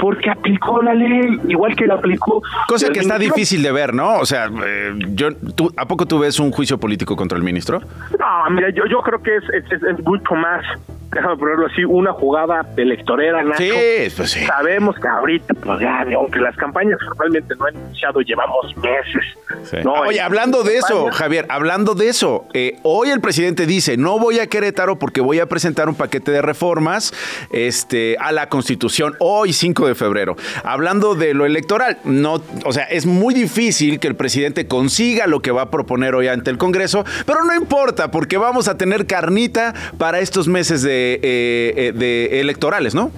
porque 0.02 0.32
aplicó 0.32 0.82
la 0.82 0.96
ley, 0.96 1.40
igual 1.48 1.76
que 1.76 1.86
la 1.86 1.94
aplicó. 1.94 2.42
Cosa 2.68 2.90
que 2.90 3.00
está 3.00 3.20
difícil 3.20 3.62
de 3.62 3.72
ver, 3.72 3.94
¿no? 3.94 4.18
O 4.18 4.26
sea, 4.26 4.50
eh, 4.66 4.94
yo, 5.10 5.30
¿tú, 5.56 5.72
¿a 5.78 5.88
poco 5.88 6.08
tú 6.08 6.18
ves 6.18 6.40
un 6.40 6.52
juicio 6.52 6.80
político 6.80 7.16
contra 7.16 7.38
el 7.38 7.44
ministro? 7.44 7.80
No, 8.20 8.50
mira, 8.50 8.72
yo, 8.72 8.84
yo 8.88 9.00
creo 9.02 9.22
que 9.22 9.38
es, 9.38 9.44
es, 9.54 9.84
es 9.84 10.04
mucho 10.04 10.34
más 10.34 10.66
déjame 11.14 11.38
ponerlo 11.38 11.68
así, 11.68 11.84
una 11.84 12.14
jugada 12.14 12.66
electorera, 12.78 13.44
Nacho. 13.44 13.64
Sí, 13.64 14.14
pues 14.16 14.32
sí. 14.32 14.46
Sabemos 14.46 14.96
que 14.96 15.08
ahorita, 15.08 15.54
pues 15.56 15.80
ya, 15.80 16.06
aunque 16.16 16.40
las 16.40 16.56
campañas 16.56 17.00
formalmente 17.06 17.54
no 17.56 17.66
han 17.66 17.76
iniciado, 17.76 18.22
llevamos 18.22 18.76
meses. 18.78 19.86
Oye, 19.86 20.22
hablando 20.22 20.64
de 20.64 20.78
eso, 20.78 21.10
Javier, 21.12 21.46
hablando 21.50 21.96
de 21.96 22.08
eso, 22.08 22.46
eh, 22.54 22.80
hoy 22.84 23.10
el 23.10 23.20
presidente 23.20 23.66
dice, 23.66 23.98
no 23.98 24.20
voy 24.20 24.40
a 24.40 24.48
Querétaro 24.48 24.98
porque 24.98 25.22
voy 25.22 25.40
a 25.40 25.48
presentar 25.48 25.90
un 25.90 25.96
paquete 25.96 26.32
de 26.32 26.42
reformas 26.42 27.14
este, 27.52 28.16
a 28.20 28.32
la 28.32 28.48
Constitución 28.48 29.16
hoy, 29.20 29.54
5 29.54 29.88
de 29.88 29.91
febrero. 29.96 30.36
Hablando 30.64 31.16
de 31.16 31.34
lo 31.34 31.46
electoral, 31.46 31.98
no, 32.04 32.42
o 32.66 32.74
sea, 32.74 32.84
es 32.86 33.06
muy 33.06 33.34
difícil 33.34 34.00
que 34.00 34.08
el 34.08 34.16
presidente 34.16 34.68
consiga 34.68 35.28
lo 35.28 35.42
que 35.42 35.52
va 35.52 35.64
a 35.64 35.70
proponer 35.70 36.16
hoy 36.16 36.28
ante 36.28 36.50
el 36.50 36.58
Congreso, 36.58 37.04
pero 37.26 37.44
no 37.44 37.54
importa 37.54 38.12
porque 38.12 38.38
vamos 38.38 38.68
a 38.68 38.78
tener 38.78 39.08
carnita 39.08 39.74
para 39.98 40.20
estos 40.20 40.48
meses 40.48 40.82
de 40.82 41.02
eh, 41.24 41.74
eh, 41.76 41.92
de, 41.94 42.42
electorales, 42.42 42.96
¿no? 42.96 43.12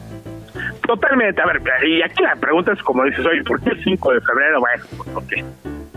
Totalmente. 0.86 1.42
A 1.42 1.46
ver, 1.46 1.62
y 1.86 2.02
aquí 2.02 2.24
la 2.24 2.36
pregunta 2.36 2.74
es 2.74 2.82
como 2.84 3.04
dices, 3.04 3.26
oye, 3.26 3.44
¿por 3.44 3.62
qué 3.62 3.70
el 3.70 3.84
5 3.84 4.14
de 4.14 4.22
febrero? 4.22 4.60
Bueno, 4.60 4.84
pues 4.98 5.10
porque 5.14 5.46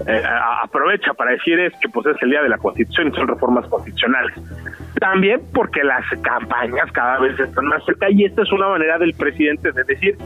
eh, 0.06 0.22
aprovecha 0.62 1.12
para 1.14 1.32
decir 1.32 1.58
es 1.58 1.72
que 1.80 1.88
pues 1.88 2.06
es 2.06 2.22
el 2.22 2.30
día 2.30 2.42
de 2.42 2.48
la 2.48 2.58
Constitución 2.58 3.08
y 3.08 3.16
son 3.16 3.28
reformas 3.28 3.66
constitucionales. 3.66 4.34
También 5.00 5.40
porque 5.52 5.82
las 5.82 6.04
campañas 6.22 6.90
cada 6.92 7.18
vez 7.18 7.38
están 7.38 7.66
más 7.66 7.84
cerca 7.84 8.10
y 8.10 8.24
esta 8.24 8.42
es 8.42 8.52
una 8.52 8.68
manera 8.68 8.98
del 8.98 9.14
presidente 9.14 9.72
de 9.72 9.84
decir 9.84 10.16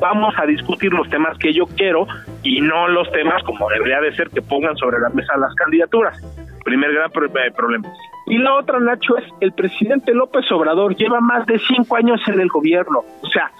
vamos 0.00 0.34
a 0.38 0.46
discutir 0.46 0.92
los 0.92 1.08
temas 1.08 1.36
que 1.38 1.52
yo 1.52 1.66
quiero 1.66 2.06
y 2.42 2.60
no 2.60 2.88
los 2.88 3.10
temas 3.12 3.42
como 3.44 3.68
debería 3.68 4.00
de 4.00 4.14
ser 4.14 4.30
que 4.30 4.42
pongan 4.42 4.76
sobre 4.76 4.98
la 5.00 5.08
mesa 5.10 5.36
las 5.36 5.54
candidaturas. 5.54 6.20
Primer 6.64 6.92
gran 6.92 7.10
problema. 7.10 7.88
Y 8.26 8.38
la 8.38 8.54
otra, 8.54 8.80
Nacho, 8.80 9.16
es 9.18 9.24
el 9.40 9.52
presidente 9.52 10.12
López 10.12 10.50
Obrador 10.50 10.96
lleva 10.96 11.20
más 11.20 11.46
de 11.46 11.58
cinco 11.60 11.96
años 11.96 12.20
en 12.26 12.40
el 12.40 12.48
gobierno. 12.48 13.04
O 13.22 13.28
sea, 13.28 13.50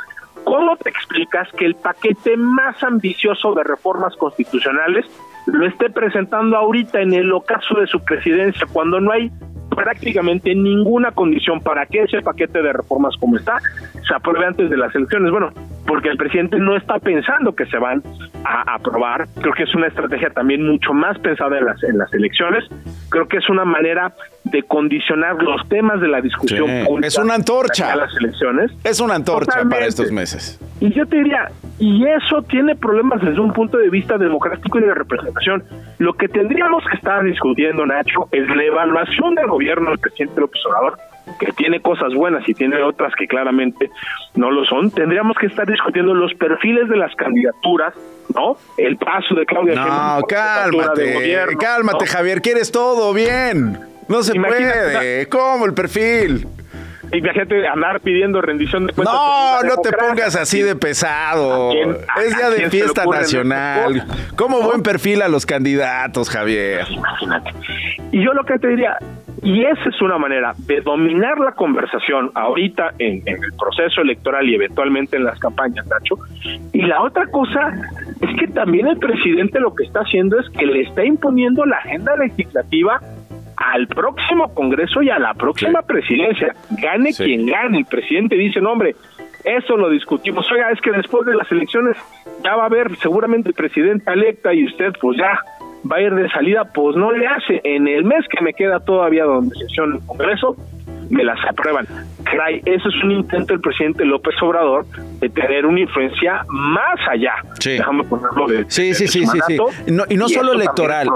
¿cómo 0.42 0.76
te 0.76 0.90
explicas 0.90 1.48
que 1.52 1.66
el 1.66 1.76
paquete 1.76 2.36
más 2.36 2.82
ambicioso 2.82 3.54
de 3.54 3.62
reformas 3.62 4.16
constitucionales 4.16 5.06
lo 5.46 5.66
esté 5.66 5.90
presentando 5.90 6.56
ahorita 6.56 7.00
en 7.00 7.14
el 7.14 7.32
ocaso 7.32 7.78
de 7.80 7.86
su 7.86 8.02
presidencia, 8.04 8.66
cuando 8.72 9.00
no 9.00 9.12
hay 9.12 9.30
prácticamente 9.76 10.54
ninguna 10.54 11.12
condición 11.12 11.60
para 11.60 11.86
que 11.86 12.02
ese 12.02 12.22
paquete 12.22 12.62
de 12.62 12.72
reformas 12.72 13.14
como 13.20 13.36
está 13.36 13.58
se 14.06 14.14
apruebe 14.14 14.46
antes 14.46 14.70
de 14.70 14.76
las 14.76 14.94
elecciones. 14.94 15.30
Bueno, 15.30 15.52
porque 15.86 16.08
el 16.08 16.16
presidente 16.16 16.58
no 16.58 16.76
está 16.76 16.98
pensando 16.98 17.54
que 17.54 17.66
se 17.66 17.78
van 17.78 18.02
a 18.44 18.74
aprobar. 18.74 19.26
Creo 19.40 19.52
que 19.52 19.64
es 19.64 19.74
una 19.74 19.88
estrategia 19.88 20.30
también 20.30 20.66
mucho 20.66 20.92
más 20.92 21.18
pensada 21.18 21.58
en 21.58 21.66
las, 21.66 21.82
en 21.84 21.98
las 21.98 22.12
elecciones. 22.12 22.64
Creo 23.10 23.28
que 23.28 23.36
es 23.36 23.48
una 23.48 23.64
manera 23.64 24.12
de 24.44 24.62
condicionar 24.62 25.42
los 25.42 25.68
temas 25.68 26.00
de 26.00 26.08
la 26.08 26.20
discusión 26.20 26.70
Es 27.02 27.18
una 27.18 27.34
antorcha. 27.34 27.92
A 27.92 27.96
las 27.96 28.16
elecciones. 28.16 28.72
Es 28.84 29.00
una 29.00 29.14
antorcha 29.14 29.62
para 29.68 29.86
estos 29.86 30.10
meses. 30.10 30.60
Y 30.80 30.92
yo 30.92 31.06
te 31.06 31.16
diría, 31.16 31.50
y 31.78 32.06
eso 32.06 32.42
tiene 32.42 32.74
problemas 32.76 33.20
desde 33.22 33.40
un 33.40 33.52
punto 33.52 33.76
de 33.78 33.90
vista 33.90 34.16
democrático 34.18 34.78
y 34.78 34.82
de 34.82 34.94
representación. 34.94 35.35
Lo 35.98 36.14
que 36.14 36.28
tendríamos 36.28 36.84
que 36.90 36.96
estar 36.96 37.22
discutiendo, 37.24 37.86
Nacho, 37.86 38.28
es 38.32 38.46
la 38.48 38.64
evaluación 38.64 39.34
del 39.34 39.46
gobierno 39.46 39.90
del 39.90 39.98
presidente 39.98 40.40
López 40.40 40.60
Obrador 40.66 40.98
que 41.40 41.52
tiene 41.52 41.80
cosas 41.80 42.14
buenas 42.14 42.48
y 42.48 42.54
tiene 42.54 42.80
otras 42.82 43.12
que 43.18 43.26
claramente 43.26 43.90
no 44.34 44.50
lo 44.50 44.64
son, 44.64 44.90
tendríamos 44.90 45.36
que 45.38 45.46
estar 45.46 45.66
discutiendo 45.66 46.14
los 46.14 46.32
perfiles 46.34 46.88
de 46.88 46.96
las 46.96 47.14
candidaturas, 47.16 47.94
¿no? 48.34 48.56
El 48.76 48.96
paso 48.96 49.34
de 49.34 49.44
Claudia 49.44 49.74
No, 49.74 50.22
cálmate, 50.28 51.36
cálmate, 51.58 52.06
Javier, 52.06 52.40
quieres 52.40 52.70
todo 52.70 53.12
bien. 53.12 53.78
No 54.08 54.22
se 54.22 54.34
puede. 54.38 55.28
¿Cómo 55.28 55.66
el 55.66 55.74
perfil? 55.74 56.46
Imagínate 57.12 57.66
andar 57.66 58.00
pidiendo 58.00 58.40
rendición 58.40 58.86
de 58.86 58.92
cuentas. 58.92 59.14
No, 59.14 59.62
no 59.62 59.76
te 59.82 59.92
pongas 59.92 60.36
así 60.36 60.62
de 60.62 60.76
pesado. 60.76 61.72
es 61.72 62.36
día 62.36 62.50
de 62.50 62.70
fiesta 62.70 63.04
nacional. 63.06 64.04
¿Cómo 64.36 64.60
buen 64.62 64.82
perfil 64.82 65.22
a 65.22 65.28
los 65.28 65.46
candidatos, 65.46 66.28
Javier? 66.30 66.86
Imagínate. 66.90 67.50
Y 68.12 68.24
yo 68.24 68.32
lo 68.32 68.44
que 68.44 68.58
te 68.58 68.68
diría, 68.68 68.98
y 69.42 69.64
esa 69.64 69.88
es 69.88 70.00
una 70.00 70.18
manera 70.18 70.54
de 70.58 70.80
dominar 70.80 71.38
la 71.38 71.52
conversación 71.52 72.30
ahorita 72.34 72.94
en, 72.98 73.22
el 73.26 73.52
proceso 73.58 74.00
electoral 74.00 74.48
y 74.48 74.54
eventualmente 74.54 75.16
en 75.16 75.24
las 75.24 75.38
campañas, 75.38 75.86
Nacho. 75.86 76.16
Y 76.72 76.82
la 76.82 77.02
otra 77.02 77.26
cosa 77.26 77.72
es 78.20 78.40
que 78.40 78.48
también 78.48 78.86
el 78.86 78.98
presidente 78.98 79.60
lo 79.60 79.74
que 79.74 79.84
está 79.84 80.00
haciendo 80.00 80.38
es 80.38 80.48
que 80.50 80.66
le 80.66 80.82
está 80.82 81.04
imponiendo 81.04 81.64
la 81.64 81.76
agenda 81.76 82.16
legislativa 82.16 83.00
al 83.56 83.86
próximo 83.88 84.52
Congreso 84.54 85.02
y 85.02 85.10
a 85.10 85.18
la 85.18 85.34
próxima 85.34 85.82
presidencia. 85.82 86.54
Gane 86.70 87.12
quien 87.12 87.46
gane. 87.46 87.78
El 87.78 87.84
presidente 87.86 88.36
dice, 88.36 88.60
no, 88.60 88.72
hombre, 88.72 88.94
eso 89.44 89.76
lo 89.76 89.90
discutimos. 89.90 90.50
Oiga, 90.50 90.70
es 90.70 90.80
que 90.80 90.90
después 90.90 91.24
de 91.26 91.34
las 91.34 91.50
elecciones 91.50 91.96
ya 92.44 92.56
va 92.56 92.64
a 92.64 92.66
haber 92.66 92.96
seguramente 92.96 93.52
presidenta 93.52 94.12
electa 94.12 94.52
y 94.52 94.64
usted 94.66 94.92
pues 95.00 95.18
ya 95.18 95.38
va 95.90 95.96
a 95.96 96.00
ir 96.00 96.14
de 96.14 96.28
salida, 96.30 96.64
pues 96.72 96.96
no 96.96 97.12
le 97.12 97.26
hace. 97.26 97.60
En 97.64 97.88
el 97.88 98.04
mes 98.04 98.24
que 98.30 98.42
me 98.42 98.52
queda 98.52 98.80
todavía 98.80 99.24
donde 99.24 99.54
sesión 99.56 99.94
el 99.94 100.06
Congreso, 100.06 100.56
me 101.10 101.24
las 101.24 101.38
aprueban. 101.48 101.86
Caray, 102.24 102.60
eso 102.64 102.88
es 102.88 103.04
un 103.04 103.12
intento 103.12 103.54
del 103.54 103.60
presidente 103.60 104.04
López 104.04 104.34
Obrador 104.42 104.84
de 105.20 105.28
tener 105.28 105.64
una 105.64 105.80
influencia 105.80 106.44
más 106.48 106.98
allá. 107.08 107.34
Sí. 107.60 107.70
Déjame 107.70 108.04
ponerlo 108.04 108.46
de, 108.48 108.64
sí, 108.68 108.94
sí, 108.94 109.06
sí, 109.06 109.24
sí, 109.26 109.38
sí, 109.46 109.58
y 110.08 110.16
no 110.16 110.28
solo 110.28 110.52
electoral. 110.52 111.08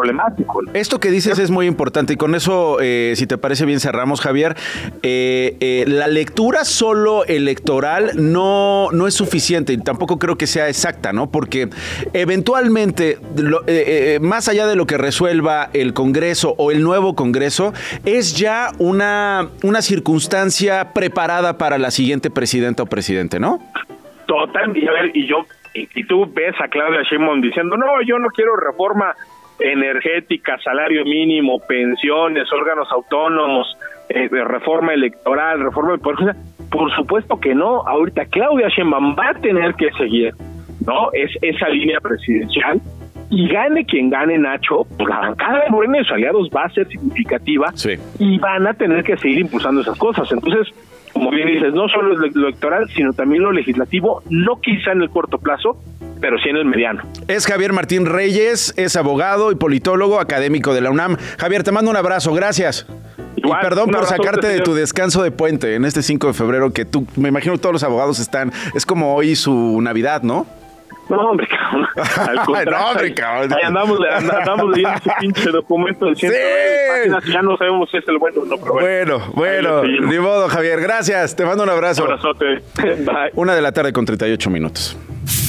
Esto 0.72 1.00
que 1.00 1.10
dices 1.10 1.38
es 1.38 1.50
muy 1.50 1.66
importante 1.66 2.12
y 2.12 2.16
con 2.16 2.34
eso, 2.34 2.78
eh, 2.80 3.14
si 3.16 3.26
te 3.26 3.38
parece 3.38 3.66
bien, 3.66 3.80
cerramos, 3.80 4.20
Javier. 4.20 4.56
Eh, 5.02 5.56
eh, 5.60 5.84
la 5.88 6.06
lectura 6.06 6.64
solo 6.64 7.24
electoral 7.24 8.12
no, 8.16 8.88
no 8.92 9.06
es 9.06 9.14
suficiente 9.14 9.72
y 9.72 9.78
tampoco 9.78 10.18
creo 10.18 10.36
que 10.36 10.46
sea 10.46 10.68
exacta, 10.68 11.12
¿no? 11.12 11.30
Porque 11.30 11.68
eventualmente, 12.12 13.18
más 14.20 14.48
allá 14.48 14.59
de 14.66 14.76
lo 14.76 14.86
que 14.86 14.98
resuelva 14.98 15.70
el 15.72 15.94
Congreso 15.94 16.54
o 16.58 16.70
el 16.70 16.82
nuevo 16.82 17.14
Congreso, 17.14 17.72
es 18.04 18.36
ya 18.36 18.70
una, 18.78 19.48
una 19.62 19.82
circunstancia 19.82 20.92
preparada 20.92 21.58
para 21.58 21.78
la 21.78 21.90
siguiente 21.90 22.30
presidenta 22.30 22.82
o 22.82 22.86
presidente, 22.86 23.40
¿no? 23.40 23.58
Total, 24.26 24.76
y 24.76 24.86
a 24.86 24.92
ver, 24.92 25.10
y 25.14 25.26
yo, 25.26 25.44
y, 25.74 26.04
tú 26.04 26.30
ves 26.32 26.54
a 26.60 26.68
Claudia 26.68 27.02
Sheinbaum 27.02 27.40
diciendo, 27.40 27.76
no, 27.76 27.86
yo 28.06 28.18
no 28.18 28.28
quiero 28.28 28.56
reforma 28.56 29.14
energética, 29.58 30.58
salario 30.62 31.04
mínimo, 31.04 31.58
pensiones, 31.60 32.50
órganos 32.52 32.90
autónomos, 32.90 33.76
eh, 34.08 34.28
reforma 34.28 34.94
electoral, 34.94 35.60
reforma 35.60 35.92
de 35.92 35.98
poder. 35.98 36.36
Por 36.70 36.94
supuesto 36.94 37.38
que 37.38 37.54
no. 37.54 37.86
Ahorita 37.86 38.24
Claudia 38.26 38.68
Sheinbaum 38.68 39.16
va 39.18 39.30
a 39.30 39.34
tener 39.34 39.74
que 39.74 39.90
seguir, 39.92 40.34
¿no? 40.86 41.12
Es 41.12 41.30
esa 41.42 41.68
línea 41.68 42.00
presidencial 42.00 42.80
y 43.30 43.48
gane 43.48 43.86
quien 43.86 44.10
gane 44.10 44.36
Nacho, 44.38 44.86
pues 44.96 45.08
la 45.08 45.20
bancada 45.20 45.64
de 45.64 45.70
Morena 45.70 45.98
y 46.00 46.04
sus 46.04 46.12
aliados 46.12 46.50
va 46.54 46.64
a 46.64 46.70
ser 46.70 46.88
significativa 46.88 47.72
y 48.18 48.38
van 48.38 48.66
a 48.66 48.74
tener 48.74 49.04
que 49.04 49.16
seguir 49.16 49.38
impulsando 49.38 49.80
esas 49.80 49.96
cosas. 49.96 50.30
Entonces, 50.32 50.66
como 51.12 51.30
bien 51.30 51.48
dices, 51.48 51.72
no 51.72 51.88
solo 51.88 52.14
lo 52.14 52.26
electoral, 52.26 52.88
sino 52.94 53.12
también 53.12 53.42
lo 53.42 53.52
legislativo, 53.52 54.22
no 54.28 54.60
quizá 54.60 54.92
en 54.92 55.02
el 55.02 55.10
corto 55.10 55.38
plazo, 55.38 55.76
pero 56.20 56.38
sí 56.38 56.48
en 56.48 56.56
el 56.56 56.64
mediano. 56.64 57.02
Es 57.28 57.46
Javier 57.46 57.72
Martín 57.72 58.06
Reyes, 58.06 58.74
es 58.76 58.96
abogado 58.96 59.52
y 59.52 59.54
politólogo 59.54 60.20
académico 60.20 60.74
de 60.74 60.80
la 60.80 60.90
UNAM. 60.90 61.16
Javier, 61.38 61.62
te 61.62 61.72
mando 61.72 61.90
un 61.90 61.96
abrazo, 61.96 62.34
gracias. 62.34 62.86
y 63.36 63.50
perdón 63.62 63.90
por 63.90 64.06
sacarte 64.06 64.48
de 64.48 64.60
tu 64.60 64.74
descanso 64.74 65.22
de 65.22 65.30
puente 65.30 65.76
en 65.76 65.84
este 65.84 66.02
5 66.02 66.26
de 66.28 66.32
febrero, 66.34 66.72
que 66.72 66.84
tú, 66.84 67.06
me 67.16 67.28
imagino 67.28 67.56
todos 67.58 67.72
los 67.72 67.84
abogados 67.84 68.18
están, 68.18 68.52
es 68.74 68.84
como 68.84 69.14
hoy 69.14 69.36
su 69.36 69.80
Navidad, 69.80 70.22
¿no? 70.22 70.46
No, 71.10 71.30
hombre, 71.30 71.46
cabrón. 71.48 71.86
Al 72.28 72.36
no, 72.70 72.90
hombre, 72.90 73.14
cabrón. 73.14 73.52
Ahí 73.52 73.62
andamos, 73.64 73.98
andamos 74.12 74.70
leyendo 74.70 74.96
ese 74.96 75.10
pinche 75.20 75.50
documento 75.50 76.06
de 76.06 76.14
100 76.14 76.32
páginas 76.88 77.24
ya 77.24 77.42
no 77.42 77.56
sabemos 77.56 77.90
si 77.90 77.96
es 77.96 78.08
el 78.08 78.18
bueno 78.18 78.42
o 78.42 78.44
no. 78.44 78.56
Pero 78.56 78.72
bueno, 78.72 79.18
bueno, 79.34 79.82
bueno 79.82 80.06
ni 80.08 80.18
modo, 80.18 80.48
Javier. 80.48 80.80
Gracias. 80.80 81.34
Te 81.34 81.44
mando 81.44 81.64
un 81.64 81.70
abrazo. 81.70 82.04
Un 82.04 82.12
abrazote. 82.12 82.62
Bye. 82.76 83.32
Una 83.34 83.54
de 83.54 83.62
la 83.62 83.72
tarde 83.72 83.92
con 83.92 84.04
38 84.04 84.50
minutos. 84.50 84.96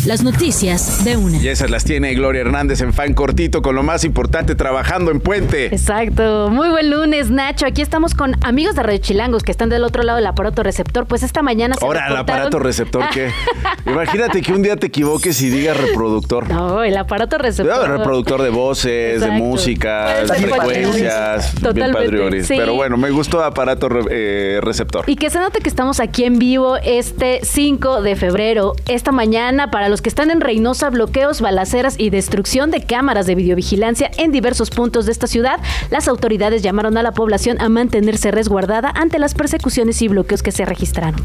Las 0.06 0.24
noticias 0.24 1.06
de 1.06 1.16
una. 1.16 1.38
Y 1.38 1.47
esas 1.47 1.70
las 1.70 1.84
tiene 1.84 2.16
Gloria 2.16 2.41
Hernández 2.41 2.82
en 2.82 2.91
fan 2.91 3.14
cortito 3.14 3.62
con 3.62 3.76
lo 3.76 3.84
más 3.84 4.04
importante 4.04 4.56
trabajando 4.56 5.12
en 5.12 5.20
Puente. 5.20 5.68
Exacto. 5.68 6.49
Muy 6.49 6.70
buen 6.70 6.89
lunes, 6.89 7.30
Nacho. 7.30 7.68
Aquí 7.68 7.84
estamos 7.84 8.16
con 8.16 8.36
amigos 8.43 8.74
de 8.74 8.82
Radio 8.82 8.97
Chilangos 8.97 9.43
que 9.43 9.52
están 9.52 9.70
del 9.70 9.84
otro 9.84 10.02
lado 10.02 10.16
del 10.16 10.26
aparato 10.26 10.64
receptor. 10.64 11.06
Pues 11.06 11.22
esta 11.22 11.43
mañana 11.43 11.76
se 11.76 11.86
Ahora, 11.86 12.08
el 12.08 12.18
aparato 12.18 12.58
receptor, 12.58 13.04
¿qué? 13.14 13.30
Imagínate 13.86 14.41
que 14.41 14.54
un 14.54 14.64
día 14.64 14.76
te 14.76 14.88
equivoques 14.88 15.39
y 15.43 15.49
digas 15.49 15.78
reproductor. 15.78 16.49
No, 16.49 16.84
el 16.84 16.97
aparato 16.97 17.38
receptor. 17.38 17.88
reproductor 17.88 18.41
de 18.41 18.49
voces, 18.49 19.22
de 19.22 19.30
música, 19.30 20.24
de 20.24 20.34
frecuencias. 20.34 21.54
Totalmente. 21.62 22.43
Pero 22.47 22.74
bueno, 22.74 22.97
me 22.97 23.12
gustó 23.12 23.43
aparato 23.43 23.88
eh, 24.10 24.60
receptor. 24.64 25.06
Y 25.08 25.16
que 25.16 25.30
se 25.30 25.39
note 25.39 25.60
que 25.60 25.70
estamos 25.70 25.99
aquí 25.99 26.24
en 26.24 26.39
vivo 26.39 26.78
este 26.78 27.41
5 27.43 28.02
de 28.02 28.16
febrero. 28.16 28.74
Esta 28.88 29.12
mañana 29.12 29.70
para 29.70 29.91
los 29.92 30.02
que 30.02 30.10
están 30.10 30.32
en 30.32 30.42
Reynosa, 30.42 30.89
bloqueos, 30.89 31.42
balaceras 31.42 31.96
y 32.00 32.10
destrucción 32.10 32.72
de 32.72 32.84
cámaras 32.84 33.28
de 33.28 33.36
videovigilancia 33.36 34.10
en 34.18 34.32
diversos 34.32 34.70
puntos 34.72 35.06
de 35.06 35.12
esta 35.12 35.28
ciudad, 35.28 35.60
las 35.92 36.08
autoridades 36.08 36.64
llamaron 36.64 36.98
a 36.98 37.04
la 37.04 37.12
población 37.12 37.62
a 37.62 37.70
mantenerse 37.70 38.32
resguardada 38.32 38.89
ante 38.96 39.20
las 39.20 39.36
persecuciones 39.36 40.02
y 40.02 40.08
bloqueos 40.08 40.42
que 40.42 40.52
se 40.52 40.66
registraron. 40.66 41.22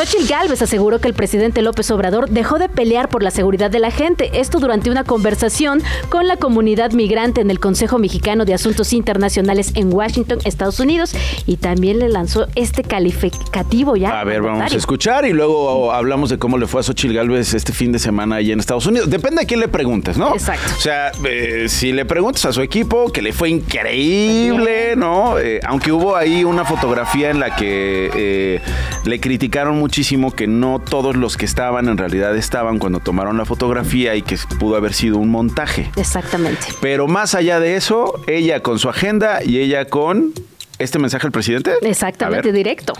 Xochitl 0.00 0.28
Gálvez 0.28 0.62
aseguró 0.62 0.98
que 0.98 1.08
el 1.08 1.14
presidente 1.14 1.60
López 1.60 1.90
Obrador 1.90 2.30
dejó 2.30 2.58
de 2.58 2.70
pelear 2.70 3.10
por 3.10 3.22
la 3.22 3.30
seguridad 3.30 3.70
de 3.70 3.80
la 3.80 3.90
gente, 3.90 4.30
esto 4.32 4.58
durante 4.58 4.90
una 4.90 5.04
conversación 5.04 5.82
con 6.08 6.26
la 6.26 6.38
comunidad 6.38 6.92
migrante 6.92 7.42
en 7.42 7.50
el 7.50 7.60
Consejo 7.60 7.98
Mexicano 7.98 8.46
de 8.46 8.54
Asuntos 8.54 8.94
Internacionales 8.94 9.72
en 9.74 9.92
Washington, 9.92 10.38
Estados 10.46 10.80
Unidos, 10.80 11.14
y 11.44 11.58
también 11.58 11.98
le 11.98 12.08
lanzó 12.08 12.46
este 12.54 12.82
calificativo 12.82 13.94
ya. 13.94 14.18
A 14.18 14.24
ver, 14.24 14.40
vamos 14.40 14.72
a 14.72 14.74
escuchar 14.74 15.26
y 15.26 15.34
luego 15.34 15.92
hablamos 15.92 16.30
de 16.30 16.38
cómo 16.38 16.56
le 16.56 16.66
fue 16.66 16.80
a 16.80 16.82
Xochitl 16.82 17.12
Gálvez 17.12 17.52
este 17.52 17.74
fin 17.74 17.92
de 17.92 17.98
semana 17.98 18.36
allá 18.36 18.54
en 18.54 18.60
Estados 18.60 18.86
Unidos. 18.86 19.10
Depende 19.10 19.42
a 19.42 19.44
quién 19.44 19.60
le 19.60 19.68
preguntes, 19.68 20.16
¿no? 20.16 20.32
Exacto. 20.32 20.72
O 20.78 20.80
sea, 20.80 21.12
eh, 21.26 21.66
si 21.68 21.92
le 21.92 22.06
preguntas 22.06 22.46
a 22.46 22.54
su 22.54 22.62
equipo, 22.62 23.12
que 23.12 23.20
le 23.20 23.34
fue 23.34 23.50
increíble, 23.50 24.96
¿no? 24.96 25.38
Eh, 25.38 25.60
aunque 25.66 25.92
hubo 25.92 26.16
ahí 26.16 26.42
una 26.42 26.64
fotografía 26.64 27.28
en 27.28 27.38
la 27.38 27.54
que 27.54 28.10
eh, 28.16 28.60
le 29.04 29.20
criticaron 29.20 29.89
muchísimo 29.90 30.30
que 30.30 30.46
no 30.46 30.78
todos 30.78 31.16
los 31.16 31.36
que 31.36 31.44
estaban 31.44 31.88
en 31.88 31.98
realidad 31.98 32.36
estaban 32.36 32.78
cuando 32.78 33.00
tomaron 33.00 33.36
la 33.36 33.44
fotografía 33.44 34.14
y 34.14 34.22
que 34.22 34.38
pudo 34.60 34.76
haber 34.76 34.94
sido 34.94 35.18
un 35.18 35.30
montaje. 35.30 35.90
Exactamente. 35.96 36.68
Pero 36.80 37.08
más 37.08 37.34
allá 37.34 37.58
de 37.58 37.74
eso, 37.74 38.14
ella 38.28 38.60
con 38.60 38.78
su 38.78 38.88
agenda 38.88 39.42
y 39.42 39.58
ella 39.58 39.86
con 39.86 40.32
este 40.78 41.00
mensaje 41.00 41.26
al 41.26 41.32
presidente. 41.32 41.72
Exactamente, 41.82 42.52
directo. 42.52 42.92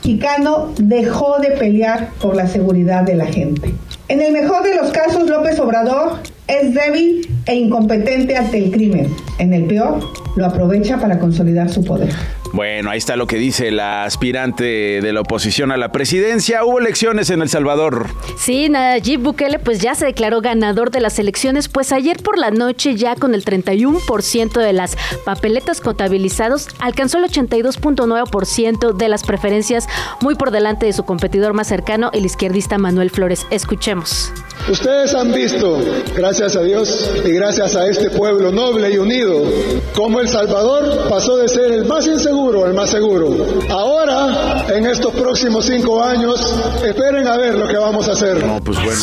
Chicano 0.00 0.72
dejó 0.78 1.40
de 1.40 1.50
pelear 1.50 2.08
por 2.22 2.34
la 2.34 2.46
seguridad 2.46 3.02
de 3.02 3.16
la 3.16 3.26
gente. 3.26 3.74
En 4.08 4.22
el 4.22 4.32
mejor 4.32 4.62
de 4.62 4.76
los 4.76 4.90
casos, 4.92 5.28
López 5.28 5.60
Obrador 5.60 6.20
es 6.50 6.74
débil 6.74 7.28
e 7.46 7.54
incompetente 7.54 8.36
ante 8.36 8.58
el 8.58 8.70
crimen. 8.70 9.14
En 9.38 9.54
el 9.54 9.64
peor, 9.64 10.00
lo 10.36 10.46
aprovecha 10.46 10.98
para 10.98 11.18
consolidar 11.18 11.70
su 11.70 11.84
poder. 11.84 12.10
Bueno, 12.52 12.90
ahí 12.90 12.98
está 12.98 13.14
lo 13.14 13.28
que 13.28 13.36
dice 13.36 13.70
la 13.70 14.04
aspirante 14.04 14.64
de 15.00 15.12
la 15.12 15.20
oposición 15.20 15.70
a 15.70 15.76
la 15.76 15.92
presidencia. 15.92 16.64
Hubo 16.64 16.80
elecciones 16.80 17.30
en 17.30 17.42
El 17.42 17.48
Salvador. 17.48 18.08
Sí, 18.36 18.68
Nayib 18.68 19.20
Bukele 19.20 19.60
pues 19.60 19.80
ya 19.80 19.94
se 19.94 20.06
declaró 20.06 20.40
ganador 20.40 20.90
de 20.90 21.00
las 21.00 21.18
elecciones, 21.20 21.68
pues 21.68 21.92
ayer 21.92 22.16
por 22.16 22.38
la 22.38 22.50
noche 22.50 22.96
ya 22.96 23.14
con 23.14 23.34
el 23.34 23.44
31% 23.44 24.60
de 24.60 24.72
las 24.72 24.96
papeletas 25.24 25.80
contabilizados 25.80 26.66
alcanzó 26.80 27.18
el 27.18 27.24
82.9% 27.24 28.96
de 28.96 29.08
las 29.08 29.22
preferencias, 29.22 29.86
muy 30.20 30.34
por 30.34 30.50
delante 30.50 30.86
de 30.86 30.92
su 30.92 31.04
competidor 31.04 31.52
más 31.52 31.68
cercano, 31.68 32.10
el 32.12 32.24
izquierdista 32.24 32.78
Manuel 32.78 33.10
Flores. 33.10 33.46
Escuchemos. 33.50 34.32
Ustedes 34.68 35.14
han 35.14 35.32
visto, 35.32 35.78
gracias 36.16 36.39
a 36.40 36.62
Dios 36.62 37.10
y 37.22 37.32
gracias 37.32 37.76
a 37.76 37.86
este 37.86 38.08
pueblo 38.08 38.50
noble 38.50 38.90
y 38.90 38.96
unido, 38.96 39.42
cómo 39.94 40.20
El 40.20 40.28
Salvador 40.28 41.06
pasó 41.10 41.36
de 41.36 41.46
ser 41.48 41.70
el 41.70 41.84
más 41.84 42.06
inseguro 42.06 42.64
al 42.64 42.72
más 42.72 42.88
seguro. 42.88 43.36
Ahora, 43.68 44.64
en 44.74 44.86
estos 44.86 45.12
próximos 45.12 45.66
cinco 45.66 46.02
años, 46.02 46.58
esperen 46.82 47.26
a 47.26 47.36
ver 47.36 47.56
lo 47.56 47.68
que 47.68 47.76
vamos 47.76 48.08
a 48.08 48.12
hacer. 48.12 48.42
No, 48.46 48.58
pues 48.64 48.82
bueno, 48.82 49.02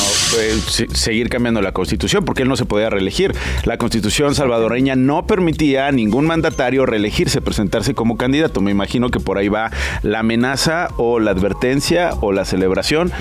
seguir 0.95 1.29
cambiando 1.29 1.61
la 1.61 1.73
constitución, 1.73 2.25
porque 2.25 2.41
él 2.41 2.49
no 2.49 2.55
se 2.55 2.65
podía 2.65 2.89
reelegir. 2.89 3.35
La 3.65 3.77
constitución 3.77 4.33
salvadoreña 4.33 4.95
no 4.95 5.27
permitía 5.27 5.85
a 5.85 5.91
ningún 5.91 6.25
mandatario 6.25 6.87
reelegirse, 6.87 7.39
presentarse 7.39 7.93
como 7.93 8.17
candidato. 8.17 8.61
Me 8.61 8.71
imagino 8.71 9.09
que 9.09 9.19
por 9.19 9.37
ahí 9.37 9.47
va 9.47 9.69
la 10.01 10.19
amenaza 10.19 10.87
o 10.97 11.19
la 11.19 11.31
advertencia 11.31 12.15
o 12.21 12.31
la 12.31 12.45
celebración. 12.45 13.11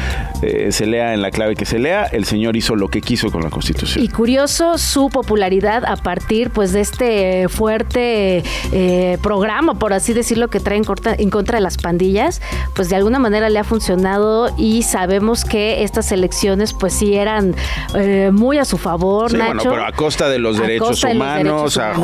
Eh, 0.43 0.73
se 0.73 0.87
lea 0.87 1.13
en 1.13 1.21
la 1.21 1.31
clave 1.31 1.55
que 1.55 1.67
se 1.67 1.79
lea, 1.79 2.05
el 2.05 2.25
señor 2.25 2.57
hizo 2.57 2.77
lo 2.77 2.89
que 2.89 3.03
quiso 3.03 3.31
con 3.31 3.43
la 3.43 3.51
Constitución. 3.51 4.06
Y 4.07 4.09
curioso 4.09 4.79
su 4.79 5.11
popularidad 5.11 5.85
a 5.85 5.97
partir 5.97 6.51
pues 6.51 6.73
de 6.73 6.81
este 6.81 7.49
fuerte 7.49 8.45
eh, 8.71 9.19
programa, 9.21 9.81
por 9.81 9.93
así 9.93 10.13
decirlo, 10.13 10.47
que 10.47 10.61
trae 10.61 10.77
en, 10.77 10.85
contra 11.31 11.57
de 11.57 11.61
las 11.61 11.77
pandillas, 11.77 12.41
pues 12.77 12.89
de 12.89 12.95
alguna 12.95 13.19
manera 13.19 13.49
le 13.49 13.59
ha 13.59 13.65
funcionado 13.65 14.55
y 14.57 14.85
sabemos 14.85 15.45
que 15.45 15.83
estas 15.83 16.13
elecciones 16.13 16.73
pues 16.73 16.93
sí 16.93 17.17
eran 17.17 17.57
eh, 17.97 18.31
muy 18.33 18.59
a 18.59 18.65
su 18.65 18.79
favor, 18.79 19.33
sí, 19.33 19.39
Nacho. 19.39 19.55
Bueno, 19.55 19.71
pero 19.71 19.87
a 19.87 19.91
costa 19.91 20.29
de 20.29 20.39
los, 20.39 20.57
derechos, 20.57 21.03
humanos, 21.03 21.77
a, 21.77 21.95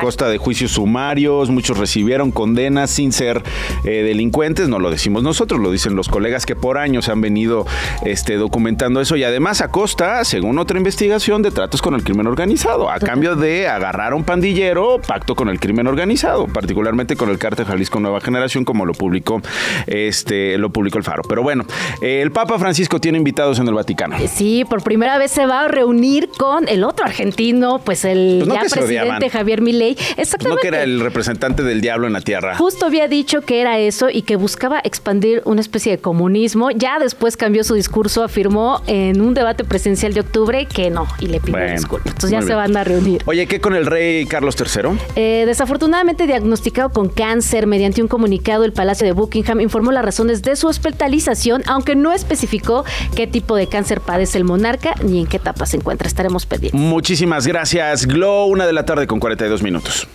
costa 0.00 0.30
de 0.30 0.38
juicios 0.38 0.70
sumarios, 0.70 1.50
muchos 1.50 1.76
recibieron 1.76 2.30
condenas 2.30 2.90
sin 2.90 3.12
ser 3.12 3.42
eh, 3.84 4.02
delincuentes, 4.02 4.70
no 4.70 4.78
lo 4.78 4.90
decimos 4.90 5.22
nosotros, 5.22 5.60
lo 5.60 5.70
dicen 5.70 5.94
los 5.94 6.08
colegas 6.08 6.46
que 6.46 6.56
por 6.56 6.78
años 6.78 7.10
han 7.10 7.20
venido 7.20 7.66
este, 8.06 8.36
documentando 8.36 9.02
eso 9.02 9.14
y 9.16 9.24
además 9.24 9.60
a 9.60 9.70
costa, 9.70 10.24
según 10.24 10.58
otra 10.58 10.78
investigación, 10.78 11.39
de 11.42 11.50
tratos 11.50 11.82
con 11.82 11.94
el 11.94 12.04
crimen 12.04 12.26
organizado, 12.26 12.90
a 12.90 12.98
cambio 12.98 13.36
de 13.36 13.68
agarrar 13.68 14.12
a 14.12 14.16
un 14.16 14.24
pandillero, 14.24 15.00
pacto 15.06 15.34
con 15.34 15.48
el 15.48 15.60
crimen 15.60 15.86
organizado, 15.86 16.46
particularmente 16.46 17.16
con 17.16 17.30
el 17.30 17.38
cártel 17.38 17.66
Jalisco 17.66 18.00
Nueva 18.00 18.20
Generación, 18.20 18.64
como 18.64 18.86
lo 18.86 18.92
publicó 18.92 19.40
este, 19.86 20.58
lo 20.58 20.70
publicó 20.70 20.98
el 20.98 21.04
Faro. 21.04 21.22
Pero 21.28 21.42
bueno, 21.42 21.64
el 22.00 22.32
Papa 22.32 22.58
Francisco 22.58 23.00
tiene 23.00 23.18
invitados 23.18 23.58
en 23.58 23.68
el 23.68 23.74
Vaticano. 23.74 24.16
Sí, 24.28 24.64
por 24.68 24.82
primera 24.82 25.18
vez 25.18 25.30
se 25.30 25.46
va 25.46 25.62
a 25.62 25.68
reunir 25.68 26.28
con 26.36 26.68
el 26.68 26.84
otro 26.84 27.06
argentino, 27.06 27.80
pues 27.84 28.04
el 28.04 28.44
pues 28.46 28.54
ya 28.54 28.68
presidente 28.68 29.30
Javier 29.30 29.60
Milei. 29.60 29.96
Exactamente. 30.16 30.48
no 30.48 30.56
que 30.56 30.68
era 30.68 30.82
el 30.82 31.00
representante 31.00 31.62
del 31.62 31.80
diablo 31.80 32.06
en 32.06 32.12
la 32.12 32.20
tierra. 32.20 32.56
Justo 32.56 32.86
había 32.86 33.08
dicho 33.08 33.42
que 33.42 33.60
era 33.60 33.78
eso 33.78 34.08
y 34.10 34.22
que 34.22 34.36
buscaba 34.36 34.80
expandir 34.82 35.42
una 35.44 35.60
especie 35.60 35.92
de 35.92 35.98
comunismo. 35.98 36.70
Ya 36.70 36.98
después 36.98 37.36
cambió 37.36 37.64
su 37.64 37.74
discurso, 37.74 38.22
afirmó 38.22 38.82
en 38.86 39.20
un 39.20 39.34
debate 39.34 39.64
presencial 39.64 40.12
de 40.14 40.20
octubre 40.20 40.66
que 40.66 40.90
no, 40.90 41.06
y 41.20 41.26
le 41.30 41.40
pidió 41.40 41.58
disculpas. 41.70 42.12
Entonces 42.12 42.30
ya 42.30 42.42
se 42.42 42.54
van 42.54 42.76
a 42.76 42.84
reunir. 42.84 43.22
Oye, 43.26 43.46
¿qué 43.46 43.60
con 43.60 43.74
el 43.74 43.86
rey 43.86 44.26
Carlos 44.26 44.56
III? 44.58 44.98
Eh, 45.16 45.44
desafortunadamente 45.46 46.26
diagnosticado 46.26 46.90
con 46.90 47.08
cáncer, 47.08 47.66
mediante 47.66 48.02
un 48.02 48.08
comunicado, 48.08 48.64
el 48.64 48.72
Palacio 48.72 49.06
de 49.06 49.12
Buckingham 49.12 49.60
informó 49.60 49.92
las 49.92 50.04
razones 50.04 50.42
de 50.42 50.56
su 50.56 50.66
hospitalización, 50.66 51.62
aunque 51.66 51.94
no 51.94 52.12
especificó 52.12 52.84
qué 53.14 53.26
tipo 53.26 53.56
de 53.56 53.66
cáncer 53.68 54.00
padece 54.00 54.38
el 54.38 54.44
monarca 54.44 54.94
ni 55.02 55.20
en 55.20 55.26
qué 55.26 55.36
etapa 55.38 55.66
se 55.66 55.76
encuentra. 55.76 56.08
Estaremos 56.08 56.46
pendientes. 56.46 56.80
Muchísimas 56.80 57.46
gracias, 57.46 58.06
Glow. 58.06 58.46
Una 58.46 58.66
de 58.66 58.72
la 58.72 58.84
tarde 58.84 59.06
con 59.06 59.20
42 59.20 59.62
minutos. 59.62 60.08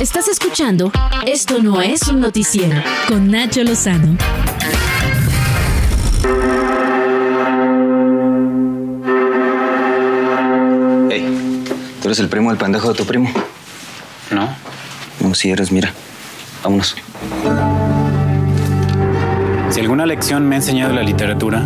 Estás 0.00 0.28
escuchando 0.28 0.90
Esto 1.26 1.62
no 1.62 1.80
es 1.82 2.08
un 2.08 2.20
noticiero 2.20 2.82
con 3.08 3.30
Nacho 3.30 3.62
Lozano. 3.62 4.16
¿Tú 12.00 12.08
eres 12.08 12.18
el 12.18 12.28
primo 12.28 12.50
del 12.50 12.58
pendejo 12.58 12.88
de 12.88 12.94
tu 12.94 13.04
primo? 13.04 13.30
No. 14.30 14.48
No, 15.20 15.34
si 15.34 15.50
eres, 15.50 15.70
mira. 15.72 15.92
Vámonos. 16.62 16.96
Si 19.70 19.80
alguna 19.80 20.06
lección 20.06 20.48
me 20.48 20.56
ha 20.56 20.58
enseñado 20.58 20.92
la 20.92 21.02
literatura, 21.02 21.62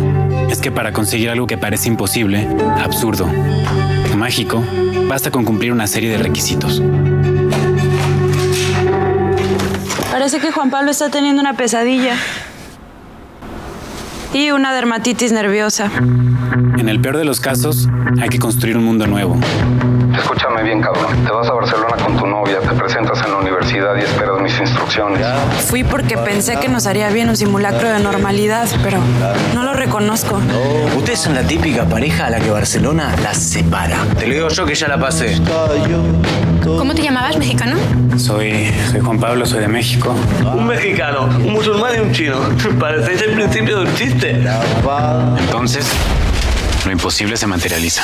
es 0.49 0.59
que 0.59 0.71
para 0.71 0.91
conseguir 0.93 1.29
algo 1.29 1.47
que 1.47 1.57
parece 1.57 1.87
imposible, 1.87 2.47
absurdo 2.77 3.29
mágico, 4.15 4.63
basta 5.07 5.29
con 5.29 5.45
cumplir 5.45 5.71
una 5.71 5.87
serie 5.87 6.09
de 6.09 6.17
requisitos. 6.17 6.81
Parece 10.11 10.39
que 10.39 10.51
Juan 10.51 10.69
Pablo 10.71 10.91
está 10.91 11.09
teniendo 11.09 11.41
una 11.41 11.53
pesadilla. 11.53 12.15
Y 14.35 14.51
una 14.51 14.73
dermatitis 14.73 15.31
nerviosa. 15.31 15.89
En 16.77 16.89
el 16.89 16.99
peor 16.99 17.15
de 17.15 17.23
los 17.23 17.39
casos, 17.39 17.87
hay 18.21 18.27
que 18.27 18.37
construir 18.37 18.75
un 18.75 18.83
mundo 18.83 19.07
nuevo. 19.07 19.37
Escúchame 20.13 20.61
bien, 20.61 20.81
cabrón. 20.81 21.23
Te 21.23 21.31
vas 21.31 21.47
a 21.47 21.53
Barcelona 21.53 21.95
con 21.95 22.17
tu 22.17 22.27
novia, 22.27 22.59
te 22.59 22.75
presentas 22.75 23.23
en 23.23 23.31
la 23.31 23.37
universidad 23.37 23.95
y 23.95 24.01
esperas 24.01 24.41
mis 24.41 24.59
instrucciones. 24.59 25.25
Fui 25.67 25.85
porque 25.85 26.17
pensé 26.17 26.57
que 26.57 26.67
nos 26.67 26.85
haría 26.85 27.09
bien 27.11 27.29
un 27.29 27.37
simulacro 27.37 27.87
de 27.87 27.99
normalidad, 27.99 28.67
pero 28.83 28.99
no 29.53 29.63
lo 29.63 29.73
reconozco. 29.73 30.37
Ustedes 30.97 31.19
son 31.19 31.33
la 31.33 31.43
típica 31.43 31.85
pareja 31.85 32.25
a 32.25 32.29
la 32.29 32.41
que 32.41 32.49
Barcelona 32.49 33.15
las 33.23 33.37
separa. 33.37 33.99
Te 34.19 34.27
lo 34.27 34.33
digo 34.33 34.49
yo 34.49 34.65
que 34.65 34.75
ya 34.75 34.89
la 34.89 34.99
pasé. 34.99 35.39
¿Cómo 36.65 36.95
te 36.95 37.03
llamabas, 37.03 37.37
mexicano? 37.37 37.77
Soy, 38.17 38.73
soy 38.89 38.99
Juan 38.99 39.19
Pablo, 39.19 39.45
soy 39.45 39.59
de 39.59 39.67
México. 39.67 40.15
Un 40.51 40.65
mexicano, 40.65 41.25
un 41.25 41.53
musulmán 41.53 41.93
y 41.95 41.99
un 41.99 42.11
chino. 42.11 42.37
Parecéis 42.79 43.21
el 43.21 43.33
principio 43.33 43.77
de 43.77 43.85
un 43.85 43.95
chiste. 43.95 44.43
Entonces, 45.37 45.85
lo 46.83 46.91
imposible 46.91 47.37
se 47.37 47.45
materializa. 47.45 48.01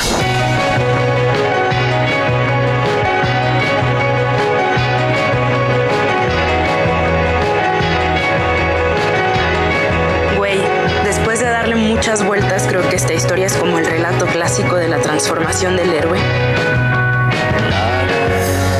Güey, 10.38 10.58
después 11.04 11.40
de 11.40 11.46
darle 11.46 11.74
muchas 11.74 12.24
vueltas, 12.24 12.66
creo 12.68 12.88
que 12.88 12.94
esta 12.94 13.12
historia 13.12 13.46
es 13.46 13.56
como 13.56 13.78
el 13.80 13.86
relato 13.86 14.24
clásico 14.26 14.76
de 14.76 14.88
la 14.88 14.98
transformación 14.98 15.76
del 15.76 15.92
héroe. 15.92 16.18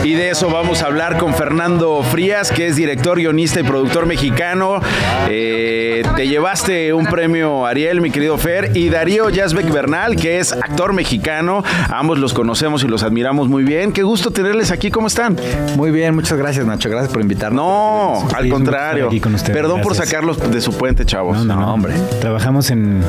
Y 0.05 0.15
de 0.15 0.31
eso 0.31 0.51
vamos 0.51 0.83
a 0.83 0.87
hablar 0.87 1.17
con 1.17 1.33
Fernando 1.33 2.03
Frías, 2.03 2.51
que 2.51 2.67
es 2.67 2.75
director, 2.75 3.19
guionista 3.19 3.61
y 3.61 3.63
productor 3.63 4.07
mexicano. 4.07 4.81
Eh, 5.29 6.03
te 6.17 6.27
llevaste 6.27 6.93
un 6.93 7.07
premio 7.07 7.67
Ariel, 7.67 8.01
mi 8.01 8.11
querido 8.11 8.37
Fer, 8.37 8.73
y 8.75 8.89
Darío 8.89 9.31
Yazbek 9.31 9.71
Bernal, 9.71 10.17
que 10.17 10.41
es 10.41 10.53
actor 10.53 10.93
mexicano. 10.93 11.63
Ambos 11.89 12.19
los 12.19 12.35
conocemos 12.35 12.83
y 12.83 12.89
los 12.89 13.05
admiramos 13.05 13.49
muy 13.49 13.63
bien. 13.63 13.93
Qué 13.93 14.03
gusto 14.03 14.33
tenerles 14.33 14.73
aquí. 14.73 14.91
¿Cómo 14.91 15.07
están? 15.07 15.37
Muy 15.77 15.93
bien, 15.93 16.17
muchas 16.17 16.37
gracias, 16.37 16.67
Nacho. 16.67 16.91
Gracias 16.91 17.13
por 17.13 17.23
invitarnos. 17.23 17.63
No, 17.65 18.29
al 18.35 18.49
contrario. 18.49 19.07
aquí 19.07 19.21
con. 19.21 19.35
Perdón 19.35 19.83
por 19.83 19.95
sacarlos 19.95 20.51
de 20.51 20.61
su 20.61 20.77
puente, 20.77 21.07
chavos. 21.07 21.39
No, 21.39 21.45
no, 21.55 21.61
no, 21.61 21.75
hombre. 21.75 21.95
Trabajamos 22.21 22.71
en 22.71 23.03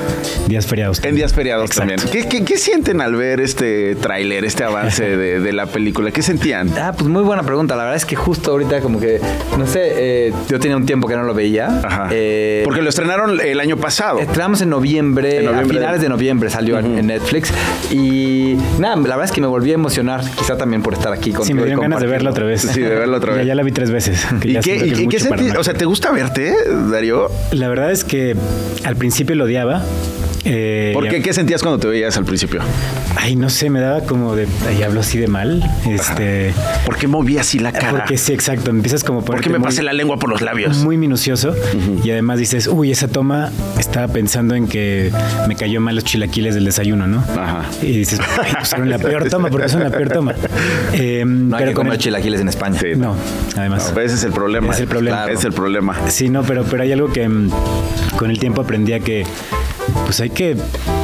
días 0.47 0.67
feriados. 0.67 1.03
En 1.03 1.15
días 1.15 1.33
feriados 1.33 1.71
también. 1.71 1.99
¿Qué, 2.11 2.27
qué, 2.27 2.45
qué 2.45 2.57
sienten 2.57 3.01
al 3.01 3.15
ver 3.15 3.39
este 3.39 3.95
tráiler, 3.95 4.45
este 4.45 4.63
avance 4.63 5.03
de, 5.17 5.39
de 5.39 5.53
la 5.53 5.65
película? 5.65 6.11
¿Qué 6.11 6.21
sentían? 6.21 6.69
Ah, 6.85 6.91
pues 6.91 7.07
muy 7.09 7.23
buena 7.23 7.43
pregunta. 7.43 7.77
La 7.77 7.83
verdad 7.83 7.95
es 7.95 8.05
que 8.05 8.17
justo 8.17 8.51
ahorita 8.51 8.81
como 8.81 8.99
que, 8.99 9.21
no 9.57 9.65
sé, 9.65 10.27
eh, 10.27 10.33
yo 10.49 10.59
tenía 10.59 10.75
un 10.75 10.85
tiempo 10.85 11.07
que 11.07 11.15
no 11.15 11.23
lo 11.23 11.33
veía. 11.33 11.81
Eh, 12.11 12.61
Porque 12.65 12.81
lo 12.81 12.89
estrenaron 12.89 13.39
el 13.39 13.59
año 13.61 13.77
pasado. 13.77 14.19
Estrenamos 14.19 14.61
en 14.61 14.69
noviembre, 14.69 15.37
En 15.39 15.45
noviembre. 15.45 15.77
a 15.77 15.79
finales 15.79 16.01
de 16.01 16.09
noviembre 16.09 16.49
salió 16.49 16.77
en- 16.79 16.97
en 16.97 17.07
Netflix. 17.07 17.53
Y 17.89 18.57
nada, 18.79 18.97
la 18.97 19.01
verdad 19.01 19.23
es 19.25 19.31
que 19.31 19.39
me 19.39 19.47
volví 19.47 19.71
a 19.71 19.75
emocionar, 19.75 20.21
quizá 20.37 20.57
también 20.57 20.81
por 20.83 20.93
estar 20.93 21.13
aquí 21.13 21.31
con 21.31 21.45
Sí, 21.45 21.53
me 21.53 21.63
dieron 21.63 21.81
ganas 21.83 22.01
de 22.01 22.07
verla 22.07 22.31
otra 22.31 22.43
vez. 22.43 22.61
Sí, 22.61 22.81
de 22.81 22.89
verla 22.95 23.15
otra 23.17 23.33
vez. 23.35 23.45
Ya, 23.47 23.55
la 23.55 23.63
vi 23.63 23.71
tres 23.71 23.89
veces. 23.89 24.25
que 24.41 24.49
¿Y 24.49 24.53
ya 24.53 24.59
qué, 24.59 24.77
que 24.79 25.03
y 25.03 25.07
qué- 25.07 25.19
senti-. 25.21 25.51
O 25.57 25.63
sea, 25.63 25.73
¿te 25.73 25.85
gusta 25.85 26.11
verte, 26.11 26.53
Darío? 26.91 27.29
La 27.51 27.69
verdad 27.69 27.91
es 27.93 28.03
que 28.03 28.35
al 28.83 28.97
principio 28.97 29.35
lo 29.35 29.45
odiaba. 29.45 29.83
Eh, 30.45 30.91
¿Por 30.93 31.07
qué? 31.07 31.21
¿Qué 31.21 31.33
sentías 31.33 31.61
cuando 31.61 31.79
te 31.79 31.87
veías 31.87 32.17
al 32.17 32.25
principio? 32.25 32.61
Ay, 33.15 33.35
no 33.35 33.49
sé, 33.49 33.69
me 33.69 33.79
daba 33.79 34.01
como 34.01 34.35
de. 34.35 34.47
Ay, 34.67 34.83
hablo 34.83 34.99
así 34.99 35.17
de 35.17 35.27
mal. 35.27 35.63
Este. 35.89 36.53
¿Por 36.85 36.97
qué 36.97 37.07
movía 37.07 37.41
así 37.41 37.59
la 37.59 37.71
cara? 37.71 37.91
Porque 37.91 38.17
sí, 38.17 38.33
exacto. 38.33 38.69
Empiezas 38.71 39.03
como 39.03 39.19
a 39.19 39.25
¿Por 39.25 39.39
qué 39.41 39.49
me 39.49 39.59
muy- 39.59 39.67
pasé 39.67 39.83
la 39.83 39.93
lengua 39.93 40.17
por 40.17 40.29
los 40.29 40.41
labios? 40.41 40.77
Muy 40.79 40.97
minucioso. 40.97 41.55
Y 42.03 42.11
además 42.11 42.39
dices, 42.39 42.67
uy, 42.67 42.91
esa 42.91 43.07
toma 43.07 43.51
estaba 43.79 44.11
pensando 44.11 44.55
en 44.55 44.67
que 44.67 45.11
me 45.47 45.55
cayó 45.55 45.79
mal 45.79 45.95
los 45.95 46.03
chilaquiles 46.03 46.55
del 46.55 46.65
desayuno, 46.65 47.07
¿no? 47.07 47.19
Ajá. 47.19 47.65
Y 47.81 47.91
dices, 47.97 48.19
ay, 48.41 48.51
usaron 48.61 48.89
la 48.89 48.97
peor 48.99 49.29
toma, 49.29 49.49
porque 49.49 49.69
son 49.69 49.83
la 49.83 49.89
peor 49.91 50.09
toma. 50.09 50.33
Eh, 50.93 51.23
No 51.25 51.55
hay 51.55 51.61
pero 51.61 51.71
que 51.71 51.75
con 51.75 51.85
comer 51.85 51.93
el- 51.93 51.99
chilaquiles 52.03 52.41
en 52.41 52.49
España. 52.49 52.79
No, 52.97 53.15
además. 53.55 53.91
No, 53.95 54.01
ese 54.01 54.15
es 54.15 54.23
el 54.23 54.31
problema. 54.31 54.73
Es 54.73 54.79
el 54.79 54.87
problema. 54.87 55.25
Es 55.31 55.43
el 55.45 55.53
problema. 55.53 55.95
Sí, 56.09 56.29
no, 56.29 56.43
pero, 56.43 56.63
pero 56.65 56.83
hay 56.83 56.91
algo 56.91 57.11
que 57.11 57.27
mm, 57.29 57.49
con 58.17 58.29
el 58.31 58.39
tiempo 58.39 58.61
aprendí 58.61 58.93
a 58.93 58.99
que 58.99 59.23
pues 60.05 60.19
hay 60.19 60.29
que 60.29 60.55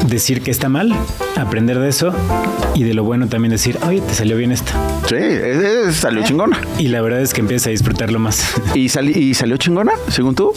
decir 0.07 0.41
que 0.41 0.51
está 0.51 0.69
mal, 0.69 0.93
aprender 1.37 1.79
de 1.79 1.89
eso 1.89 2.13
y 2.75 2.83
de 2.83 2.93
lo 2.93 3.03
bueno 3.03 3.27
también 3.27 3.51
decir, 3.51 3.77
oye, 3.87 4.01
te 4.01 4.13
salió 4.13 4.37
bien 4.37 4.51
esta. 4.51 4.73
Sí, 5.07 5.15
es- 5.15 5.57
es- 5.63 5.95
salió 5.95 6.23
chingona. 6.23 6.59
Y 6.77 6.89
la 6.89 7.01
verdad 7.01 7.21
es 7.21 7.33
que 7.33 7.41
empiezas 7.41 7.67
a 7.67 7.69
disfrutarlo 7.71 8.19
más. 8.19 8.53
¿Y, 8.75 8.89
sali- 8.89 9.17
¿Y 9.17 9.33
salió 9.33 9.57
chingona, 9.57 9.93
según 10.09 10.35
tú? 10.35 10.53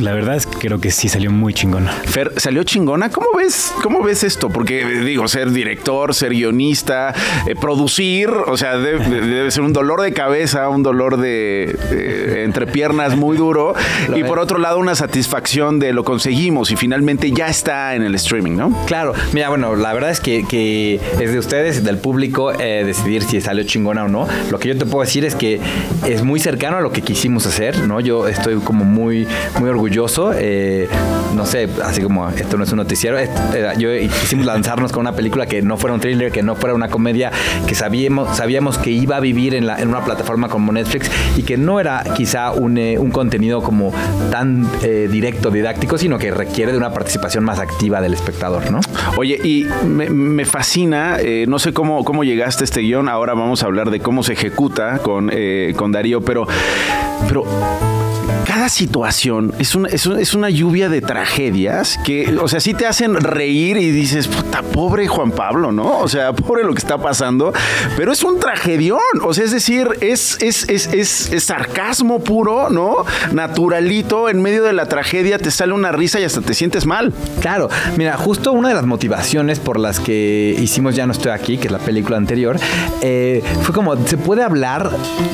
La 0.00 0.12
verdad 0.14 0.36
es 0.36 0.46
que 0.46 0.56
creo 0.58 0.80
que 0.80 0.90
sí 0.90 1.08
salió 1.08 1.30
muy 1.30 1.52
chingona. 1.52 1.92
Fer, 1.92 2.32
¿salió 2.36 2.62
chingona? 2.64 3.10
¿Cómo 3.10 3.26
ves, 3.36 3.72
cómo 3.82 4.02
ves 4.02 4.24
esto? 4.24 4.48
Porque, 4.48 4.80
eh, 4.82 5.00
digo, 5.04 5.28
ser 5.28 5.50
director, 5.50 6.14
ser 6.14 6.30
guionista, 6.30 7.12
eh, 7.46 7.54
producir, 7.60 8.30
o 8.30 8.56
sea, 8.56 8.78
de- 8.78 8.98
de- 8.98 9.20
debe, 9.20 9.50
ser 9.50 9.62
un 9.62 9.72
dolor 9.72 10.00
de 10.00 10.12
cabeza, 10.12 10.68
un 10.68 10.82
dolor 10.82 11.18
de, 11.18 11.76
de 11.90 12.44
entrepiernas 12.44 13.16
muy 13.16 13.36
duro. 13.36 13.74
y 14.16 14.24
por 14.24 14.38
otro 14.38 14.58
lado, 14.58 14.78
una 14.78 14.94
satisfacción 14.94 15.78
de 15.78 15.92
lo 15.92 16.04
conseguimos 16.04 16.70
y 16.70 16.76
finalmente 16.76 17.30
ya 17.32 17.48
está 17.48 17.79
en 17.94 18.02
el 18.02 18.14
streaming, 18.14 18.52
¿no? 18.56 18.70
Claro, 18.86 19.12
mira, 19.32 19.48
bueno, 19.48 19.74
la 19.76 19.92
verdad 19.92 20.10
es 20.10 20.20
que, 20.20 21.00
es 21.20 21.32
de 21.32 21.38
ustedes, 21.38 21.82
del 21.84 21.98
público, 21.98 22.52
eh, 22.52 22.82
decidir 22.84 23.22
si 23.22 23.40
salió 23.40 23.64
chingona 23.64 24.04
o 24.04 24.08
no. 24.08 24.26
Lo 24.50 24.58
que 24.58 24.68
yo 24.68 24.78
te 24.78 24.86
puedo 24.86 25.04
decir 25.04 25.24
es 25.24 25.34
que 25.34 25.60
es 26.06 26.22
muy 26.22 26.40
cercano 26.40 26.76
a 26.76 26.80
lo 26.80 26.92
que 26.92 27.02
quisimos 27.02 27.46
hacer, 27.46 27.78
¿no? 27.86 28.00
Yo 28.00 28.28
estoy 28.28 28.56
como 28.60 28.84
muy, 28.84 29.26
muy 29.58 29.68
orgulloso. 29.70 30.32
eh, 30.34 30.88
no 31.34 31.46
sé, 31.46 31.68
así 31.84 32.02
como 32.02 32.28
esto 32.28 32.56
no 32.56 32.64
es 32.64 32.70
un 32.72 32.78
noticiero, 32.78 33.16
eh, 33.18 33.28
yo 33.78 33.88
quisimos 34.20 34.46
lanzarnos 34.46 34.90
con 34.92 35.02
una 35.02 35.12
película 35.12 35.46
que 35.46 35.62
no 35.62 35.76
fuera 35.76 35.94
un 35.94 36.00
thriller, 36.00 36.32
que 36.32 36.42
no 36.42 36.56
fuera 36.56 36.74
una 36.74 36.88
comedia, 36.88 37.30
que 37.66 37.74
sabíamos, 37.74 38.36
sabíamos 38.36 38.78
que 38.78 38.90
iba 38.90 39.16
a 39.16 39.20
vivir 39.20 39.54
en, 39.54 39.66
la- 39.66 39.76
una 39.82 40.04
plataforma 40.04 40.48
como 40.48 40.72
Netflix 40.72 41.08
y 41.36 41.42
que 41.44 41.56
no 41.56 41.78
era 41.80 42.02
quizá 42.16 42.50
un, 42.52 42.76
un 42.78 43.10
contenido 43.10 43.62
como 43.62 43.92
tan 44.30 44.66
directo, 44.80 45.50
didáctico, 45.50 45.98
sino 45.98 46.18
que 46.18 46.30
requiere 46.30 46.72
de 46.72 46.78
una 46.78 46.92
participación 46.92 47.44
más 47.44 47.58
activa 47.58 47.69
del 47.78 48.14
espectador, 48.14 48.70
¿no? 48.70 48.80
Oye, 49.16 49.38
y 49.42 49.66
me, 49.86 50.08
me 50.10 50.44
fascina, 50.44 51.16
eh, 51.18 51.46
no 51.48 51.58
sé 51.58 51.72
cómo, 51.72 52.04
cómo 52.04 52.24
llegaste 52.24 52.62
a 52.62 52.66
este 52.66 52.80
guion, 52.80 53.08
ahora 53.08 53.34
vamos 53.34 53.62
a 53.62 53.66
hablar 53.66 53.90
de 53.90 54.00
cómo 54.00 54.22
se 54.22 54.34
ejecuta 54.34 54.98
con, 54.98 55.30
eh, 55.32 55.72
con 55.76 55.90
Darío, 55.90 56.20
pero, 56.20 56.46
pero 57.26 57.44
cada 58.60 58.68
situación 58.68 59.54
es 59.58 59.74
una, 59.74 59.88
es, 59.88 60.04
una, 60.04 60.20
es 60.20 60.34
una 60.34 60.50
lluvia 60.50 60.90
de 60.90 61.00
tragedias 61.00 61.98
que, 62.04 62.36
o 62.38 62.46
sea, 62.46 62.60
sí 62.60 62.74
te 62.74 62.86
hacen 62.86 63.14
reír 63.14 63.78
y 63.78 63.90
dices, 63.90 64.28
puta, 64.28 64.60
pobre 64.60 65.08
Juan 65.08 65.30
Pablo, 65.30 65.72
¿no? 65.72 65.98
O 66.00 66.08
sea, 66.08 66.34
pobre 66.34 66.62
lo 66.62 66.74
que 66.74 66.80
está 66.80 66.98
pasando, 66.98 67.54
pero 67.96 68.12
es 68.12 68.22
un 68.22 68.38
tragedión, 68.38 69.00
o 69.24 69.32
sea, 69.32 69.46
es 69.46 69.52
decir, 69.52 69.88
es, 70.02 70.36
es, 70.42 70.68
es, 70.68 70.92
es, 70.92 71.32
es 71.32 71.44
sarcasmo 71.44 72.22
puro, 72.22 72.68
¿no? 72.68 72.96
Naturalito, 73.32 74.28
en 74.28 74.42
medio 74.42 74.62
de 74.62 74.74
la 74.74 74.84
tragedia 74.84 75.38
te 75.38 75.50
sale 75.50 75.72
una 75.72 75.90
risa 75.90 76.20
y 76.20 76.24
hasta 76.24 76.42
te 76.42 76.52
sientes 76.52 76.84
mal. 76.84 77.14
Claro, 77.40 77.70
mira, 77.96 78.18
justo 78.18 78.52
una 78.52 78.68
de 78.68 78.74
las 78.74 78.84
motivaciones 78.84 79.58
por 79.58 79.80
las 79.80 80.00
que 80.00 80.54
hicimos 80.60 80.94
Ya 80.94 81.06
no 81.06 81.12
estoy 81.12 81.32
aquí, 81.32 81.56
que 81.56 81.68
es 81.68 81.72
la 81.72 81.78
película 81.78 82.18
anterior, 82.18 82.58
eh, 83.00 83.42
fue 83.62 83.74
como, 83.74 83.96
se 84.06 84.18
puede 84.18 84.42
hablar, 84.42 84.90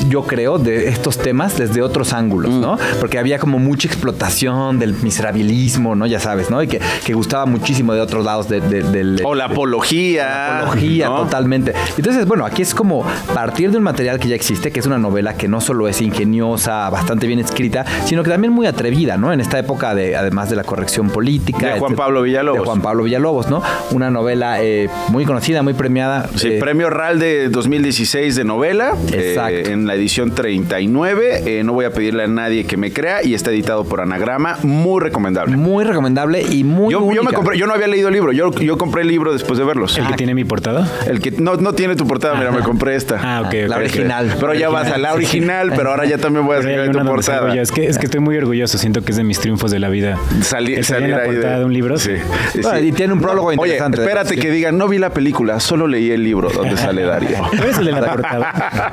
yo 0.07 0.23
creo, 0.23 0.59
de 0.59 0.87
estos 0.87 1.17
temas 1.17 1.57
desde 1.57 1.81
otros 1.81 2.13
ángulos, 2.13 2.53
¿no? 2.53 2.77
Porque 3.01 3.16
había 3.19 3.39
como 3.39 3.59
mucha 3.59 3.87
explotación 3.87 4.79
del 4.79 4.93
miserabilismo, 5.01 5.95
¿no? 5.95 6.05
Ya 6.05 6.19
sabes, 6.19 6.49
¿no? 6.49 6.61
Y 6.63 6.67
que, 6.67 6.79
que 7.05 7.13
gustaba 7.13 7.45
muchísimo 7.45 7.93
de 7.93 8.01
otros 8.01 8.23
lados 8.25 8.47
de- 8.49 8.61
de- 8.61 8.83
del... 8.83 9.21
O 9.23 9.35
la 9.35 9.45
apología. 9.45 10.59
apología, 10.61 11.07
¿no? 11.09 11.23
totalmente. 11.23 11.73
Entonces, 11.97 12.25
bueno, 12.25 12.45
aquí 12.45 12.61
es 12.61 12.73
como 12.73 13.05
partir 13.33 13.71
de 13.71 13.77
un 13.77 13.83
material 13.83 14.19
que 14.19 14.27
ya 14.27 14.35
existe, 14.35 14.71
que 14.71 14.79
es 14.79 14.85
una 14.85 14.97
novela 14.97 15.33
que 15.35 15.47
no 15.47 15.61
solo 15.61 15.87
es 15.87 16.01
ingeniosa, 16.01 16.89
bastante 16.89 17.27
bien 17.27 17.39
escrita, 17.39 17.85
sino 18.05 18.23
que 18.23 18.29
también 18.29 18.53
muy 18.53 18.65
atrevida, 18.67 19.17
¿no? 19.17 19.31
En 19.33 19.39
esta 19.41 19.59
época 19.59 19.95
de, 19.95 20.15
además 20.15 20.49
de 20.49 20.55
la 20.55 20.63
corrección 20.63 21.09
política. 21.09 21.73
De 21.73 21.79
Juan. 21.79 21.95
Pablo 21.95 22.21
Villalobos. 22.21 22.61
De 22.61 22.65
Juan 22.65 22.81
Pablo 22.81 23.03
Villalobos, 23.03 23.49
¿no? 23.49 23.61
Una 23.91 24.09
novela 24.11 24.61
eh, 24.61 24.89
muy 25.09 25.25
conocida, 25.25 25.63
muy 25.63 25.73
premiada. 25.73 26.29
Sí, 26.35 26.49
eh, 26.49 26.59
premio 26.59 26.89
RAL 26.89 27.19
de 27.19 27.49
2016 27.49 28.35
de 28.35 28.43
novela, 28.43 28.93
Exacto. 29.11 29.51
eh, 29.53 29.71
en 29.71 29.87
la 29.87 29.95
edición 29.95 30.33
39. 30.35 31.43
Eh, 31.59 31.63
no 31.63 31.73
voy 31.73 31.85
a 31.85 31.91
pedirle 31.91 32.23
a 32.23 32.27
nadie 32.27 32.65
que 32.65 32.77
me 32.77 32.91
crea, 32.93 33.06
crea 33.07 33.23
y 33.23 33.33
está 33.33 33.51
editado 33.51 33.83
por 33.85 34.01
Anagrama. 34.01 34.57
Muy 34.63 35.01
recomendable. 35.01 35.55
Muy 35.55 35.83
recomendable 35.85 36.41
y 36.41 36.63
muy 36.63 36.91
yo, 36.91 37.11
yo, 37.13 37.23
me 37.23 37.31
compré, 37.31 37.57
yo 37.57 37.65
no 37.67 37.73
había 37.73 37.87
leído 37.87 38.07
el 38.09 38.13
libro, 38.13 38.31
yo, 38.31 38.51
yo 38.51 38.77
compré 38.77 39.03
el 39.03 39.07
libro 39.07 39.31
después 39.33 39.57
de 39.57 39.65
verlos. 39.65 39.97
¿El 39.97 40.07
que 40.07 40.13
tiene 40.13 40.33
mi 40.35 40.43
portada? 40.43 40.87
El 41.07 41.21
que 41.21 41.31
no, 41.31 41.55
no 41.55 41.73
tiene 41.73 41.95
tu 41.95 42.05
portada, 42.07 42.35
mira, 42.35 42.51
me 42.51 42.59
compré 42.61 42.95
esta. 42.95 43.19
Ah, 43.21 43.41
ok, 43.41 43.47
ok. 43.47 43.69
La 43.69 43.77
original. 43.77 44.35
Pero 44.39 44.53
ya 44.53 44.69
vas 44.69 44.91
a 44.91 44.97
la 44.97 45.13
original, 45.13 45.71
pero 45.75 45.91
ahora 45.91 46.05
ya 46.05 46.17
también 46.17 46.45
voy 46.45 46.57
a 46.57 46.59
una 46.59 46.91
tu 46.91 47.05
portada. 47.05 47.53
Es 47.55 47.71
que, 47.71 47.85
es 47.87 47.97
que 47.97 48.05
estoy 48.05 48.19
muy 48.19 48.37
orgulloso, 48.37 48.77
siento 48.77 49.01
que 49.03 49.11
es 49.11 49.17
de 49.17 49.23
mis 49.23 49.39
triunfos 49.39 49.71
de 49.71 49.79
la 49.79 49.89
vida. 49.89 50.17
El 50.35 50.43
salir 50.43 51.09
la 51.09 51.17
ahí 51.17 51.27
portada 51.31 51.53
de- 51.53 51.59
de, 51.59 51.65
un 51.65 51.73
libro. 51.73 51.97
Sí. 51.97 52.11
sí. 52.53 52.61
Bueno, 52.61 52.79
y 52.79 52.91
tiene 52.91 53.13
un 53.13 53.21
prólogo 53.21 53.51
interesante. 53.53 54.01
espérate 54.01 54.35
que 54.35 54.51
digan, 54.51 54.77
no 54.77 54.87
vi 54.87 54.97
la 54.97 55.11
película, 55.11 55.59
solo 55.59 55.87
leí 55.87 56.11
el 56.11 56.23
libro 56.23 56.49
donde 56.49 56.75
sale 56.77 57.03
eres 57.03 57.77
el 57.77 57.85
de 57.85 57.91
la 57.91 57.99
portada. 58.13 58.91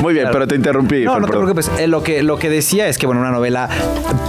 Muy 0.00 0.12
bien, 0.14 0.22
Claro. 0.24 0.32
pero 0.34 0.46
te 0.46 0.54
interrumpí. 0.54 1.04
No, 1.04 1.18
no 1.18 1.26
te 1.26 1.32
preocupes. 1.32 1.70
Eh, 1.78 1.86
lo, 1.86 2.02
que, 2.02 2.22
lo 2.22 2.38
que 2.38 2.48
decía 2.48 2.86
es 2.88 2.98
que, 2.98 3.06
bueno, 3.06 3.20
una 3.20 3.30
novela 3.32 3.68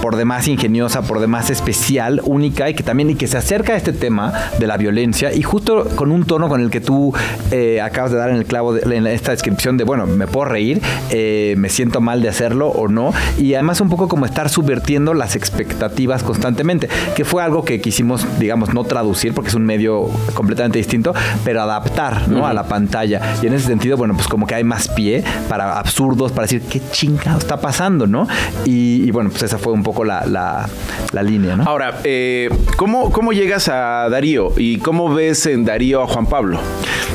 por 0.02 0.16
demás 0.16 0.48
ingeniosa, 0.48 1.02
por 1.02 1.20
demás 1.20 1.50
especial, 1.50 2.20
única 2.24 2.68
y 2.68 2.74
que 2.74 2.82
también 2.82 3.10
y 3.10 3.14
que 3.14 3.26
se 3.26 3.36
acerca 3.36 3.74
a 3.74 3.76
este 3.76 3.92
tema 3.92 4.32
de 4.58 4.66
la 4.66 4.76
violencia 4.76 5.32
y 5.32 5.42
justo 5.42 5.86
con 5.94 6.10
un 6.10 6.24
tono 6.24 6.48
con 6.48 6.60
el 6.60 6.70
que 6.70 6.80
tú 6.80 7.14
eh, 7.50 7.80
acabas 7.80 8.10
de 8.10 8.18
dar 8.18 8.30
en 8.30 8.36
el 8.36 8.46
clavo 8.46 8.72
de, 8.72 8.96
en 8.96 9.06
esta 9.06 9.30
descripción 9.30 9.76
de, 9.76 9.84
bueno, 9.84 10.06
me 10.06 10.26
puedo 10.26 10.46
reír, 10.46 10.82
eh, 11.10 11.54
me 11.58 11.68
siento 11.68 12.00
mal 12.00 12.22
de 12.22 12.28
hacerlo 12.28 12.68
o 12.68 12.88
no 12.88 13.12
y 13.38 13.54
además 13.54 13.80
un 13.80 13.88
poco 13.88 14.08
como 14.08 14.26
estar 14.26 14.48
subvirtiendo 14.48 15.14
las 15.14 15.36
expectativas 15.36 16.22
constantemente, 16.22 16.88
que 17.14 17.24
fue 17.24 17.42
algo 17.42 17.64
que 17.64 17.80
quisimos, 17.80 18.26
digamos, 18.38 18.74
no 18.74 18.84
traducir 18.84 19.34
porque 19.34 19.48
es 19.48 19.54
un 19.54 19.64
medio 19.64 20.08
completamente 20.34 20.78
distinto, 20.78 21.14
pero 21.44 21.62
adaptar, 21.62 22.28
¿no? 22.28 22.46
A 22.46 22.54
la 22.54 22.64
pantalla. 22.64 23.36
Y 23.42 23.46
en 23.46 23.54
ese 23.54 23.66
sentido, 23.66 23.96
bueno, 23.96 24.14
pues 24.14 24.28
como 24.28 24.46
que 24.46 24.54
hay 24.54 24.64
más 24.64 24.88
pie 24.88 25.24
para 25.48 25.78
absurdos, 25.78 26.32
para 26.32 26.42
decir 26.42 26.62
qué 26.62 26.80
chingado 26.90 27.38
está 27.38 27.60
pasando, 27.60 28.06
¿no? 28.06 28.26
Y, 28.64 28.93
y 29.02 29.10
bueno, 29.10 29.30
pues 29.30 29.42
esa 29.42 29.58
fue 29.58 29.72
un 29.72 29.82
poco 29.82 30.04
la, 30.04 30.24
la- 30.26 30.68
la 31.12 31.22
línea, 31.22 31.56
¿no? 31.56 31.64
Ahora, 31.64 32.00
eh, 32.04 32.48
¿cómo, 32.76 33.10
¿cómo 33.10 33.32
llegas 33.32 33.68
a 33.68 34.08
Darío 34.08 34.52
y 34.56 34.78
cómo 34.78 35.12
ves 35.12 35.46
en 35.46 35.64
Darío 35.64 36.02
a 36.02 36.06
Juan 36.06 36.26
Pablo? 36.26 36.58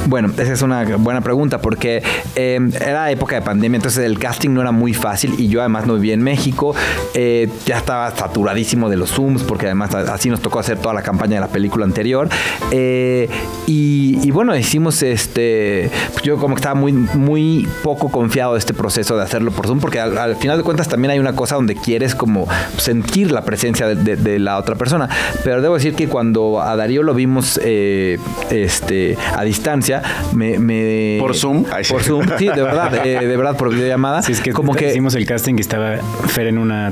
Bueno, 0.07 0.31
esa 0.37 0.53
es 0.53 0.61
una 0.61 0.83
buena 0.97 1.21
pregunta 1.21 1.59
porque 1.61 2.01
eh, 2.35 2.59
era 2.79 3.11
época 3.11 3.35
de 3.35 3.41
pandemia, 3.41 3.75
entonces 3.77 4.05
el 4.05 4.17
casting 4.17 4.49
no 4.51 4.61
era 4.61 4.71
muy 4.71 4.93
fácil 4.93 5.35
y 5.37 5.47
yo 5.49 5.59
además 5.59 5.85
no 5.87 5.95
vivía 5.95 6.13
en 6.13 6.21
México, 6.23 6.73
eh, 7.13 7.49
ya 7.65 7.77
estaba 7.77 8.09
saturadísimo 8.15 8.89
de 8.89 8.95
los 8.97 9.11
Zooms 9.11 9.43
porque 9.43 9.65
además 9.65 9.93
así 9.93 10.29
nos 10.29 10.39
tocó 10.41 10.59
hacer 10.59 10.77
toda 10.77 10.93
la 10.93 11.01
campaña 11.01 11.35
de 11.35 11.41
la 11.41 11.47
película 11.47 11.85
anterior 11.85 12.29
eh, 12.71 13.29
y, 13.67 14.19
y 14.23 14.31
bueno, 14.31 14.55
hicimos 14.55 15.03
este, 15.03 15.91
pues 16.13 16.23
yo 16.23 16.37
como 16.37 16.55
que 16.55 16.59
estaba 16.59 16.75
muy, 16.75 16.93
muy 16.93 17.67
poco 17.83 18.09
confiado 18.09 18.53
de 18.53 18.59
este 18.59 18.73
proceso 18.73 19.17
de 19.17 19.23
hacerlo 19.23 19.51
por 19.51 19.67
Zoom 19.67 19.79
porque 19.79 19.99
al, 19.99 20.17
al 20.17 20.35
final 20.37 20.57
de 20.57 20.63
cuentas 20.63 20.87
también 20.87 21.11
hay 21.11 21.19
una 21.19 21.33
cosa 21.35 21.55
donde 21.55 21.68
quieres 21.75 22.15
como 22.15 22.47
sentir 22.77 23.31
la 23.31 23.43
presencia 23.43 23.87
de, 23.87 23.95
de- 23.95 24.15
de 24.15 24.39
la 24.39 24.57
otra 24.57 24.75
persona, 24.75 25.09
pero 25.43 25.61
debo 25.61 25.75
decir 25.75 25.93
que 25.95 26.07
cuando 26.07 26.61
a 26.61 26.75
Darío 26.75 27.03
lo 27.03 27.13
vimos 27.13 27.59
eh, 27.63 28.17
este, 28.49 29.17
a 29.35 29.43
distancia, 29.43 30.01
me, 30.33 30.59
me- 30.59 31.17
¿Por 31.19 31.35
Zoom? 31.35 31.65
Por 31.89 32.03
Zoom, 32.03 32.25
sí, 32.37 32.47
de 32.47 32.61
verdad, 32.63 32.93
eh, 33.05 33.25
de 33.25 33.37
verdad, 33.37 33.55
por 33.57 33.69
videollamada. 33.73 34.21
Sí, 34.21 34.31
es 34.31 34.41
que 34.41 34.51
como 34.53 34.73
que 34.75 34.89
hicimos 34.89 35.15
el 35.15 35.25
casting 35.25 35.55
y 35.57 35.61
estaba 35.61 35.97
Fer 36.27 36.47
en 36.47 36.57
una, 36.57 36.91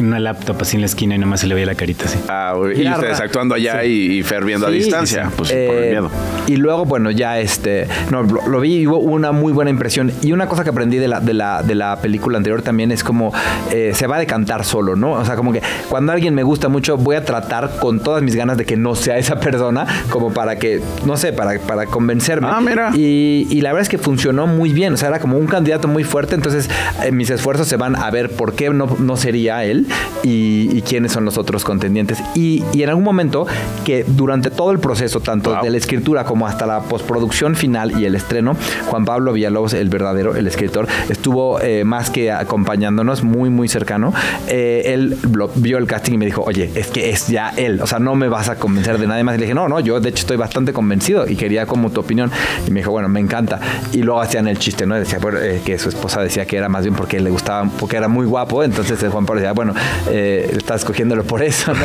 una 0.00 0.18
laptop 0.18 0.56
así 0.60 0.76
en 0.76 0.82
la 0.82 0.86
esquina 0.86 1.14
y 1.14 1.18
nada 1.18 1.30
más 1.30 1.40
se 1.40 1.46
le 1.46 1.54
veía 1.54 1.66
la 1.66 1.74
carita 1.74 2.04
así. 2.06 2.18
Ah, 2.28 2.54
y 2.74 2.88
ustedes 2.88 3.20
actuando 3.20 3.54
allá 3.54 3.80
sí. 3.82 3.88
y, 3.88 4.18
y 4.18 4.22
Fer 4.22 4.44
viendo 4.44 4.66
a 4.66 4.70
distancia, 4.70 5.24
sí, 5.24 5.30
sí. 5.30 5.34
pues 5.36 5.48
por 5.50 5.58
Eh, 5.58 5.84
el 5.84 5.90
miedo. 5.90 6.10
Y 6.46 6.56
luego, 6.56 6.84
bueno, 6.84 7.10
ya 7.10 7.38
este, 7.40 7.86
no, 8.10 8.22
lo, 8.22 8.46
lo 8.48 8.60
vi 8.60 8.76
y 8.78 8.86
hubo 8.86 8.98
una 8.98 9.32
muy 9.32 9.52
buena 9.52 9.70
impresión. 9.70 10.12
Y 10.22 10.32
una 10.32 10.46
cosa 10.46 10.64
que 10.64 10.70
aprendí 10.70 10.98
de 10.98 11.08
la, 11.08 11.20
de 11.20 11.34
la, 11.34 11.62
de 11.62 11.74
la 11.74 11.96
película 12.00 12.38
anterior 12.38 12.62
también 12.62 12.92
es 12.92 13.02
como 13.04 13.32
eh, 13.70 13.92
se 13.94 14.06
va 14.06 14.16
a 14.16 14.18
decantar 14.18 14.64
solo, 14.64 14.96
¿no? 14.96 15.12
O 15.12 15.24
sea, 15.24 15.36
como 15.36 15.52
que 15.52 15.62
cuando 15.88 16.12
alguien 16.12 16.34
me 16.34 16.42
gusta 16.42 16.68
mucho, 16.68 16.96
voy 16.96 17.16
a 17.16 17.24
tratar 17.24 17.78
con 17.80 18.00
todas 18.00 18.22
mis 18.22 18.34
ganas 18.36 18.56
de 18.56 18.64
que 18.64 18.76
no 18.76 18.94
sea 18.94 19.18
esa 19.18 19.40
persona, 19.40 19.86
como 20.10 20.32
para 20.32 20.56
que, 20.56 20.80
no 21.04 21.16
sé, 21.16 21.32
para, 21.32 21.58
para 21.60 21.86
convencerme. 21.86 22.48
Ah, 22.50 22.60
mira. 22.60 22.90
Y, 22.94 23.46
y 23.50 23.60
la 23.60 23.70
verdad 23.72 23.82
es 23.82 23.88
que 23.88 23.98
funcionó 23.98 24.46
muy 24.46 24.72
bien. 24.72 24.94
O 24.94 24.96
sea, 24.96 25.08
era 25.08 25.18
como 25.18 25.36
un 25.36 25.46
candidato 25.46 25.88
muy 25.88 26.04
fuerte. 26.04 26.34
Entonces, 26.34 26.70
eh, 27.04 27.12
mis 27.12 27.30
esfuerzos 27.30 27.68
se 27.68 27.76
van 27.76 27.96
a 27.96 28.10
ver 28.10 28.30
por 28.30 28.54
qué 28.54 28.70
no, 28.70 28.96
no 28.98 29.16
sería 29.16 29.64
él 29.64 29.86
y, 30.22 30.68
y 30.72 30.82
quiénes 30.82 31.12
son 31.12 31.24
los 31.24 31.38
otros 31.38 31.64
contendientes. 31.64 32.18
Y, 32.34 32.64
y 32.72 32.82
en 32.82 32.88
algún 32.90 33.04
momento 33.04 33.46
que 33.84 34.04
durante 34.06 34.50
todo 34.50 34.70
el 34.70 34.78
proceso, 34.78 35.20
tanto 35.20 35.54
de 35.62 35.70
la 35.70 35.76
escritura 35.76 36.24
como 36.24 36.46
hasta 36.46 36.66
la 36.66 36.80
postproducción 36.80 37.54
final 37.56 37.98
y 38.00 38.04
el 38.04 38.14
estreno, 38.14 38.56
Juan 38.86 39.04
Pablo 39.04 39.32
Villalobos, 39.32 39.74
el 39.74 39.88
verdadero, 39.88 40.34
el 40.36 40.46
escritor, 40.46 40.86
estuvo 41.08 41.60
eh, 41.60 41.84
más 41.84 42.10
que 42.10 42.30
acompañándonos, 42.32 43.22
muy, 43.22 43.50
muy 43.50 43.68
cercano. 43.68 44.12
Eh, 44.48 44.82
él 44.86 45.16
lo- 45.32 45.50
vio 45.54 45.78
el 45.78 45.86
casting 45.86 46.14
y 46.14 46.18
me 46.18 46.26
dijo, 46.26 46.42
oye, 46.46 46.70
es 46.74 46.88
que 46.88 47.10
es 47.10 47.28
ya 47.28 47.50
él. 47.56 47.80
O 47.82 47.86
sea, 47.86 47.98
no 47.98 48.14
me 48.14 48.28
vas 48.28 48.48
a 48.48 48.56
convencer 48.56 48.98
de 48.98 49.06
nadie 49.06 49.24
más. 49.24 49.34
Y 49.36 49.38
le 49.38 49.44
dije, 49.46 49.54
no, 49.54 49.68
no, 49.68 49.80
yo 49.80 50.00
de 50.00 50.08
hecho 50.10 50.20
estoy 50.20 50.36
bastante 50.36 50.72
convencido 50.72 51.28
y 51.28 51.36
quería 51.36 51.66
como 51.66 51.90
tu 51.90 52.00
opinión. 52.00 52.30
Y 52.66 52.70
me 52.70 52.80
dijo, 52.80 52.90
bueno, 52.90 53.08
me 53.08 53.20
encanta. 53.20 53.60
Y 53.92 54.02
luego 54.02 54.20
hacían 54.20 54.48
el 54.48 54.58
chiste, 54.58 54.86
¿no? 54.86 54.94
Decía, 54.96 55.18
bueno, 55.20 55.38
eh, 55.38 55.60
que 55.64 55.78
su 55.78 55.88
esposa 55.88 56.20
decía 56.20 56.44
que 56.46 56.56
era 56.56 56.68
más 56.68 56.82
bien 56.84 56.94
porque 56.94 57.20
le 57.20 57.30
gustaba, 57.30 57.68
porque 57.78 57.96
era 57.96 58.08
muy 58.08 58.26
guapo. 58.26 58.62
Entonces 58.62 58.98
Juan 59.10 59.24
Pablo 59.26 59.40
decía, 59.40 59.52
bueno, 59.52 59.74
eh, 60.10 60.54
estás 60.56 60.82
escogiéndolo 60.82 61.24
por 61.24 61.42
eso, 61.42 61.72
¿no? 61.74 61.84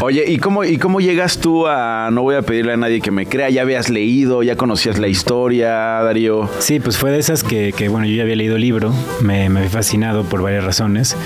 Oye, 0.00 0.24
¿y 0.26 0.38
cómo, 0.38 0.64
¿y 0.64 0.78
cómo 0.78 1.00
llegas 1.00 1.38
tú 1.38 1.66
a 1.66 2.10
no 2.12 2.22
voy 2.22 2.36
a 2.36 2.42
pedirle 2.42 2.72
a 2.72 2.76
nadie 2.76 3.00
que 3.00 3.10
me 3.10 3.26
crea? 3.26 3.50
¿Ya 3.50 3.62
habías 3.62 3.90
leído? 3.90 4.42
¿Ya 4.42 4.56
conocías 4.56 4.98
la 4.98 5.08
historia, 5.08 5.70
Darío? 6.02 6.48
Sí, 6.58 6.80
pues 6.80 6.98
fue 6.98 7.10
de 7.10 7.18
esas 7.18 7.42
que, 7.42 7.72
que, 7.76 7.88
bueno, 7.88 8.06
yo 8.06 8.14
ya 8.14 8.22
había 8.22 8.36
leído 8.36 8.56
el 8.56 8.62
libro, 8.62 8.94
me, 9.20 9.48
me 9.48 9.60
había 9.60 9.70
fascinado 9.70 10.24
por 10.24 10.42
varias 10.42 10.64
razones. 10.64 11.16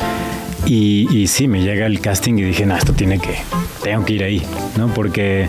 Y, 0.67 1.09
y 1.11 1.27
sí, 1.27 1.49
me 1.49 1.63
llega 1.63 1.87
el 1.87 2.01
casting 2.01 2.35
y 2.35 2.43
dije, 2.43 2.67
no, 2.67 2.77
esto 2.77 2.93
tiene 2.93 3.19
que, 3.19 3.37
tengo 3.83 4.05
que 4.05 4.13
ir 4.13 4.25
ahí, 4.25 4.43
¿no? 4.77 4.89
Porque, 4.89 5.49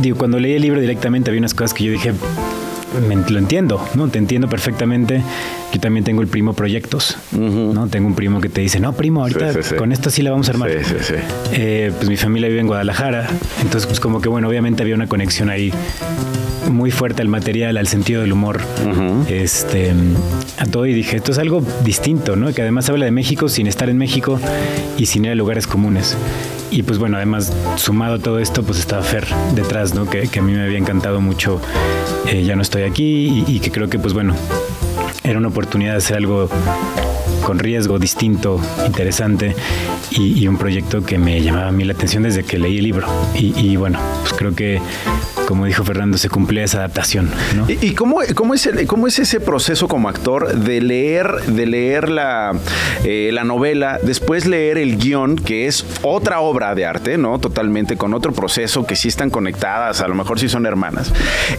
digo, 0.00 0.16
cuando 0.16 0.38
leí 0.38 0.54
el 0.54 0.62
libro 0.62 0.80
directamente 0.80 1.30
había 1.30 1.40
unas 1.40 1.54
cosas 1.54 1.74
que 1.74 1.84
yo 1.84 1.92
dije, 1.92 2.12
me, 3.00 3.16
lo 3.16 3.38
entiendo, 3.38 3.86
¿no? 3.94 4.08
Te 4.08 4.18
entiendo 4.18 4.48
perfectamente. 4.48 5.22
Yo 5.72 5.80
también 5.80 6.04
tengo 6.04 6.22
el 6.22 6.28
primo 6.28 6.52
proyectos, 6.52 7.16
¿no? 7.32 7.88
Tengo 7.88 8.06
un 8.06 8.14
primo 8.14 8.40
que 8.40 8.48
te 8.48 8.60
dice, 8.60 8.80
no, 8.80 8.92
primo, 8.92 9.22
ahorita 9.22 9.52
Sí, 9.52 9.58
sí, 9.62 9.68
sí. 9.70 9.74
con 9.76 9.92
esto 9.92 10.10
sí 10.10 10.22
la 10.22 10.30
vamos 10.30 10.48
a 10.48 10.52
armar. 10.52 10.70
Sí, 10.70 10.78
sí, 10.84 10.94
sí. 11.00 11.14
Eh, 11.52 11.92
pues 11.96 12.08
mi 12.08 12.16
familia 12.16 12.48
vive 12.48 12.60
en 12.60 12.66
Guadalajara, 12.66 13.28
entonces 13.60 13.86
pues 13.86 14.00
como 14.00 14.20
que 14.20 14.28
bueno, 14.28 14.48
obviamente 14.48 14.82
había 14.82 14.94
una 14.94 15.08
conexión 15.08 15.50
ahí 15.50 15.72
muy 16.74 16.90
fuerte 16.90 17.22
al 17.22 17.28
material, 17.28 17.76
al 17.76 17.86
sentido 17.86 18.20
del 18.20 18.32
humor, 18.32 18.60
este, 19.28 19.94
a 20.58 20.66
todo 20.66 20.84
y 20.86 20.92
dije, 20.92 21.16
esto 21.16 21.32
es 21.32 21.38
algo 21.38 21.62
distinto, 21.84 22.36
¿no? 22.36 22.52
Que 22.52 22.62
además 22.62 22.88
habla 22.90 23.06
de 23.06 23.10
México 23.10 23.48
sin 23.48 23.66
estar 23.66 23.88
en 23.88 23.96
México 23.96 24.38
y 24.98 25.06
sin 25.06 25.24
ir 25.24 25.30
a 25.30 25.34
lugares 25.34 25.66
comunes. 25.66 26.16
Y 26.70 26.82
pues 26.82 26.98
bueno, 26.98 27.16
además 27.16 27.52
sumado 27.76 28.16
a 28.16 28.18
todo 28.18 28.40
esto, 28.40 28.62
pues 28.64 28.78
estaba 28.80 29.02
Fer 29.02 29.26
detrás, 29.54 29.94
¿no? 29.94 30.06
Que, 30.10 30.28
que 30.28 30.40
a 30.40 30.42
mí 30.42 30.52
me 30.52 30.62
había 30.62 30.78
encantado 30.78 31.20
mucho, 31.20 31.60
eh, 32.28 32.42
ya 32.44 32.56
no 32.56 32.62
estoy 32.62 32.82
aquí 32.82 33.44
y, 33.46 33.56
y 33.56 33.60
que 33.60 33.70
creo 33.70 33.88
que 33.88 33.98
pues 33.98 34.12
bueno, 34.12 34.34
era 35.22 35.38
una 35.38 35.48
oportunidad 35.48 35.92
de 35.92 35.98
hacer 35.98 36.16
algo 36.16 36.48
con 37.44 37.58
riesgo, 37.58 37.98
distinto, 37.98 38.60
interesante 38.86 39.54
y, 40.10 40.38
y 40.42 40.48
un 40.48 40.56
proyecto 40.56 41.04
que 41.04 41.18
me 41.18 41.42
llamaba 41.42 41.68
a 41.68 41.72
mí 41.72 41.84
la 41.84 41.92
atención 41.92 42.22
desde 42.22 42.42
que 42.42 42.58
leí 42.58 42.78
el 42.78 42.84
libro. 42.84 43.06
Y, 43.34 43.54
y 43.58 43.76
bueno, 43.76 43.98
pues 44.22 44.32
creo 44.32 44.54
que, 44.54 44.80
como 45.46 45.66
dijo 45.66 45.84
Fernando, 45.84 46.16
se 46.18 46.28
cumplía 46.28 46.64
esa 46.64 46.78
adaptación, 46.78 47.30
¿no? 47.56 47.68
¿Y, 47.70 47.78
y 47.80 47.94
cómo, 47.94 48.18
cómo, 48.34 48.54
es 48.54 48.66
el- 48.66 48.86
cómo 48.86 49.06
es 49.06 49.18
ese 49.18 49.40
proceso 49.40 49.88
como 49.88 50.08
actor 50.08 50.54
de 50.54 50.80
leer, 50.80 51.30
de 51.46 51.66
leer 51.66 52.08
la, 52.08 52.52
eh, 53.04 53.30
la 53.32 53.44
novela, 53.44 53.98
después 54.02 54.46
leer 54.46 54.78
el 54.78 54.96
guion, 54.98 55.36
que 55.36 55.66
es 55.66 55.84
otra 56.02 56.40
obra 56.40 56.74
de 56.74 56.86
arte, 56.86 57.18
¿no? 57.18 57.38
Totalmente, 57.38 57.96
con 57.96 58.14
otro 58.14 58.32
proceso, 58.32 58.86
que 58.86 58.96
sí 58.96 59.08
están 59.08 59.30
conectadas, 59.30 60.00
a 60.00 60.08
lo 60.08 60.14
mejor 60.14 60.38
sí 60.40 60.48
son 60.48 60.66
hermanas. 60.66 61.12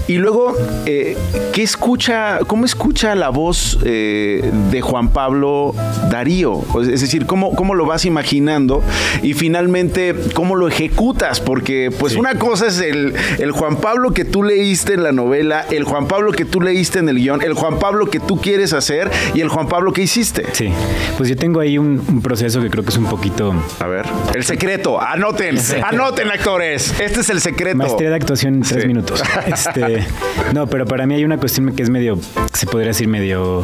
Y 0.08 0.18
luego, 0.18 0.56
eh, 0.86 1.18
¿qué 1.54 1.64
escucha, 1.64 2.40
cómo 2.48 2.66
escucha 2.66 3.16
la 3.16 3.30
voz 3.30 3.78
eh, 3.84 4.50
de 4.72 4.82
Juan 4.82 5.10
Pablo 5.10 5.74
Darío? 6.10 6.64
Es 6.82 7.02
decir, 7.02 7.26
¿cómo, 7.26 7.56
cómo 7.56 7.76
lo 7.76 7.86
vas 7.86 8.06
imaginando? 8.06 8.82
Y 9.22 9.34
finalmente, 9.34 10.16
¿cómo 10.34 10.56
lo 10.56 10.68
ejecutas? 10.68 11.40
Porque, 11.40 11.92
pues, 11.98 12.16
una 12.16 12.36
cosa 12.36 12.68
es 12.68 12.80
el, 12.80 13.14
el 13.40 13.52
Juan 13.52 13.75
Pablo 13.78 14.12
que 14.12 14.26
tú 14.26 14.44
leíste 14.44 14.94
en 14.94 15.04
la 15.04 15.12
novela, 15.12 15.66
el 15.72 15.84
Juan 15.84 16.08
Pablo 16.08 16.32
que 16.32 16.46
tú 16.46 16.62
leíste 16.62 17.00
en 17.00 17.10
el 17.10 17.18
guion, 17.18 17.42
el 17.42 17.54
Juan 17.54 17.80
Pablo 17.80 18.08
que 18.08 18.20
tú 18.20 18.40
quieres 18.42 18.74
hacer 18.74 19.10
y 19.34 19.42
el 19.42 19.50
Juan 19.50 19.68
Pablo 19.68 19.94
que 19.94 20.02
hiciste. 20.02 20.46
Sí, 20.54 20.70
pues 21.18 21.30
yo 21.30 21.36
tengo 21.36 21.60
ahí 21.60 21.78
un, 21.78 22.04
un 22.08 22.22
proceso 22.22 22.62
que 22.62 22.70
creo 22.70 22.84
que 22.84 22.90
es 22.90 22.98
un 22.98 23.06
poquito... 23.06 23.54
A 23.80 23.88
ver. 23.88 24.06
El 24.34 24.44
secreto, 24.44 25.02
anoten, 25.02 25.58
anoten 25.86 26.30
actores. 26.32 27.00
Este 27.00 27.22
es 27.22 27.30
el 27.30 27.42
secreto. 27.42 27.78
Maestría 27.78 28.10
de 28.10 28.16
actuación 28.16 28.56
en 28.56 28.62
tres 28.62 28.82
Sí. 28.82 28.88
minutos. 28.88 29.22
Este, 29.48 30.06
no, 30.54 30.68
pero 30.68 30.86
para 30.86 31.06
mí 31.06 31.14
hay 31.16 31.24
una 31.24 31.38
cuestión 31.38 31.74
que 31.76 31.84
es 31.84 31.90
medio, 31.90 32.18
se 32.54 32.66
podría 32.66 32.90
decir 32.90 33.08
medio 33.08 33.64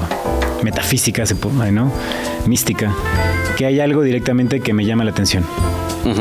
metafísica, 0.64 1.24
¿no? 1.72 1.92
Mística, 2.46 2.94
que 3.58 3.66
hay 3.66 3.80
algo 3.80 4.02
directamente 4.04 4.60
que 4.60 4.74
me 4.74 4.86
llama 4.86 5.04
la 5.04 5.12
atención. 5.12 5.44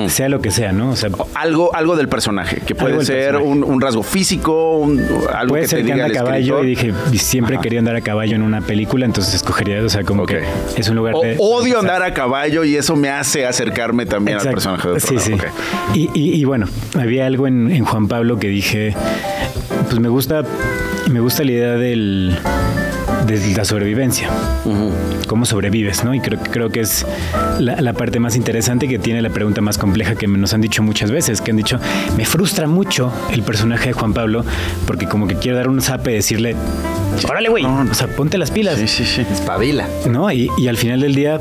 Sea 0.09 0.29
lo 0.29 0.41
que 0.41 0.51
sea, 0.51 0.73
¿no? 0.73 0.91
O 0.91 0.97
sea, 0.97 1.11
algo, 1.35 1.75
algo 1.75 1.97
del 1.97 2.09
personaje, 2.09 2.61
que 2.67 2.75
puede 2.75 3.05
ser 3.05 3.37
un, 3.37 3.65
un 3.65 3.81
rasgo 3.81 4.03
físico, 4.03 4.77
un- 4.79 5.01
algo 5.35 5.51
puede 5.51 5.63
que 5.63 5.69
ser 5.69 5.79
te 5.81 5.87
que 5.87 5.93
diga 5.95 6.07
anda 6.07 6.21
a 6.21 6.25
caballo 6.25 6.63
y 6.65 6.67
dije, 6.69 6.93
siempre 7.15 7.59
quería 7.61 7.79
andar 7.79 7.97
a 7.97 8.01
caballo 8.01 8.37
en 8.37 8.43
una 8.43 8.61
película, 8.61 9.05
entonces 9.07 9.35
escogería, 9.35 9.83
o 9.83 9.89
sea, 9.89 10.05
como 10.05 10.27
que 10.27 10.43
es 10.77 10.89
un 10.89 10.97
lugar 10.97 11.15
O- 11.17 11.23
de... 11.23 11.37
odio 11.39 11.79
andar 11.79 12.03
a 12.03 12.13
caballo 12.15 12.65
y 12.65 12.77
eso 12.77 12.97
me 12.97 13.09
hace 13.11 13.47
acercarme 13.47 14.07
también 14.07 14.37
al 14.39 14.47
Exacto. 14.47 14.57
personaje 14.57 14.89
de 14.89 14.95
otro 14.95 15.09
Sí, 15.21 15.31
lado. 15.37 15.53
sí. 15.95 16.01
Y, 16.15 16.21
y- 16.21 16.35
y 16.41 16.45
bueno, 16.45 16.67
había 16.99 17.27
algo 17.27 17.47
en, 17.47 17.71
en 17.71 17.85
Juan 17.85 18.09
Pablo 18.09 18.39
que 18.39 18.49
dije, 18.49 18.95
pues 19.89 19.99
me 20.01 20.09
gusta, 20.09 20.43
me 21.11 21.21
gusta 21.21 21.43
la 21.45 21.51
idea 21.53 21.73
del 21.75 22.37
de 23.31 23.57
la 23.57 23.65
sobrevivencia, 23.65 24.29
cómo 25.27 25.47
sobrevives, 25.47 26.05
¿no? 26.05 26.15
Y 26.15 26.21
creo, 26.21 26.39
creo 26.41 26.71
que 26.71 26.81
es 26.81 27.07
la, 27.59 27.81
la 27.81 27.93
parte 27.93 28.19
más 28.21 28.37
interesante 28.37 28.89
que 28.89 28.99
tiene 28.99 29.23
la 29.23 29.31
pregunta 29.31 29.61
más 29.61 29.79
compleja 29.79 30.15
que 30.15 30.27
nos 30.27 30.53
han 30.53 30.61
dicho 30.61 30.83
muchas 30.83 31.11
veces, 31.11 31.41
que 31.41 31.51
han 31.51 31.57
dicho, 31.57 31.79
me 32.17 32.25
frustra 32.25 32.67
mucho 32.67 33.13
el 33.31 33.43
personaje 33.43 33.89
de 33.89 33.93
Juan 33.93 34.13
Pablo, 34.13 34.45
porque 34.87 35.07
como 35.07 35.27
que 35.27 35.37
quiero 35.37 35.57
dar 35.57 35.69
un 35.69 35.81
zape 35.81 36.13
y 36.13 36.15
decirle, 36.15 36.57
órale, 37.29 37.49
güey, 37.49 37.65
o 37.65 37.95
sea, 37.95 38.09
ponte 38.09 38.39
las 38.39 38.51
pilas. 38.51 38.79
Sí, 38.79 38.89
sí, 38.89 39.05
sí. 39.05 39.27
Espabila. 39.31 39.87
¿No? 40.09 40.31
Y, 40.33 40.51
y 40.59 40.69
al 40.69 40.77
final 40.77 41.01
del 41.01 41.15
día, 41.15 41.39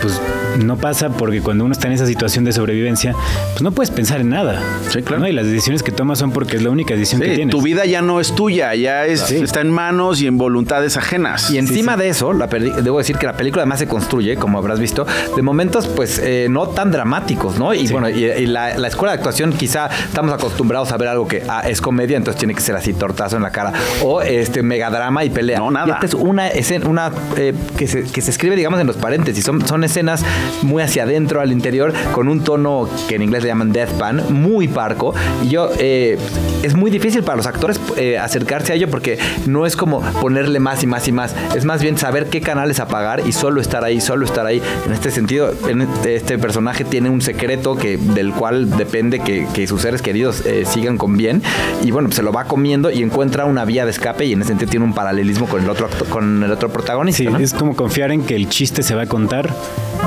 pues 0.00 0.20
no 0.58 0.76
pasa 0.76 1.08
porque 1.10 1.40
cuando 1.40 1.64
uno 1.64 1.72
está 1.72 1.86
en 1.86 1.94
esa 1.94 2.06
situación 2.06 2.44
de 2.44 2.52
sobrevivencia, 2.52 3.14
pues 3.52 3.62
no 3.62 3.72
puedes 3.72 3.90
pensar 3.90 4.20
en 4.20 4.30
nada. 4.30 4.60
Sí, 4.90 5.02
claro. 5.02 5.26
Y 5.26 5.32
las 5.32 5.46
decisiones 5.46 5.82
que 5.82 5.92
tomas 5.92 6.18
son 6.18 6.32
porque 6.32 6.56
es 6.56 6.62
la 6.62 6.70
única 6.70 6.94
decisión 6.94 7.20
que 7.20 7.34
tienes. 7.34 7.54
tu 7.54 7.62
vida 7.62 7.84
ya 7.86 8.02
no 8.02 8.20
es 8.20 8.34
tuya, 8.34 8.74
ya 8.74 9.06
es, 9.06 9.20
Sí. 9.20 9.36
está 9.36 9.60
en 9.60 9.70
manos 9.70 10.20
y 10.20 10.26
en 10.26 10.38
voluntades 10.38 10.96
ajenas. 10.96 11.50
Y 11.50 11.58
encima 11.58 11.96
de 11.96 12.08
eso, 12.08 12.32
la 12.32 12.48
peli- 12.48 12.72
debo 12.82 12.98
decir 12.98 13.16
que 13.16 13.26
la 13.26 13.34
película 13.36 13.62
además 13.62 13.78
se 13.78 13.86
construye, 13.88 14.36
como 14.36 14.58
habrás 14.58 14.78
visto, 14.80 15.06
de 15.36 15.42
momentos 15.42 15.86
pues 15.86 16.18
eh, 16.22 16.46
no 16.50 16.68
tan 16.68 16.90
dramáticos, 16.90 17.58
¿no? 17.58 17.74
Y 17.74 17.86
bueno, 17.88 18.08
y, 18.08 18.24
y 18.24 18.46
la, 18.46 18.76
la 18.78 18.88
escuela 18.88 19.12
de 19.12 19.18
actuación 19.18 19.52
quizá 19.52 19.88
estamos 20.04 20.32
acostumbrados 20.32 20.92
a 20.92 20.96
ver 20.96 21.08
algo 21.08 21.26
que 21.28 21.42
ah, 21.48 21.62
es 21.68 21.80
comedia, 21.80 22.16
entonces 22.16 22.38
tiene 22.38 22.54
que 22.54 22.60
ser 22.60 22.76
así, 22.76 22.92
tortazo 22.92 23.36
en 23.36 23.42
la 23.42 23.50
cara, 23.50 23.72
o 24.02 24.22
este 24.22 24.62
megadrama 24.62 25.24
y 25.24 25.30
pelea. 25.30 25.58
No, 25.58 25.70
nada. 25.70 25.86
Y 25.88 25.90
esta 25.90 26.06
es 26.06 26.14
una 26.14 26.48
escena, 26.48 26.88
una 26.88 27.10
eh, 27.36 27.54
que, 27.76 27.86
se, 27.86 28.02
que 28.04 28.20
se 28.20 28.30
escribe, 28.30 28.56
digamos, 28.56 28.80
en 28.80 28.86
los 28.86 28.96
paréntesis. 28.96 29.44
Son, 29.44 29.66
son 29.66 29.84
escenas 29.84 30.24
muy 30.62 30.82
hacia 30.82 31.04
adentro, 31.04 31.40
al 31.40 31.52
interior, 31.52 31.92
con 32.12 32.28
un 32.28 32.42
tono 32.42 32.88
que 33.08 33.16
en 33.16 33.22
inglés 33.22 33.42
le 33.42 33.48
llaman 33.48 33.72
deathpan, 33.72 34.22
muy 34.30 34.68
parco. 34.68 35.14
Y 35.42 35.48
yo, 35.48 35.70
eh, 35.78 36.18
es 36.62 36.74
muy 36.74 36.90
difícil 36.90 37.22
para 37.22 37.36
los 37.36 37.46
actores 37.46 37.80
eh, 37.96 38.18
acercarse 38.18 38.72
a 38.72 38.76
ello 38.76 38.88
porque 38.88 39.18
no 39.46 39.66
es 39.66 39.76
como 39.76 40.00
ponerle 40.20 40.60
más 40.60 40.82
y 40.82 40.86
más 40.86 41.06
y 41.08 41.12
más. 41.12 41.34
Es 41.54 41.64
más 41.64 41.82
bien 41.82 41.98
saber 41.98 42.26
qué 42.26 42.40
canales 42.40 42.80
apagar 42.80 43.26
y 43.26 43.32
solo 43.32 43.60
estar 43.60 43.84
ahí, 43.84 44.00
solo 44.00 44.24
estar 44.24 44.46
ahí. 44.46 44.62
En 44.86 44.92
este 44.92 45.10
sentido, 45.10 45.52
en 45.68 45.82
este, 46.04 46.38
personaje 46.38 46.84
tiene 46.84 47.10
un 47.10 47.20
secreto 47.20 47.76
que, 47.76 47.96
del 47.96 48.32
cual 48.32 48.70
depende 48.76 49.20
que, 49.20 49.46
que 49.52 49.66
sus 49.66 49.82
seres 49.82 50.02
queridos 50.02 50.44
eh, 50.46 50.64
sigan 50.66 50.98
con 50.98 51.16
bien. 51.16 51.42
Y 51.82 51.90
bueno, 51.90 52.08
pues 52.08 52.16
se 52.16 52.22
lo 52.22 52.32
va 52.32 52.44
comiendo 52.44 52.90
y 52.90 53.02
encuentra 53.02 53.44
una 53.44 53.64
vía 53.64 53.84
de 53.84 53.90
escape 53.90 54.24
y 54.24 54.32
en 54.32 54.40
ese 54.40 54.48
sentido 54.48 54.70
tiene 54.70 54.84
un 54.84 54.94
paralelismo 54.94 55.46
con 55.46 55.62
el 55.62 55.70
otro, 55.70 55.88
con 56.10 56.42
el 56.42 56.50
otro 56.50 56.68
protagonista. 56.70 57.18
Sí, 57.18 57.26
¿no? 57.26 57.38
es 57.38 57.54
como 57.54 57.76
confiar 57.76 58.12
en 58.12 58.22
que 58.22 58.36
el 58.36 58.48
chiste 58.48 58.82
se 58.82 58.94
va 58.94 59.02
a 59.02 59.06
contar 59.06 59.54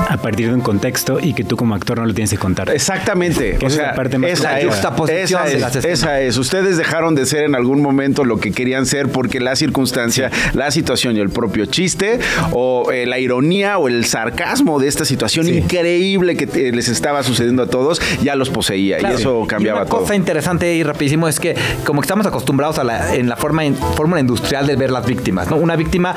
a 0.08 0.16
partir 0.16 0.48
de 0.48 0.54
un 0.54 0.60
contexto 0.60 1.18
y 1.20 1.34
que 1.34 1.44
tú 1.44 1.56
como 1.56 1.74
actor 1.74 1.98
no 1.98 2.06
lo 2.06 2.14
tienes 2.14 2.30
que 2.30 2.38
contar. 2.38 2.70
Exactamente. 2.70 3.56
Que 3.58 3.66
o 3.66 3.68
esa 3.68 3.74
es 3.74 3.74
sea, 3.74 3.86
la 3.88 3.94
parte 3.94 4.18
más 4.18 4.30
esa, 4.30 4.58
es, 4.58 4.64
esa, 5.08 5.46
es, 5.78 5.84
esa 5.84 6.20
es. 6.20 6.36
Ustedes 6.38 6.76
dejaron 6.76 7.14
de 7.14 7.26
ser 7.26 7.44
en 7.44 7.54
algún 7.54 7.80
momento 7.82 8.24
lo 8.24 8.38
que 8.38 8.52
querían 8.52 8.86
ser 8.86 9.08
porque 9.08 9.40
la 9.40 9.56
circunstancia, 9.56 10.30
la 10.54 10.70
situación 10.70 11.16
y 11.16 11.20
el 11.20 11.30
propio 11.30 11.66
chiste 11.66 12.18
o 12.52 12.90
eh, 12.92 13.06
la 13.06 13.18
ironía 13.18 13.78
o 13.78 13.88
el 13.88 14.04
sarcasmo 14.04 14.78
de 14.78 14.88
esta 14.88 15.04
situación 15.04 15.48
increíble 15.48 16.36
que 16.36 16.46
te- 16.46 16.72
les 16.72 16.88
estaba 16.88 17.22
sucediendo 17.22 17.62
a 17.62 17.66
todos 17.66 18.00
ya 18.22 18.34
los 18.36 18.50
poseía 18.50 18.98
Claro. 18.98 19.16
y 19.16 19.20
eso 19.20 19.44
cambiaba 19.46 19.80
y 19.80 19.82
una 19.82 19.90
todo. 19.90 20.00
cosa 20.00 20.14
interesante 20.14 20.74
y 20.74 20.82
rapidísimo 20.82 21.28
es 21.28 21.40
que 21.40 21.54
como 21.84 22.00
que 22.00 22.04
estamos 22.06 22.26
acostumbrados 22.26 22.78
a 22.78 22.84
la, 22.84 23.14
en 23.14 23.28
la 23.28 23.36
forma 23.36 23.64
in- 23.64 23.76
fórmula 23.76 24.20
industrial 24.20 24.66
de 24.66 24.76
ver 24.76 24.90
las 24.90 25.06
víctimas, 25.06 25.48
¿no? 25.50 25.56
Una 25.56 25.76
víctima 25.76 26.14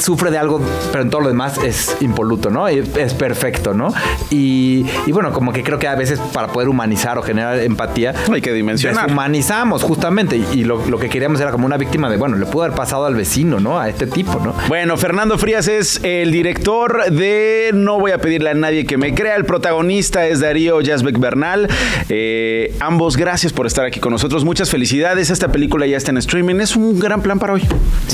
sufre 0.00 0.30
de 0.30 0.38
algo, 0.38 0.60
pero 0.92 1.02
en 1.02 1.10
todo 1.10 1.20
lo 1.22 1.28
demás 1.28 1.58
es 1.64 1.96
impoluto, 2.00 2.50
¿no? 2.50 2.70
Y 2.70 2.78
Es 2.96 3.14
perfecto, 3.16 3.74
¿no? 3.74 3.92
Y, 4.30 4.86
y 5.06 5.12
bueno, 5.12 5.32
como 5.32 5.52
que 5.52 5.62
creo 5.62 5.78
que 5.78 5.88
a 5.88 5.94
veces 5.94 6.20
para 6.32 6.48
poder 6.48 6.68
humanizar 6.68 7.18
o 7.18 7.22
generar 7.22 7.58
empatía 7.58 8.14
hay 8.32 8.40
que 8.40 8.52
dimensionar. 8.52 9.04
Deshumanizamos 9.04 9.82
justamente 9.82 10.36
y, 10.36 10.46
y 10.52 10.64
lo, 10.64 10.84
lo 10.86 10.98
que 10.98 11.08
queríamos 11.08 11.40
era 11.40 11.50
como 11.50 11.66
una 11.66 11.76
víctima 11.76 12.10
de, 12.10 12.16
bueno, 12.16 12.36
le 12.36 12.46
pudo 12.46 12.64
haber 12.64 12.76
pasado 12.76 13.06
al 13.06 13.14
vecino, 13.14 13.60
¿no? 13.60 13.78
A 13.78 13.88
este 13.88 14.06
tipo, 14.06 14.40
¿no? 14.44 14.54
Bueno, 14.68 14.96
Fernando 14.96 15.38
Frías 15.38 15.68
es 15.68 16.00
el 16.02 16.30
director 16.32 17.10
de 17.10 17.70
No 17.74 17.98
voy 17.98 18.12
a 18.12 18.18
pedirle 18.18 18.50
a 18.50 18.54
nadie 18.54 18.86
que 18.86 18.96
me 18.96 19.14
crea. 19.14 19.36
El 19.36 19.44
protagonista 19.44 20.26
es 20.26 20.40
Darío 20.40 20.80
Yazbek 20.80 21.18
Bernal. 21.18 21.68
Eh, 22.08 22.74
ambos, 22.80 23.16
gracias 23.16 23.52
por 23.52 23.66
estar 23.66 23.84
aquí 23.84 24.00
con 24.00 24.12
nosotros. 24.12 24.44
Muchas 24.44 24.70
felicidades. 24.70 25.30
Esta 25.30 25.48
película 25.48 25.86
ya 25.86 25.96
está 25.96 26.10
en 26.10 26.18
streaming. 26.18 26.56
Es 26.56 26.76
un 26.76 26.98
gran 26.98 27.22
plan 27.22 27.38
para 27.38 27.54
hoy. 27.54 27.62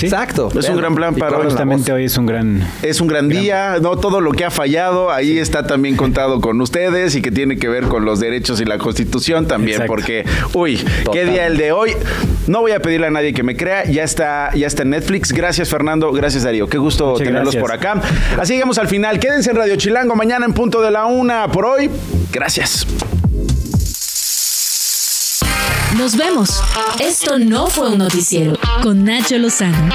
Exacto. 0.01 0.49
Es 0.59 0.69
un 0.69 0.77
gran 0.77 0.95
plan 0.95 1.15
para 1.15 1.39
hoy. 1.39 1.45
Justamente 1.45 1.93
hoy 1.93 2.05
es 2.05 2.17
un 2.17 2.27
gran... 2.27 2.67
Es 2.83 3.01
un 3.01 3.09
gran 3.09 3.29
día, 3.29 3.79
no 3.81 3.97
todo 3.97 4.21
lo 4.21 4.33
que 4.33 4.45
ha 4.45 4.51
fallado, 4.51 4.92
ahí 5.11 5.39
está 5.39 5.67
también 5.67 5.97
contado 5.97 6.41
con 6.41 6.61
ustedes 6.61 7.15
y 7.15 7.23
que 7.23 7.31
tiene 7.31 7.57
que 7.59 7.69
ver 7.69 7.85
con 7.85 8.05
los 8.05 8.21
derechos 8.21 8.61
y 8.61 8.65
la 8.65 8.79
constitución 8.79 9.47
también, 9.47 9.83
Exacto. 9.83 9.93
porque, 9.93 10.25
uy, 10.55 10.81
qué 11.13 11.25
día 11.25 11.47
el 11.47 11.57
de 11.57 11.73
hoy. 11.73 11.93
No 12.47 12.61
voy 12.61 12.73
a 12.73 12.81
pedirle 12.81 13.07
a 13.07 13.11
nadie 13.11 13.33
que 13.33 13.43
me 13.43 13.57
crea, 13.57 13.85
ya 13.85 14.03
está, 14.03 14.51
ya 14.55 14.67
está 14.67 14.83
en 14.83 14.91
Netflix. 14.91 15.33
Gracias 15.33 15.69
Fernando, 15.69 16.13
gracias 16.13 16.43
Darío, 16.43 16.69
qué 16.69 16.79
gusto 16.79 17.07
Muchas 17.13 17.25
tenerlos 17.27 17.55
gracias. 17.55 17.61
por 17.63 17.73
acá. 17.73 18.01
Así 18.41 18.55
llegamos 18.55 18.79
al 18.79 18.89
final, 18.89 19.19
quédense 19.19 19.51
en 19.51 19.57
Radio 19.57 19.77
Chilango 19.77 20.15
mañana 20.17 20.47
en 20.47 20.53
punto 20.53 20.81
de 20.83 20.91
la 20.91 21.07
una. 21.07 21.49
Por 21.49 21.65
hoy, 21.65 21.91
gracias. 22.33 22.87
Nos 25.97 26.17
vemos. 26.17 26.63
Esto 27.01 27.39
no 27.39 27.67
fue 27.67 27.91
un 27.91 27.99
noticiero. 27.99 28.59
Con 28.83 29.05
Nacho 29.05 29.37
Lozano. 29.39 29.95